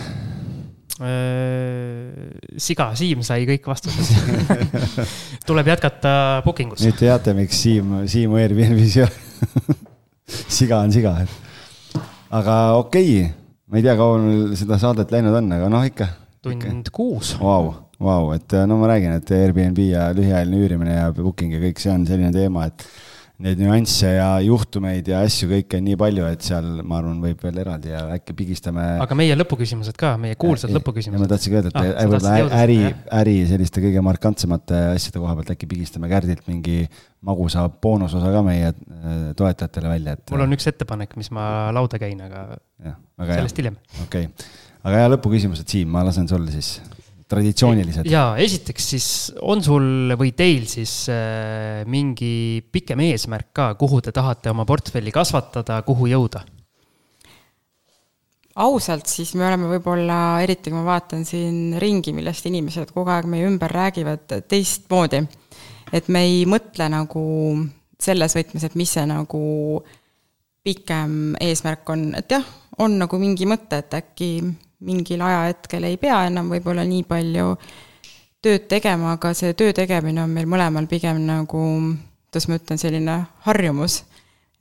[1.03, 2.29] Äh,
[2.61, 4.13] siga, Siim sai kõik vastused
[5.49, 6.85] tuleb jätkata booking us.
[6.85, 9.79] nüüd te teate, miks Siim, Siimu Airbnb-s ei ole
[10.59, 12.03] siga on siga, et.
[12.29, 13.42] aga okei okay
[13.73, 16.05] ma ei tea, kaua meil seda saadet läinud on, aga noh, ikka.
[16.45, 17.31] tund kuus.
[17.41, 21.81] Vau, vau, et no ma räägin, et Airbnb ja lühiajaline üürimine ja booking ja kõik
[21.81, 22.85] see on selline teema, et
[23.43, 27.41] neid nüansse ja juhtumeid ja asju kõike on nii palju, et seal, ma arvan, võib
[27.43, 28.85] veel eraldi ja äkki pigistame.
[29.03, 31.19] aga meie lõpuküsimused ka, meie kuulsad lõpuküsimused.
[31.19, 32.77] ma tahtsingi öelda, et ah, võib-olla äri,
[33.19, 36.85] äri selliste kõige markantsemate asjade koha pealt äkki pigistame Kärdilt mingi
[37.25, 40.25] magusa boonusosa ka meie äh, toetajatele välja, et.
[40.31, 42.45] mul on üks ettepanek, mis ma lauda käin, aga
[42.83, 42.97] ja,
[43.35, 43.79] sellest hiljem.
[44.05, 44.51] okei okay.,
[44.87, 46.77] aga ja lõpuküsimused, Siim, ma lasen sulle siis
[47.33, 48.07] traditsioonilised?
[48.09, 49.07] jaa, esiteks siis
[49.41, 55.13] on sul või teil siis äh, mingi pikem eesmärk ka, kuhu te tahate oma portfelli
[55.13, 56.45] kasvatada, kuhu jõuda?
[58.55, 63.25] ausalt, siis me oleme võib-olla, eriti kui ma vaatan siin ringi, millest inimesed kogu aeg
[63.29, 65.23] meie ümber räägivad, teistmoodi.
[65.93, 67.23] et me ei mõtle nagu
[68.01, 69.43] selles võtmes, et mis see nagu
[70.63, 72.45] pikem eesmärk on, et jah,
[72.79, 74.29] on nagu mingi mõte, et äkki
[74.83, 77.53] mingil ajahetkel ei pea enam võib-olla nii palju
[78.43, 81.61] tööd tegema, aga see töö tegemine on meil mõlemal pigem nagu,
[82.27, 84.03] kuidas ma ütlen, selline harjumus.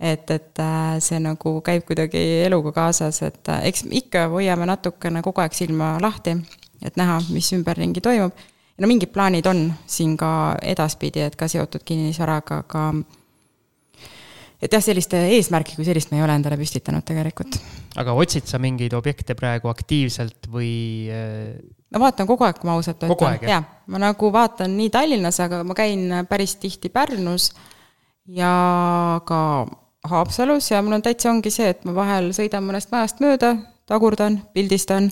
[0.02, 5.22] et, et äh, see nagu käib kuidagi eluga kaasas, et äh, eks ikka hoiame natukene
[5.22, 6.34] kogu aeg silma lahti,
[6.82, 8.32] et näha, mis ümberringi toimub.
[8.78, 12.86] no mingid plaanid on siin ka edaspidi, et ka seotud kinnisvaraga, aga
[14.62, 17.58] et jah, sellist eesmärki kui sellist me ei ole endale püstitanud tegelikult.
[17.98, 20.72] aga otsid sa mingeid objekte praegu aktiivselt või?
[21.10, 21.58] Äh,
[21.92, 23.42] no vaatan kogu aeg, kui ma ausalt ütlen.
[23.48, 27.50] jaa, ma nagu vaatan nii Tallinnas, aga ma käin päris tihti Pärnus
[28.30, 28.52] ja
[29.26, 29.42] ka
[30.08, 33.54] Haapsalus ja mul on täitsa ongi see, et ma vahel sõidan mõnest majast mööda,
[33.92, 35.10] tagurdan, pildistan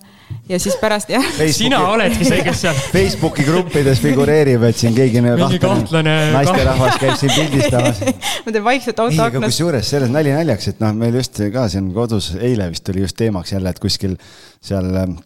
[0.49, 1.25] ja siis pärast jah.
[1.61, 2.83] sina oledki see, kes seal.
[2.95, 5.23] Facebooki gruppides figureerib, et siin keegi
[5.61, 8.05] kahtlane naisterahvas käib siin pildistamas
[8.45, 9.53] ma teen vaikselt auto aknast.
[9.53, 13.19] kusjuures selles nali naljaks, et noh, meil just ka siin kodus eile vist oli just
[13.21, 14.17] teemaks jälle, et kuskil
[14.65, 15.19] seal ähm,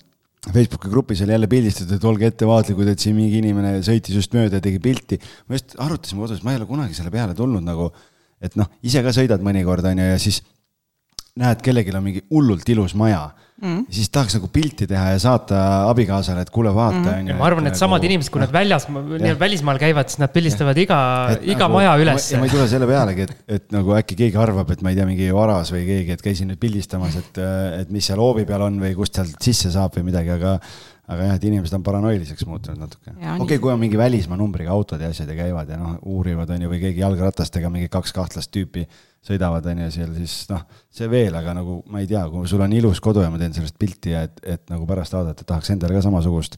[0.52, 4.58] Facebooki grupis oli jälle pildistatud, et olge ettevaatlikud, et siin mingi inimene sõitis just mööda
[4.58, 5.20] ja tegi pilti.
[5.48, 7.88] me just arutasime kodus, ma ei ole kunagi selle peale tulnud nagu,
[8.44, 10.42] et noh, ise ka sõidad mõnikord, on ju, ja siis
[11.40, 13.26] näed, kellelgi on mingi hullult ilus maja.
[13.64, 13.84] Mm..
[13.94, 17.20] siis tahaks nagu pilti teha ja saata abikaasale, et kuule, vaata mm..
[17.20, 17.36] on ju.
[17.38, 20.80] ma arvan, et samad nagu, inimesed, kui nad väljas, nii-öelda välismaal käivad, siis nad pildistavad
[20.82, 20.98] iga,
[21.38, 22.26] iga nagu, maja üles.
[22.34, 25.06] ma ei tule selle pealegi, et, et nagu äkki keegi arvab, et ma ei tea,
[25.06, 27.40] mingi varas või keegi, et käisin nüüd pildistamas, et,
[27.78, 30.58] et mis seal hoovi peal on või kust sealt sisse saab või midagi, aga
[31.04, 33.12] aga jah, et inimesed on paranoiliseks muutunud natuke.
[33.12, 36.50] okei okay,, kui on mingi välismaa numbriga autod ja asjad ja käivad ja noh, uurivad,
[36.54, 38.86] on ju, või keegi jalgratastega mingi kaks kahtlast tüüpi
[39.24, 40.64] sõidavad, on ju, seal siis noh,
[40.94, 43.56] see veel, aga nagu ma ei tea, kui sul on ilus kodu ja ma teen
[43.56, 46.56] sellest pilti ja et, et nagu pärast vaadata, tahaks endale ka samasugust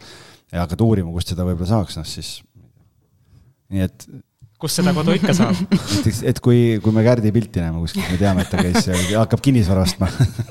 [0.53, 2.39] ja hakata uurima, kust seda võib-olla saaks, noh siis.
[3.75, 4.09] nii et.
[4.61, 8.19] Kust seda kodu ikka saab näiteks, et kui, kui me Kärdi pilti näeme kuskilt, me
[8.21, 10.09] teame, et ta käis, hakkab kinnisvara ostma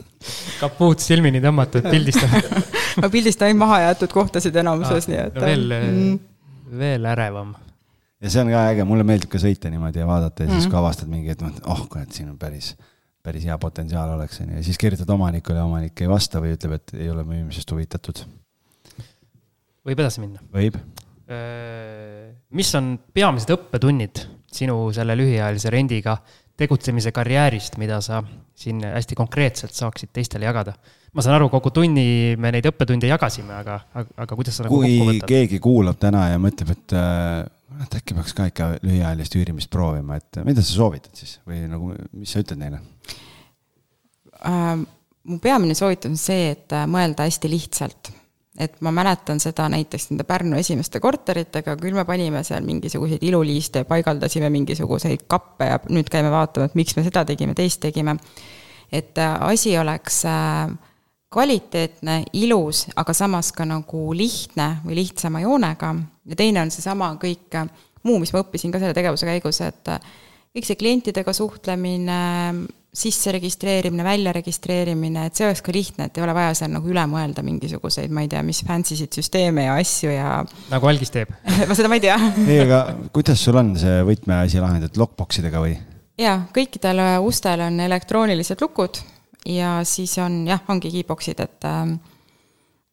[0.61, 2.33] kapuut silmini tõmmatud, pildistab
[3.01, 5.45] ma pildistan ainult mahajäetud kohtasid enamuses ah,, nii et no.
[5.45, 6.17] veel mm.,
[6.79, 7.53] veel ärevam
[8.21, 10.71] ja see on ka äge, mulle meeldib ka sõita niimoodi ja vaadata ja siis mm
[10.71, 12.71] kui avastad mingi, et noh, oh kurat, siin on päris,
[13.25, 16.55] päris hea potentsiaal oleks, on ju, ja siis kirjutad omanikule ja omanik ei vasta või
[16.55, 18.23] ütleb, et ei ole müümisest huvitatud.
[19.85, 20.41] võib edasi minna?
[20.53, 20.79] võib.
[22.55, 24.23] Mis on peamised õppetunnid
[24.55, 26.17] sinu selle lühiajalise rendiga
[26.55, 28.21] tegutsemise karjäärist, mida sa
[28.55, 30.75] siin hästi konkreetselt saaksid teistele jagada?
[31.15, 34.81] ma saan aru, kogu tunni me neid õppetunde jagasime, aga, aga, aga kuidas sa nagu
[34.81, 37.45] kui keegi kuulab täna ja mõtleb, et äh,
[37.85, 41.93] et äkki peaks ka ikka lühiajalist üürimist proovima, et mida sa soovitad siis või nagu,
[42.15, 42.81] mis sa ütled neile
[44.43, 44.83] äh,?
[45.25, 48.11] mu peamine soovitus on see, et äh, mõelda hästi lihtsalt.
[48.59, 53.83] Et ma mäletan seda näiteks nende Pärnu esimeste korteritega, küll me panime seal mingisuguseid iluliiste
[53.89, 58.17] paigaldasime mingisuguseid kappe ja nüüd käime vaatama, et miks me seda tegime, teist tegime.
[58.91, 60.69] et äh, asi oleks äh,
[61.33, 65.95] kvaliteetne, ilus, aga samas ka nagu lihtne või lihtsama joonega
[66.29, 67.57] ja teine on seesama kõik
[68.05, 69.89] muu, mis ma õppisin ka selle tegevuse käigus, et
[70.55, 72.19] kõik see klientidega suhtlemine,
[72.95, 76.91] sisse registreerimine, välja registreerimine, et see oleks ka lihtne, et ei ole vaja seal nagu
[76.91, 80.29] üle mõelda mingisuguseid, ma ei tea, mis fancy sid süsteeme ja asju ja.
[80.71, 81.33] nagu algis teeb
[81.69, 82.15] ma seda ma ei tea
[82.45, 82.81] ei, aga
[83.15, 85.75] kuidas sul on see võtmeasi lahendatud, lockbox idega või?
[86.21, 89.01] jaa, kõikidel ustel on elektroonilised lukud
[89.45, 91.83] ja siis on jah, ongi keybox'id, et äh,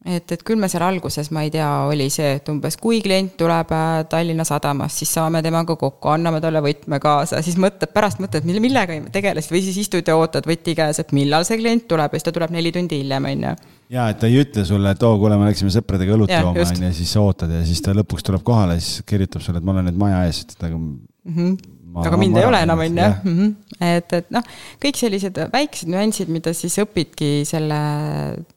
[0.05, 3.35] et, et küll me seal alguses, ma ei tea, oli see, et umbes kui klient
[3.39, 8.19] tuleb äh, Tallinna Sadamast, siis saame temaga kokku, anname talle võtme kaasa, siis mõtled, pärast
[8.23, 11.87] mõtled, mille, millega tegelesid või siis istud ja ootad võti käes, et millal see klient
[11.91, 13.53] tuleb ja siis ta tuleb neli tundi hiljem, on ju.
[13.95, 16.89] ja, et ta ei ütle sulle, et oo, kuule, me läksime sõpradega õlut jooma, on
[16.89, 19.77] ju, siis sa ootad ja siis ta lõpuks tuleb kohale, siis kirjutab sulle, et ma
[19.77, 20.99] olen nüüd maja ees, et aga mm.
[21.31, 23.09] -hmm aga mind ei ole enam, on ju.
[23.23, 23.49] Mhm.
[23.79, 24.53] et, et noh,
[24.83, 27.81] kõik sellised väiksed nüansid, mida siis õpidki selle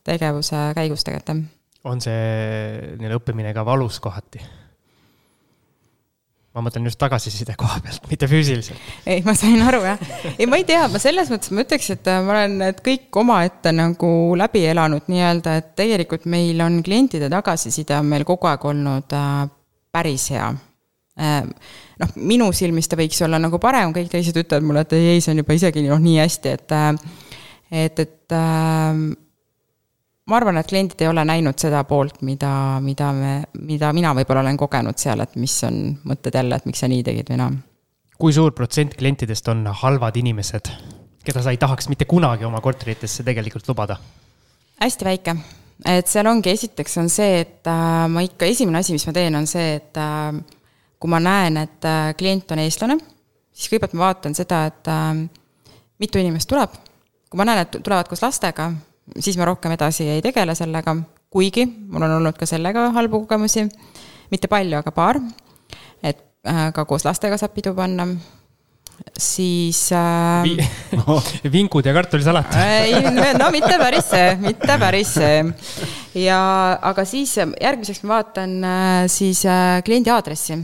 [0.06, 1.44] tegevuse käigus tegelikult.
[1.86, 4.42] on see nii-öelda õppimine ka valus kohati?
[6.56, 8.80] ma mõtlen just tagasiside koha pealt, mitte füüsiliselt.
[9.04, 10.00] ei, ma sain aru jah.
[10.32, 13.74] ei, ma ei tea, ma selles mõttes, ma ütleks, et ma olen need kõik omaette
[13.76, 14.10] nagu
[14.40, 19.42] läbi elanud nii-öelda, et tegelikult meil on klientide tagasiside on meil kogu aeg olnud äh,
[19.92, 20.48] päris hea
[21.20, 21.44] äh,
[22.02, 25.22] noh, minu silmis ta võiks olla nagu parem, kõik teised ütlevad mulle, et ei, ei,
[25.24, 26.76] see on juba isegi noh, nii hästi, et
[27.70, 28.98] et, et äh,
[30.26, 32.50] ma arvan, et kliendid ei ole näinud seda poolt, mida,
[32.82, 33.32] mida me,
[33.66, 37.04] mida mina võib-olla olen kogenud seal, et mis on mõtted jälle, et miks sa nii
[37.06, 37.56] tegid või naa.
[38.18, 40.72] kui suur protsent klientidest on halvad inimesed,
[41.26, 43.98] keda sa ei tahaks mitte kunagi oma korteritesse tegelikult lubada?
[44.82, 45.36] hästi väike,
[45.88, 49.38] et seal ongi, esiteks on see, et äh, ma ikka, esimene asi, mis ma teen,
[49.38, 50.34] on see, et äh,
[51.00, 52.98] kui ma näen, et äh, klient on eestlane,
[53.52, 55.26] siis kõigepealt ma vaatan seda, et äh,
[56.02, 56.76] mitu inimest tuleb.
[57.30, 58.70] kui ma näen, et tulevad koos lastega,
[59.18, 60.96] siis ma rohkem edasi ei tegele sellega,
[61.32, 63.68] kuigi mul on olnud ka sellega halbu kogemusi.
[64.30, 65.20] mitte palju, aga paar.
[66.02, 68.08] et äh, ka koos lastega saab pidu panna
[69.18, 70.56] siis äh, Vi.
[71.56, 72.94] vingud ja kartulisalat ei,
[73.36, 75.44] no mitte päris see, mitte päris see.
[76.24, 76.40] ja,
[76.80, 78.56] aga siis järgmiseks ma vaatan
[79.12, 80.56] siis äh, kliendi aadressi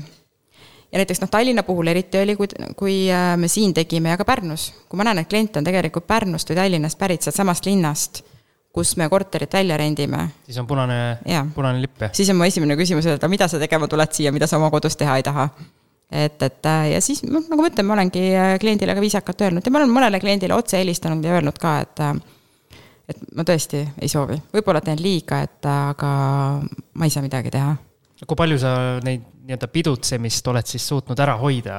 [0.92, 4.26] ja näiteks noh, Tallinna puhul eriti oli, kui, kui äh, me siin tegime ja ka
[4.28, 8.22] Pärnus, kui ma näen, et klient on tegelikult Pärnust või Tallinnast pärit, sealtsamast linnast,
[8.72, 10.28] kus me korterit välja rendime.
[10.46, 11.18] siis on punane,
[11.54, 12.12] punane lipp, jah?
[12.16, 14.96] siis on mu esimene küsimus, et mida sa tegema tuled siia, mida sa oma kodus
[15.00, 15.48] teha ei taha.
[16.10, 19.40] et, et äh, ja siis noh, nagu ma ütlen, ma olengi äh, kliendile ka viisakalt
[19.48, 22.04] öelnud ja ma olen mõnele kliendile otse helistanud ja öelnud ka, et
[23.12, 26.12] et ma tõesti ei soovi, võib-olla teen liiga, et aga
[26.94, 27.72] ma ei saa midagi teha
[28.26, 28.72] kui palju sa
[29.04, 31.76] neid nii-öelda pidutsemist oled siis suutnud ära hoida,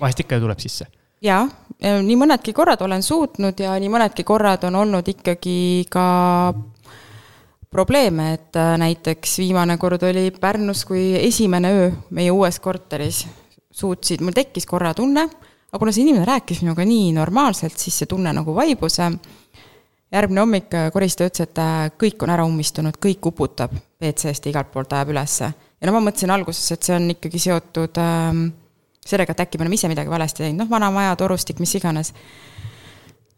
[0.00, 0.88] vahest ikka ju tuleb sisse?
[1.22, 1.42] jaa,
[1.82, 6.04] nii mõnedki korrad olen suutnud ja nii mõnedki korrad on olnud ikkagi ka
[7.70, 13.26] probleeme, et äh, näiteks viimane kord oli Pärnus, kui esimene öö meie uues korteris
[13.70, 15.26] suutsid, mul tekkis korra tunne,
[15.68, 18.98] aga kuna see inimene rääkis minuga nii normaalselt, siis see tunne nagu vaibus.
[20.12, 24.92] järgmine hommik koristaja ütles, et äh, kõik on ära ummistunud, kõik uputab WC-st igalt poolt
[24.92, 28.40] ajab ülesse ja no ma mõtlesin alguses, et see on ikkagi seotud äh,
[29.08, 32.12] sellega, et äkki me oleme ise midagi valesti teinud, noh, vana maja, torustik, mis iganes.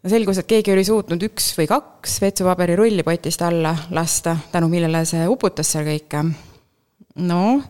[0.01, 4.71] no selgus, et keegi oli suutnud üks või kaks WC-paberi rulli potist alla lasta, tänu
[4.71, 6.25] millele see uputas seal kõike.
[7.21, 7.61] noh,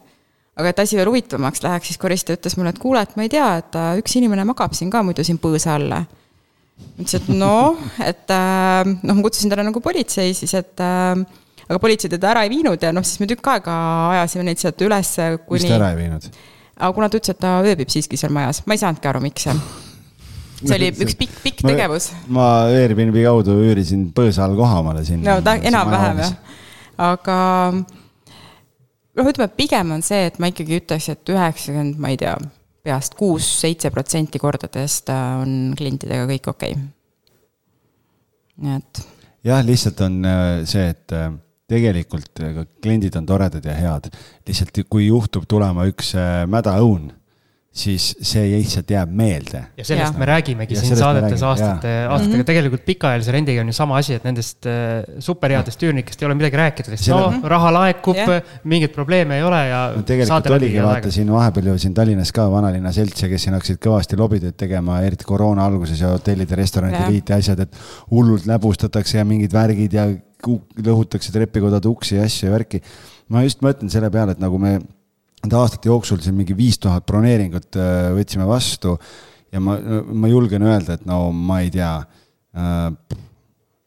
[0.57, 3.31] aga et asi veel huvitavamaks läheks, siis koristaja ütles mulle, et kuule, et ma ei
[3.33, 5.93] tea, et äh, üks inimene magab siin ka muidu siin põõsa all
[6.97, 11.21] ütles, et noh, et äh, noh, ma kutsusin talle nagu politsei siis, et äh,
[11.71, 13.75] aga politsei teda ära ei viinud ja noh, siis me tükk aega
[14.17, 15.13] ajasime neid sealt üles
[15.45, 15.61] kuni.
[15.61, 16.27] mis ta ära ei viinud?
[16.81, 19.47] aga kuna ta ütles, et ta ööbib siiski seal majas, ma ei saanudki aru, miks
[20.61, 22.11] see oli üks pikk, pikk tegevus.
[22.31, 25.23] ma Airbnb kaudu üürisin põõsa all koha omale siin.
[25.25, 26.33] no ta enam-vähem jah,
[27.11, 27.37] aga
[27.73, 32.35] noh, ütleme pigem on see, et ma ikkagi ütleks, et üheksakümmend, ma ei tea,
[32.85, 36.89] peast kuus-seitse protsenti kordadest äh, on klientidega kõik okei okay..
[38.65, 39.05] nii et.
[39.49, 41.31] jah, lihtsalt on äh, see, et äh,
[41.71, 42.43] tegelikult
[42.83, 44.11] kliendid on toredad ja head,
[44.47, 47.09] lihtsalt kui juhtub tulema üks äh, mäda õun,
[47.71, 49.61] siis see lihtsalt jääb meelde.
[49.79, 50.19] ja sellest ja.
[50.19, 52.45] me räägimegi ja siin saadetes aastate, aastatega mm -hmm.
[52.45, 56.59] tegelikult pikaajalise rendiga on ju sama asi, et nendest äh, superheadest üürnikest ei ole midagi
[56.59, 60.03] rääkida, sest no raha laekub yeah., mingeid probleeme ei ole ja no,.
[60.03, 64.19] tegelikult oligi, vaata siin vahepeal ju siin Tallinnas ka vanalinna seltse, kes siin hakkasid kõvasti
[64.19, 67.11] lobitööd tegema, eriti koroona alguses ja hotellide, restoranide yeah.
[67.11, 67.79] liit ja asjad, et
[68.11, 70.09] hullult läbustatakse ja mingid värgid ja
[70.47, 72.81] lõhutakse trepikodade uksi ja asju ja värki.
[73.31, 74.77] ma just mõtlen selle peale, et nagu me
[75.41, 78.97] nende aastate jooksul siin mingi viis tuhat broneeringut äh, võtsime vastu
[79.51, 79.77] ja ma,
[80.13, 81.93] ma julgen öelda, et no ma ei tea,
[82.55, 83.17] äh,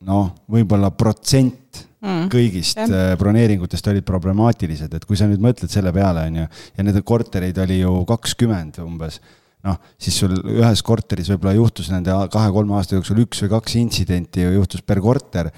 [0.04, 2.26] noh, võib-olla protsent mm.
[2.32, 2.80] kõigist.
[2.84, 7.00] Äh, broneeringutest olid problemaatilised, et kui sa nüüd mõtled selle peale, on ju, ja neid
[7.06, 9.20] kortereid oli ju kakskümmend umbes,
[9.64, 14.44] noh, siis sul ühes korteris võib-olla juhtus nende kahe-kolme aasta jooksul üks või kaks intsidenti
[14.44, 15.50] juhtus per korter,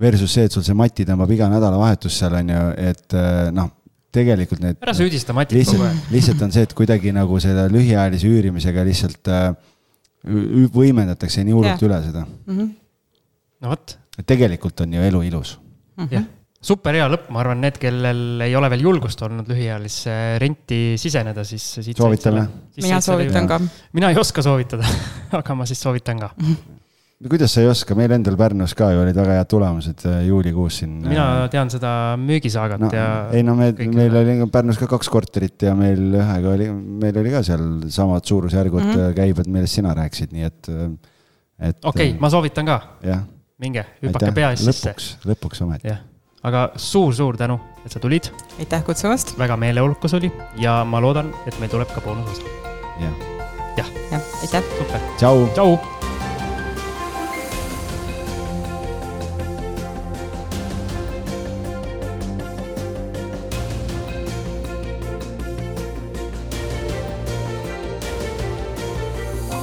[0.00, 3.16] versus see, et sul see mati tõmbab iga nädalavahetus seal, on ju, et
[3.56, 3.72] noh
[4.16, 4.78] tegelikult need.
[4.82, 6.06] ära süüdista Matit kogu aeg.
[6.14, 9.50] lihtsalt on see, et kuidagi nagu selle lühiajalise üürimisega lihtsalt äh,
[10.76, 12.56] võimendatakse nii hullult üle seda mm.
[12.56, 12.72] -hmm.
[13.64, 13.98] no vot.
[14.24, 16.04] tegelikult on ju elu ilus mm.
[16.04, 16.14] -hmm.
[16.16, 16.24] jah,
[16.70, 21.44] super hea lõpp, ma arvan, need, kellel ei ole veel julgust olnud lühiajalisse renti siseneda,
[21.44, 21.78] siis.
[21.96, 22.48] soovitame.
[22.82, 23.60] mina soovitan ka.
[23.92, 24.88] mina ei oska soovitada
[25.40, 26.46] aga ma siis soovitan ka mm.
[26.46, 26.82] -hmm
[27.24, 30.80] kuidas sa ei oska, meil endal Pärnus ka ju olid väga head tulemused äh, juulikuus
[30.82, 30.98] siin.
[31.06, 31.90] mina äh, tean seda
[32.20, 33.06] müügisaagat no, ja.
[33.32, 37.32] ei no me, meil oli Pärnus ka kaks korterit ja meil ühega oli, meil oli
[37.32, 39.16] ka seal samad suurusjärgud mm -hmm.
[39.16, 40.68] käibed, millest sina rääkisid, nii et,
[41.58, 41.80] et.
[41.84, 42.80] okei okay,, ma soovitan ka.
[43.58, 44.92] minge, hüpake pea ees sisse.
[44.92, 45.96] lõpuks, lõpuks ometi.
[46.42, 48.28] aga suur-suur tänu, et sa tulid.
[48.60, 49.38] aitäh kutsumast.
[49.38, 52.42] väga meeleolukas oli ja ma loodan, et meil tuleb ka boonusosa.
[53.00, 53.20] jah.
[53.76, 54.62] jah ja,, aitäh.
[54.78, 55.00] super.
[55.16, 55.46] tšau.
[55.54, 55.95] tšau.